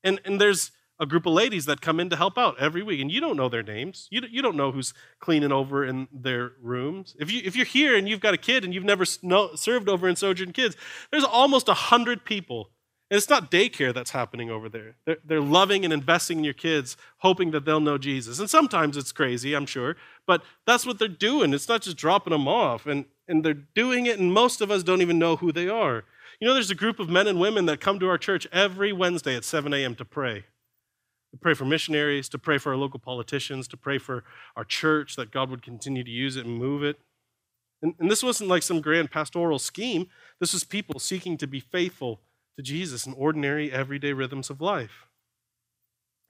And, 0.02 0.20
and 0.24 0.40
there's 0.40 0.72
a 1.00 1.06
group 1.06 1.24
of 1.24 1.32
ladies 1.32 1.64
that 1.64 1.80
come 1.80 1.98
in 1.98 2.10
to 2.10 2.16
help 2.16 2.36
out 2.36 2.60
every 2.60 2.82
week, 2.82 3.00
and 3.00 3.10
you 3.10 3.20
don't 3.20 3.36
know 3.36 3.48
their 3.48 3.62
names. 3.62 4.06
You, 4.10 4.20
you 4.30 4.42
don't 4.42 4.54
know 4.54 4.70
who's 4.70 4.92
cleaning 5.18 5.50
over 5.50 5.84
in 5.84 6.08
their 6.12 6.52
rooms. 6.60 7.16
If, 7.18 7.32
you, 7.32 7.40
if 7.42 7.56
you're 7.56 7.64
here 7.64 7.96
and 7.96 8.06
you've 8.06 8.20
got 8.20 8.34
a 8.34 8.38
kid 8.38 8.64
and 8.64 8.74
you've 8.74 8.84
never 8.84 9.06
served 9.06 9.88
over 9.88 10.06
in 10.08 10.14
Sojourn 10.14 10.52
Kids, 10.52 10.76
there's 11.10 11.24
almost 11.24 11.68
100 11.68 12.26
people. 12.26 12.68
And 13.10 13.16
it's 13.16 13.30
not 13.30 13.50
daycare 13.50 13.94
that's 13.94 14.10
happening 14.10 14.50
over 14.50 14.68
there. 14.68 14.96
They're, 15.06 15.16
they're 15.24 15.40
loving 15.40 15.84
and 15.84 15.92
investing 15.92 16.38
in 16.38 16.44
your 16.44 16.54
kids, 16.54 16.98
hoping 17.18 17.50
that 17.52 17.64
they'll 17.64 17.80
know 17.80 17.98
Jesus. 17.98 18.38
And 18.38 18.48
sometimes 18.48 18.98
it's 18.98 19.10
crazy, 19.10 19.54
I'm 19.54 19.66
sure, 19.66 19.96
but 20.26 20.42
that's 20.66 20.84
what 20.84 20.98
they're 20.98 21.08
doing. 21.08 21.54
It's 21.54 21.68
not 21.68 21.80
just 21.80 21.96
dropping 21.96 22.32
them 22.32 22.46
off, 22.46 22.86
and, 22.86 23.06
and 23.26 23.42
they're 23.42 23.54
doing 23.54 24.04
it, 24.04 24.18
and 24.18 24.32
most 24.34 24.60
of 24.60 24.70
us 24.70 24.82
don't 24.82 25.00
even 25.00 25.18
know 25.18 25.36
who 25.36 25.50
they 25.50 25.66
are. 25.66 26.04
You 26.40 26.46
know, 26.46 26.54
there's 26.54 26.70
a 26.70 26.76
group 26.76 27.00
of 27.00 27.08
men 27.08 27.26
and 27.26 27.40
women 27.40 27.66
that 27.66 27.80
come 27.80 27.98
to 28.00 28.08
our 28.08 28.18
church 28.18 28.46
every 28.52 28.92
Wednesday 28.92 29.34
at 29.34 29.44
7 29.44 29.74
a.m. 29.74 29.94
to 29.96 30.04
pray 30.04 30.44
to 31.32 31.36
pray 31.36 31.54
for 31.54 31.64
missionaries, 31.64 32.28
to 32.28 32.38
pray 32.38 32.58
for 32.58 32.72
our 32.72 32.76
local 32.76 33.00
politicians, 33.00 33.68
to 33.68 33.76
pray 33.76 33.98
for 33.98 34.24
our 34.56 34.64
church 34.64 35.16
that 35.16 35.30
God 35.30 35.50
would 35.50 35.62
continue 35.62 36.02
to 36.02 36.10
use 36.10 36.36
it 36.36 36.46
and 36.46 36.58
move 36.58 36.82
it. 36.82 36.98
And, 37.82 37.94
and 37.98 38.10
this 38.10 38.22
wasn't 38.22 38.50
like 38.50 38.62
some 38.62 38.80
grand 38.80 39.10
pastoral 39.10 39.58
scheme. 39.58 40.08
This 40.40 40.52
was 40.52 40.64
people 40.64 40.98
seeking 41.00 41.36
to 41.38 41.46
be 41.46 41.60
faithful 41.60 42.20
to 42.56 42.62
Jesus 42.62 43.06
in 43.06 43.14
ordinary, 43.14 43.72
everyday 43.72 44.12
rhythms 44.12 44.50
of 44.50 44.60
life. 44.60 45.06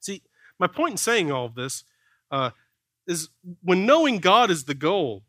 See, 0.01 0.23
my 0.59 0.67
point 0.67 0.93
in 0.93 0.97
saying 0.99 1.33
all 1.33 1.47
of 1.47 1.55
this 1.55 1.85
uh, 2.31 2.51
is 3.07 3.31
when 3.63 3.87
knowing 3.87 4.19
God 4.19 4.51
is 4.51 4.65
the 4.65 4.75
goal, 4.75 5.25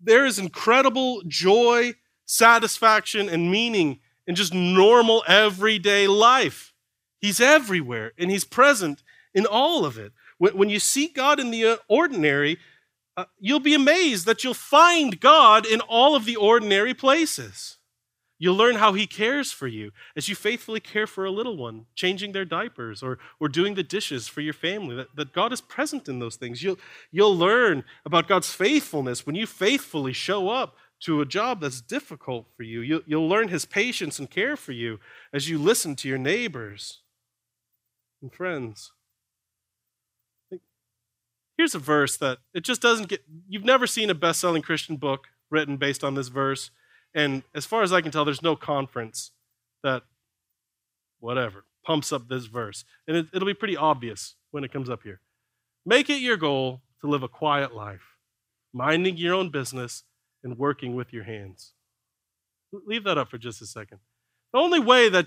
there 0.00 0.26
is 0.26 0.38
incredible 0.38 1.22
joy, 1.26 1.94
satisfaction, 2.24 3.28
and 3.28 3.50
meaning 3.50 4.00
in 4.26 4.34
just 4.34 4.52
normal, 4.52 5.24
everyday 5.26 6.06
life. 6.06 6.74
He's 7.20 7.40
everywhere 7.40 8.12
and 8.18 8.30
He's 8.30 8.44
present 8.44 9.02
in 9.34 9.46
all 9.46 9.84
of 9.84 9.98
it. 9.98 10.12
When, 10.38 10.68
you 10.68 10.78
see 10.78 11.08
God 11.08 11.40
in 11.40 11.50
the 11.50 11.64
uh, 11.64 11.76
ordinary, 11.88 12.58
uh, 13.16 13.24
you'll 13.40 13.58
be 13.58 13.74
amazed 13.74 14.24
that 14.26 14.44
you'll 14.44 14.54
find 14.54 15.18
God 15.18 15.66
in 15.66 15.80
all 15.80 16.14
of 16.14 16.24
the 16.24 16.36
ordinary 16.36 16.94
places. 16.94 17.78
You'll 18.38 18.54
learn 18.54 18.76
how 18.76 18.92
He 18.92 19.08
cares 19.08 19.50
for 19.50 19.66
you 19.66 19.90
as 20.14 20.28
you 20.28 20.36
faithfully 20.36 20.78
care 20.78 21.08
for 21.08 21.24
a 21.24 21.30
little 21.32 21.56
one, 21.56 21.86
changing 21.96 22.30
their 22.30 22.44
diapers 22.44 23.02
or, 23.02 23.18
or 23.40 23.48
doing 23.48 23.74
the 23.74 23.82
dishes 23.82 24.28
for 24.28 24.40
your 24.40 24.52
family, 24.52 24.94
that, 24.94 25.08
that 25.16 25.32
God 25.32 25.52
is 25.52 25.60
present 25.60 26.08
in 26.08 26.20
those 26.20 26.36
things. 26.36 26.62
You'll, 26.62 26.78
you'll 27.10 27.36
learn 27.36 27.82
about 28.06 28.28
God's 28.28 28.52
faithfulness 28.52 29.26
when 29.26 29.34
you 29.34 29.44
faithfully 29.44 30.12
show 30.12 30.50
up 30.50 30.76
to 31.00 31.20
a 31.20 31.26
job 31.26 31.60
that's 31.60 31.80
difficult 31.80 32.46
for 32.56 32.62
you. 32.62 32.80
You'll, 32.80 33.02
you'll 33.06 33.28
learn 33.28 33.48
His 33.48 33.64
patience 33.64 34.20
and 34.20 34.30
care 34.30 34.56
for 34.56 34.72
you 34.72 35.00
as 35.32 35.48
you 35.48 35.58
listen 35.58 35.96
to 35.96 36.08
your 36.08 36.18
neighbors 36.18 37.00
and 38.22 38.32
friends. 38.32 38.92
Here's 41.56 41.74
a 41.74 41.80
verse 41.80 42.16
that 42.18 42.38
it 42.54 42.62
just 42.62 42.80
doesn't 42.80 43.08
get, 43.08 43.24
you've 43.48 43.64
never 43.64 43.86
seen 43.86 44.10
a 44.10 44.14
best 44.14 44.40
selling 44.40 44.62
Christian 44.62 44.96
book 44.96 45.26
written 45.50 45.76
based 45.76 46.04
on 46.04 46.14
this 46.14 46.28
verse. 46.28 46.70
And 47.14 47.42
as 47.54 47.66
far 47.66 47.82
as 47.82 47.92
I 47.92 48.00
can 48.00 48.12
tell, 48.12 48.24
there's 48.24 48.42
no 48.42 48.54
conference 48.54 49.32
that, 49.82 50.04
whatever, 51.18 51.64
pumps 51.84 52.12
up 52.12 52.28
this 52.28 52.46
verse. 52.46 52.84
And 53.08 53.16
it, 53.16 53.26
it'll 53.32 53.46
be 53.46 53.54
pretty 53.54 53.76
obvious 53.76 54.36
when 54.52 54.62
it 54.62 54.72
comes 54.72 54.88
up 54.88 55.02
here. 55.02 55.20
Make 55.84 56.08
it 56.10 56.20
your 56.20 56.36
goal 56.36 56.82
to 57.00 57.08
live 57.08 57.22
a 57.22 57.28
quiet 57.28 57.74
life, 57.74 58.16
minding 58.72 59.16
your 59.16 59.34
own 59.34 59.50
business 59.50 60.04
and 60.44 60.58
working 60.58 60.94
with 60.94 61.12
your 61.12 61.24
hands. 61.24 61.72
Leave 62.72 63.04
that 63.04 63.18
up 63.18 63.30
for 63.30 63.38
just 63.38 63.62
a 63.62 63.66
second. 63.66 63.98
The 64.52 64.58
only 64.58 64.80
way 64.80 65.08
that 65.08 65.26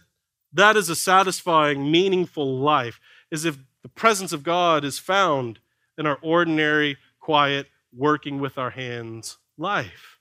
that 0.54 0.76
is 0.76 0.90
a 0.90 0.96
satisfying, 0.96 1.90
meaningful 1.90 2.60
life, 2.60 3.00
is 3.30 3.46
if 3.46 3.58
the 3.84 3.90
presence 3.90 4.34
of 4.34 4.44
God 4.44 4.84
is 4.84 5.00
found 5.00 5.60
in 5.98 6.06
our 6.06 6.20
ordinary, 6.22 6.98
quiet, 7.20 7.68
working 7.96 8.40
with 8.40 8.58
our 8.58 8.72
hands 8.72 9.38
life. 9.58 10.18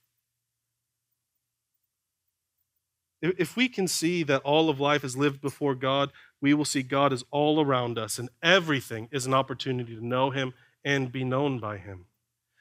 If 3.23 3.57
we 3.57 3.69
can 3.69 3.87
see 3.87 4.23
that 4.23 4.43
all 4.43 4.71
of 4.71 4.81
life 4.81 5.05
is 5.05 5.17
lived 5.17 5.43
before 5.43 5.75
God, 5.75 6.11
we 6.41 6.55
will 6.55 6.65
see 6.65 6.83
God 6.83 7.13
is 7.13 7.25
all 7.31 7.61
around 7.61 7.99
us, 7.99 8.19
and 8.19 8.31
everything 8.43 9.09
is 9.13 9.27
an 9.27 9.35
opportunity 9.35 9.95
to 9.95 10.05
know 10.05 10.31
Him 10.31 10.55
and 10.85 11.13
be 11.13 11.23
known 11.23 11.59
by 11.59 11.77
Him. 11.77 12.07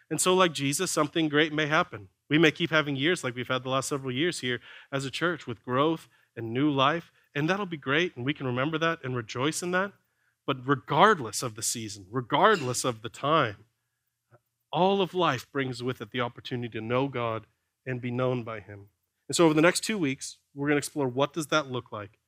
And 0.09 0.19
so, 0.19 0.33
like 0.33 0.51
Jesus, 0.51 0.91
something 0.91 1.29
great 1.29 1.53
may 1.53 1.67
happen. 1.67 2.09
We 2.29 2.37
may 2.37 2.51
keep 2.51 2.71
having 2.71 2.95
years 2.95 3.23
like 3.23 3.35
we've 3.35 3.47
had 3.47 3.63
the 3.63 3.69
last 3.69 3.87
several 3.87 4.11
years 4.11 4.39
here 4.39 4.59
as 4.91 5.05
a 5.05 5.11
church 5.11 5.47
with 5.47 5.63
growth 5.63 6.09
and 6.35 6.53
new 6.53 6.69
life. 6.69 7.11
And 7.35 7.49
that'll 7.49 7.65
be 7.65 7.77
great, 7.77 8.15
and 8.15 8.25
we 8.25 8.33
can 8.33 8.47
remember 8.47 8.77
that 8.79 8.99
and 9.03 9.15
rejoice 9.15 9.61
in 9.61 9.71
that. 9.71 9.91
But 10.47 10.67
regardless 10.67 11.43
of 11.43 11.55
the 11.55 11.61
season, 11.61 12.07
regardless 12.09 12.83
of 12.83 13.01
the 13.01 13.09
time, 13.09 13.65
all 14.71 15.01
of 15.01 15.13
life 15.13 15.51
brings 15.51 15.83
with 15.83 16.01
it 16.01 16.11
the 16.11 16.21
opportunity 16.21 16.69
to 16.69 16.81
know 16.83 17.07
God 17.07 17.45
and 17.85 18.01
be 18.01 18.11
known 18.11 18.43
by 18.43 18.59
Him. 18.59 18.87
And 19.27 19.35
so 19.35 19.45
over 19.45 19.53
the 19.53 19.61
next 19.61 19.81
two 19.81 19.97
weeks, 19.97 20.37
we're 20.55 20.67
going 20.67 20.75
to 20.75 20.79
explore 20.79 21.07
what 21.07 21.33
does 21.33 21.47
that 21.47 21.71
look 21.71 21.91
like? 21.91 22.19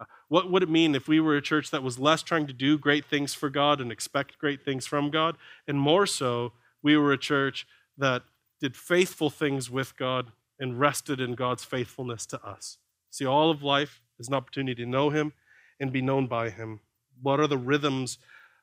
Uh, 0.00 0.04
what 0.28 0.50
would 0.50 0.62
it 0.62 0.70
mean 0.70 0.94
if 0.94 1.08
we 1.08 1.20
were 1.20 1.36
a 1.36 1.42
church 1.42 1.70
that 1.70 1.82
was 1.82 1.98
less 1.98 2.22
trying 2.22 2.46
to 2.46 2.52
do 2.52 2.78
great 2.78 3.04
things 3.04 3.34
for 3.34 3.48
God 3.48 3.80
and 3.80 3.92
expect 3.92 4.38
great 4.38 4.62
things 4.62 4.86
from 4.86 5.10
God, 5.10 5.36
and 5.66 5.78
more 5.78 6.06
so, 6.06 6.52
we 6.82 6.96
were 6.96 7.12
a 7.12 7.18
church 7.18 7.66
that 7.96 8.22
did 8.60 8.76
faithful 8.76 9.30
things 9.30 9.70
with 9.70 9.96
God 9.96 10.32
and 10.58 10.80
rested 10.80 11.20
in 11.20 11.34
God's 11.34 11.64
faithfulness 11.64 12.24
to 12.26 12.42
us? 12.42 12.78
See, 13.10 13.26
all 13.26 13.50
of 13.50 13.62
life 13.62 14.00
is 14.18 14.28
an 14.28 14.34
opportunity 14.34 14.82
to 14.84 14.90
know 14.90 15.10
Him 15.10 15.32
and 15.80 15.92
be 15.92 16.02
known 16.02 16.26
by 16.26 16.50
Him. 16.50 16.80
What 17.22 17.40
are 17.40 17.46
the 17.46 17.58
rhythms 17.58 18.18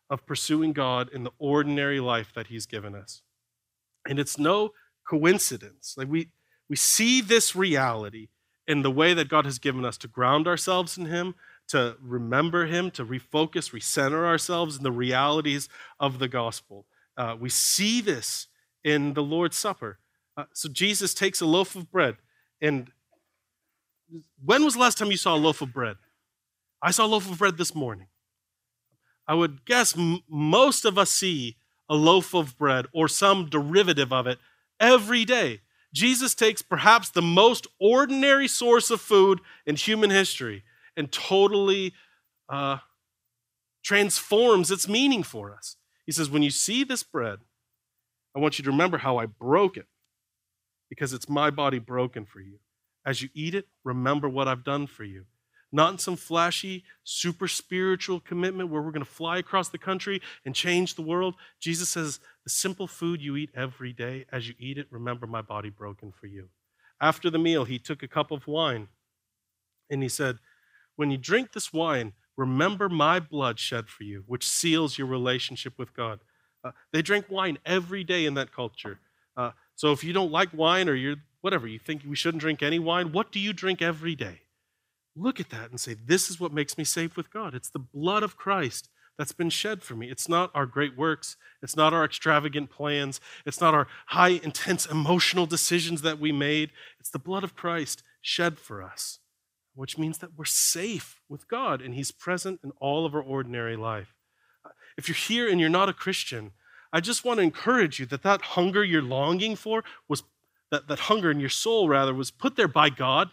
of 0.09 0.25
pursuing 0.25 0.73
God 0.73 1.09
in 1.11 1.23
the 1.23 1.31
ordinary 1.39 1.99
life 1.99 2.31
that 2.35 2.47
He's 2.47 2.65
given 2.65 2.95
us? 2.95 3.21
And 4.07 4.19
it's 4.19 4.37
no 4.37 4.73
coincidence. 5.07 5.95
Like 5.97 6.09
we, 6.09 6.29
we 6.69 6.75
see 6.75 7.21
this 7.21 7.55
reality 7.55 8.29
in 8.67 8.81
the 8.81 8.91
way 8.91 9.13
that 9.13 9.29
God 9.29 9.45
has 9.45 9.59
given 9.59 9.85
us 9.85 9.97
to 9.97 10.07
ground 10.07 10.47
ourselves 10.47 10.97
in 10.97 11.05
Him, 11.05 11.35
to 11.69 11.97
remember 12.01 12.65
Him, 12.65 12.91
to 12.91 13.05
refocus, 13.05 13.71
recenter 13.71 14.25
ourselves 14.25 14.77
in 14.77 14.83
the 14.83 14.91
realities 14.91 15.69
of 15.99 16.19
the 16.19 16.27
gospel. 16.27 16.85
Uh, 17.17 17.35
we 17.39 17.49
see 17.49 18.01
this 18.01 18.47
in 18.83 19.13
the 19.13 19.23
Lord's 19.23 19.57
Supper. 19.57 19.99
Uh, 20.35 20.45
so 20.53 20.67
Jesus 20.69 21.13
takes 21.13 21.41
a 21.41 21.45
loaf 21.45 21.75
of 21.75 21.91
bread 21.91 22.17
and 22.61 22.91
when 24.43 24.63
was 24.63 24.73
the 24.73 24.79
last 24.79 24.97
time 24.97 25.11
you 25.11 25.17
saw 25.17 25.35
a 25.35 25.37
loaf 25.37 25.61
of 25.61 25.73
bread? 25.73 25.97
I 26.81 26.91
saw 26.91 27.05
a 27.05 27.07
loaf 27.07 27.29
of 27.29 27.37
bread 27.37 27.57
this 27.57 27.73
morning. 27.73 28.07
I 29.27 29.33
would 29.33 29.65
guess 29.65 29.97
m- 29.97 30.19
most 30.29 30.85
of 30.85 30.97
us 30.97 31.11
see 31.11 31.57
a 31.89 31.95
loaf 31.95 32.33
of 32.33 32.57
bread 32.57 32.85
or 32.93 33.07
some 33.07 33.49
derivative 33.49 34.11
of 34.11 34.27
it 34.27 34.39
every 34.79 35.25
day. 35.25 35.61
Jesus 35.93 36.33
takes 36.33 36.61
perhaps 36.61 37.09
the 37.09 37.21
most 37.21 37.67
ordinary 37.79 38.47
source 38.47 38.89
of 38.89 38.99
food 38.99 39.39
in 39.65 39.75
human 39.75 40.09
history 40.09 40.63
and 40.97 41.11
totally 41.11 41.93
uh, 42.49 42.77
transforms 43.83 44.71
its 44.71 44.87
meaning 44.87 45.23
for 45.23 45.53
us. 45.53 45.77
He 46.05 46.11
says, 46.11 46.29
When 46.29 46.43
you 46.43 46.49
see 46.49 46.83
this 46.83 47.03
bread, 47.03 47.39
I 48.35 48.39
want 48.39 48.57
you 48.57 48.65
to 48.65 48.71
remember 48.71 48.97
how 48.97 49.17
I 49.17 49.27
broke 49.27 49.77
it 49.77 49.85
because 50.89 51.13
it's 51.13 51.29
my 51.29 51.49
body 51.49 51.79
broken 51.79 52.25
for 52.25 52.39
you. 52.41 52.59
As 53.05 53.21
you 53.21 53.29
eat 53.33 53.53
it, 53.55 53.67
remember 53.83 54.29
what 54.29 54.47
I've 54.47 54.63
done 54.63 54.87
for 54.87 55.03
you. 55.03 55.25
not 55.75 55.91
in 55.91 55.97
some 55.97 56.15
flashy, 56.15 56.83
super 57.03 57.47
spiritual 57.47 58.19
commitment 58.19 58.69
where 58.69 58.81
we're 58.81 58.91
going 58.91 59.03
to 59.03 59.09
fly 59.09 59.39
across 59.39 59.69
the 59.69 59.77
country 59.79 60.21
and 60.45 60.53
change 60.53 60.93
the 60.93 61.01
world. 61.01 61.33
Jesus 61.59 61.89
says, 61.89 62.19
The 62.43 62.51
simple 62.51 62.85
food 62.85 63.21
you 63.21 63.35
eat 63.35 63.49
every 63.55 63.91
day, 63.91 64.25
as 64.31 64.47
you 64.47 64.53
eat 64.59 64.77
it, 64.77 64.85
remember 64.91 65.25
my 65.25 65.41
body 65.41 65.71
broken 65.71 66.11
for 66.11 66.27
you. 66.27 66.49
After 67.01 67.31
the 67.31 67.39
meal, 67.39 67.65
he 67.65 67.79
took 67.79 68.03
a 68.03 68.07
cup 68.07 68.29
of 68.29 68.45
wine 68.47 68.87
and 69.89 70.03
he 70.03 70.09
said, 70.09 70.37
When 70.95 71.09
you 71.09 71.17
drink 71.17 71.53
this 71.53 71.73
wine, 71.73 72.13
remember 72.37 72.87
my 72.87 73.19
blood 73.19 73.57
shed 73.59 73.89
for 73.89 74.03
you, 74.03 74.23
which 74.27 74.47
seals 74.47 74.99
your 74.99 75.07
relationship 75.07 75.79
with 75.79 75.95
God. 75.95 76.19
Uh, 76.63 76.71
they 76.91 77.01
drank 77.01 77.25
wine 77.29 77.57
every 77.65 78.03
day 78.03 78.25
in 78.25 78.35
that 78.35 78.53
culture. 78.53 78.99
Uh, 79.35 79.51
so 79.75 79.91
if 79.91 80.03
you 80.03 80.13
don't 80.13 80.31
like 80.31 80.49
wine 80.53 80.87
or 80.87 80.93
you're 80.93 81.17
whatever, 81.43 81.67
you 81.67 81.77
think 81.77 82.01
we 82.07 82.15
shouldn't 82.15 82.41
drink 82.41 82.63
any 82.63 82.79
wine, 82.79 83.11
what 83.11 83.31
do 83.31 83.39
you 83.39 83.53
drink 83.53 83.81
every 83.81 84.15
day? 84.15 84.41
look 85.15 85.39
at 85.39 85.49
that 85.49 85.69
and 85.69 85.79
say, 85.79 85.93
This 85.93 86.29
is 86.29 86.39
what 86.39 86.53
makes 86.53 86.77
me 86.77 86.83
safe 86.83 87.15
with 87.15 87.31
God. 87.31 87.53
It's 87.53 87.69
the 87.69 87.79
blood 87.79 88.23
of 88.23 88.37
Christ 88.37 88.89
that's 89.17 89.31
been 89.31 89.49
shed 89.49 89.83
for 89.83 89.95
me. 89.95 90.09
It's 90.09 90.27
not 90.27 90.49
our 90.55 90.65
great 90.65 90.97
works, 90.97 91.37
it's 91.61 91.75
not 91.75 91.93
our 91.93 92.03
extravagant 92.03 92.69
plans, 92.69 93.21
it's 93.45 93.61
not 93.61 93.73
our 93.73 93.87
high, 94.07 94.39
intense 94.43 94.85
emotional 94.85 95.45
decisions 95.45 96.01
that 96.01 96.19
we 96.19 96.31
made. 96.31 96.71
It's 96.99 97.11
the 97.11 97.19
blood 97.19 97.43
of 97.43 97.55
Christ 97.55 98.03
shed 98.21 98.57
for 98.57 98.81
us, 98.81 99.19
which 99.75 99.97
means 99.97 100.17
that 100.19 100.37
we're 100.37 100.45
safe 100.45 101.21
with 101.29 101.47
God 101.47 101.81
and 101.81 101.93
He's 101.93 102.11
present 102.11 102.59
in 102.63 102.71
all 102.79 103.05
of 103.05 103.13
our 103.13 103.21
ordinary 103.21 103.75
life. 103.75 104.15
If 104.97 105.07
you're 105.07 105.15
here 105.15 105.49
and 105.49 105.59
you're 105.59 105.69
not 105.69 105.89
a 105.89 105.93
Christian, 105.93 106.51
I 106.91 106.99
just 106.99 107.25
want 107.25 107.39
to 107.39 107.43
encourage 107.43 107.99
you 107.99 108.05
that 108.07 108.21
that 108.21 108.41
hunger 108.41 108.83
you're 108.83 109.01
longing 109.01 109.55
for 109.55 109.83
was 110.07 110.23
that, 110.73 110.87
that 110.87 111.01
hunger 111.01 111.29
in 111.29 111.39
your 111.39 111.49
soul 111.49 111.87
rather 111.87 112.15
was 112.15 112.31
put 112.31 112.55
there 112.55 112.67
by 112.67 112.89
God. 112.89 113.29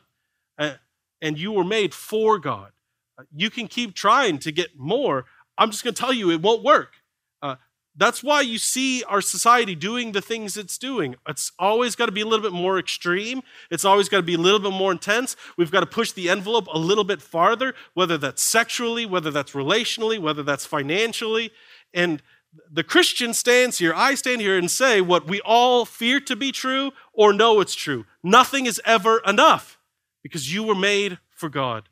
Uh, 0.58 0.74
and 1.22 1.38
you 1.38 1.52
were 1.52 1.64
made 1.64 1.94
for 1.94 2.38
God. 2.38 2.72
Uh, 3.18 3.22
you 3.34 3.48
can 3.48 3.66
keep 3.66 3.94
trying 3.94 4.38
to 4.40 4.52
get 4.52 4.78
more. 4.78 5.24
I'm 5.56 5.70
just 5.70 5.82
going 5.82 5.94
to 5.94 6.00
tell 6.00 6.12
you, 6.12 6.30
it 6.30 6.42
won't 6.42 6.62
work. 6.62 6.92
Uh, 7.40 7.56
that's 7.96 8.22
why 8.22 8.42
you 8.42 8.58
see 8.58 9.02
our 9.04 9.22
society 9.22 9.74
doing 9.74 10.12
the 10.12 10.20
things 10.20 10.58
it's 10.58 10.76
doing. 10.76 11.16
It's 11.26 11.50
always 11.58 11.96
got 11.96 12.06
to 12.06 12.12
be 12.12 12.20
a 12.20 12.26
little 12.26 12.42
bit 12.42 12.52
more 12.52 12.78
extreme. 12.78 13.40
It's 13.70 13.86
always 13.86 14.10
got 14.10 14.18
to 14.18 14.22
be 14.22 14.34
a 14.34 14.38
little 14.38 14.60
bit 14.60 14.72
more 14.72 14.92
intense. 14.92 15.34
We've 15.56 15.70
got 15.70 15.80
to 15.80 15.86
push 15.86 16.12
the 16.12 16.28
envelope 16.28 16.66
a 16.70 16.78
little 16.78 17.04
bit 17.04 17.22
farther, 17.22 17.74
whether 17.94 18.18
that's 18.18 18.42
sexually, 18.42 19.06
whether 19.06 19.30
that's 19.30 19.52
relationally, 19.52 20.18
whether 20.18 20.42
that's 20.42 20.66
financially. 20.66 21.52
And 21.94 22.22
the 22.70 22.84
Christian 22.84 23.32
stands 23.34 23.78
here, 23.78 23.92
I 23.94 24.14
stand 24.14 24.40
here 24.40 24.58
and 24.58 24.70
say 24.70 25.00
what 25.00 25.26
we 25.26 25.40
all 25.42 25.84
fear 25.84 26.20
to 26.20 26.36
be 26.36 26.52
true 26.52 26.92
or 27.20 27.34
know 27.34 27.60
it's 27.60 27.74
true. 27.74 28.06
Nothing 28.22 28.64
is 28.64 28.80
ever 28.86 29.20
enough 29.26 29.78
because 30.22 30.50
you 30.50 30.62
were 30.62 30.74
made 30.74 31.18
for 31.34 31.50
God. 31.50 31.86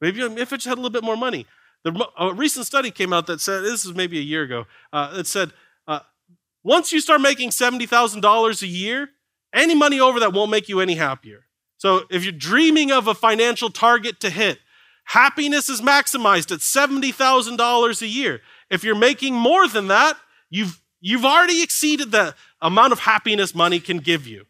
Maybe 0.00 0.20
if 0.20 0.52
I 0.52 0.56
just 0.56 0.66
had 0.66 0.72
a 0.74 0.80
little 0.82 0.90
bit 0.90 1.04
more 1.04 1.16
money. 1.16 1.46
A 2.18 2.34
recent 2.34 2.66
study 2.66 2.90
came 2.90 3.12
out 3.12 3.28
that 3.28 3.40
said, 3.40 3.62
this 3.62 3.84
is 3.84 3.94
maybe 3.94 4.18
a 4.18 4.22
year 4.22 4.42
ago, 4.42 4.64
uh, 4.92 5.14
it 5.18 5.28
said, 5.28 5.52
uh, 5.86 6.00
once 6.64 6.92
you 6.92 7.00
start 7.00 7.20
making 7.20 7.50
$70,000 7.50 8.62
a 8.62 8.66
year, 8.66 9.10
any 9.54 9.76
money 9.76 10.00
over 10.00 10.18
that 10.18 10.32
won't 10.32 10.50
make 10.50 10.68
you 10.68 10.80
any 10.80 10.96
happier. 10.96 11.46
So 11.76 12.02
if 12.10 12.24
you're 12.24 12.32
dreaming 12.32 12.90
of 12.90 13.06
a 13.06 13.14
financial 13.14 13.70
target 13.70 14.18
to 14.20 14.30
hit, 14.30 14.58
happiness 15.04 15.68
is 15.68 15.80
maximized 15.80 16.50
at 16.50 16.58
$70,000 16.58 18.02
a 18.02 18.06
year. 18.08 18.40
If 18.68 18.82
you're 18.82 18.96
making 18.96 19.34
more 19.34 19.68
than 19.68 19.86
that, 19.88 20.16
you've, 20.50 20.82
you've 21.00 21.24
already 21.24 21.62
exceeded 21.62 22.10
the 22.10 22.34
amount 22.60 22.92
of 22.92 22.98
happiness 22.98 23.54
money 23.54 23.78
can 23.78 23.98
give 23.98 24.26
you. 24.26 24.46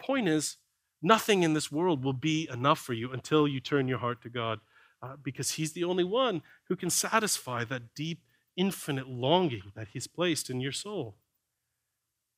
Point 0.00 0.28
is, 0.28 0.56
Nothing 1.02 1.42
in 1.42 1.54
this 1.54 1.72
world 1.72 2.04
will 2.04 2.12
be 2.12 2.48
enough 2.52 2.78
for 2.78 2.92
you 2.92 3.12
until 3.12 3.48
you 3.48 3.60
turn 3.60 3.88
your 3.88 3.98
heart 3.98 4.20
to 4.22 4.28
God, 4.28 4.60
uh, 5.02 5.16
because 5.22 5.52
He's 5.52 5.72
the 5.72 5.84
only 5.84 6.04
one 6.04 6.42
who 6.68 6.76
can 6.76 6.90
satisfy 6.90 7.64
that 7.64 7.94
deep, 7.94 8.22
infinite 8.56 9.08
longing 9.08 9.72
that 9.74 9.88
He's 9.92 10.06
placed 10.06 10.50
in 10.50 10.60
your 10.60 10.72
soul. 10.72 11.16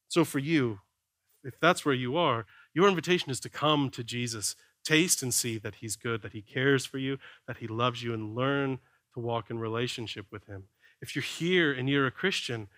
So, 0.07 0.25
for 0.25 0.39
you, 0.39 0.81
if 1.43 1.59
that's 1.59 1.85
where 1.85 1.95
you 1.95 2.17
are, 2.17 2.47
your 2.73 2.89
invitation 2.89 3.31
is 3.31 3.41
to 3.41 3.49
come 3.49 3.91
to 3.91 4.05
Jesus, 4.05 4.55
taste 4.85 5.23
and 5.23 5.35
see 5.35 5.59
that 5.59 5.77
He's 5.77 5.97
good, 5.97 6.23
that 6.23 6.33
He 6.33 6.43
cares 6.43 6.87
for 6.87 6.99
you, 6.99 7.19
that 7.49 7.57
He 7.57 7.67
loves 7.67 8.03
you, 8.03 8.15
and 8.15 8.37
learn 8.37 8.79
to 9.15 9.21
walk 9.21 9.51
in 9.51 9.59
relationship 9.59 10.27
with 10.31 10.47
Him. 10.47 10.65
If 11.01 11.17
you're 11.17 11.23
here 11.25 11.73
and 11.73 11.89
you're 11.89 12.07
a 12.07 12.13
Christian, 12.13 12.69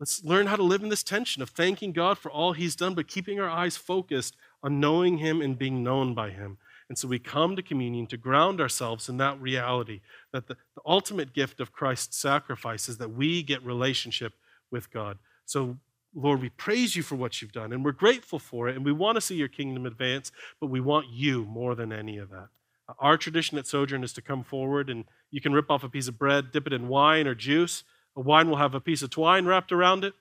let's 0.00 0.24
learn 0.24 0.46
how 0.46 0.56
to 0.56 0.62
live 0.62 0.82
in 0.82 0.88
this 0.88 1.02
tension 1.02 1.42
of 1.42 1.50
thanking 1.50 1.92
God 1.92 2.18
for 2.18 2.30
all 2.30 2.52
He's 2.52 2.76
done, 2.76 2.94
but 2.94 3.08
keeping 3.08 3.40
our 3.40 3.48
eyes 3.48 3.76
focused 3.76 4.36
on 4.62 4.80
knowing 4.80 5.18
Him 5.18 5.40
and 5.40 5.58
being 5.58 5.82
known 5.82 6.14
by 6.14 6.30
Him. 6.30 6.58
And 6.88 6.98
so 6.98 7.08
we 7.08 7.18
come 7.18 7.56
to 7.56 7.62
communion 7.62 8.06
to 8.08 8.16
ground 8.16 8.60
ourselves 8.60 9.08
in 9.08 9.16
that 9.16 9.40
reality 9.40 10.00
that 10.32 10.46
the, 10.46 10.56
the 10.74 10.82
ultimate 10.84 11.32
gift 11.32 11.60
of 11.60 11.72
Christ's 11.72 12.18
sacrifice 12.18 12.88
is 12.88 12.98
that 12.98 13.14
we 13.14 13.42
get 13.42 13.64
relationship 13.64 14.34
with 14.70 14.92
God. 14.92 15.18
So, 15.46 15.78
Lord, 16.14 16.42
we 16.42 16.50
praise 16.50 16.94
you 16.94 17.02
for 17.02 17.14
what 17.14 17.40
you've 17.40 17.52
done, 17.52 17.72
and 17.72 17.84
we're 17.84 17.92
grateful 17.92 18.38
for 18.38 18.68
it, 18.68 18.76
and 18.76 18.84
we 18.84 18.92
want 18.92 19.14
to 19.14 19.22
see 19.22 19.36
your 19.36 19.48
kingdom 19.48 19.86
advance, 19.86 20.30
but 20.60 20.66
we 20.66 20.80
want 20.80 21.06
you 21.08 21.44
more 21.44 21.74
than 21.74 21.92
any 21.92 22.18
of 22.18 22.28
that. 22.30 22.48
Uh, 22.88 22.92
our 22.98 23.16
tradition 23.16 23.56
at 23.56 23.66
Sojourn 23.66 24.04
is 24.04 24.12
to 24.12 24.22
come 24.22 24.44
forward, 24.44 24.90
and 24.90 25.04
you 25.30 25.40
can 25.40 25.52
rip 25.54 25.70
off 25.70 25.84
a 25.84 25.88
piece 25.88 26.08
of 26.08 26.18
bread, 26.18 26.52
dip 26.52 26.66
it 26.66 26.74
in 26.74 26.88
wine 26.88 27.26
or 27.26 27.34
juice. 27.34 27.84
A 28.16 28.20
wine 28.20 28.48
will 28.48 28.56
have 28.56 28.74
a 28.74 28.80
piece 28.80 29.02
of 29.02 29.10
twine 29.10 29.46
wrapped 29.46 29.72
around 29.72 30.04
it, 30.04 30.14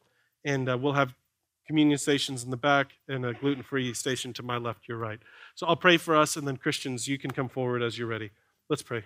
and 0.46 0.70
uh, 0.70 0.78
we'll 0.78 0.94
have 0.94 1.14
communion 1.68 1.98
stations 1.98 2.44
in 2.44 2.50
the 2.50 2.58
back 2.58 2.94
and 3.08 3.26
a 3.26 3.34
gluten 3.34 3.64
free 3.64 3.94
station 3.94 4.34
to 4.34 4.44
my 4.44 4.58
left, 4.58 4.88
your 4.88 4.98
right. 4.98 5.20
So 5.56 5.68
I'll 5.68 5.76
pray 5.76 5.98
for 5.98 6.16
us, 6.16 6.36
and 6.36 6.48
then 6.48 6.58
Christians, 6.58 7.08
you 7.08 7.18
can 7.18 7.32
come 7.32 7.50
forward 7.50 7.82
as 7.82 7.98
you're 7.98 8.08
ready. 8.08 8.32
Let's 8.70 8.82
pray. 8.82 9.04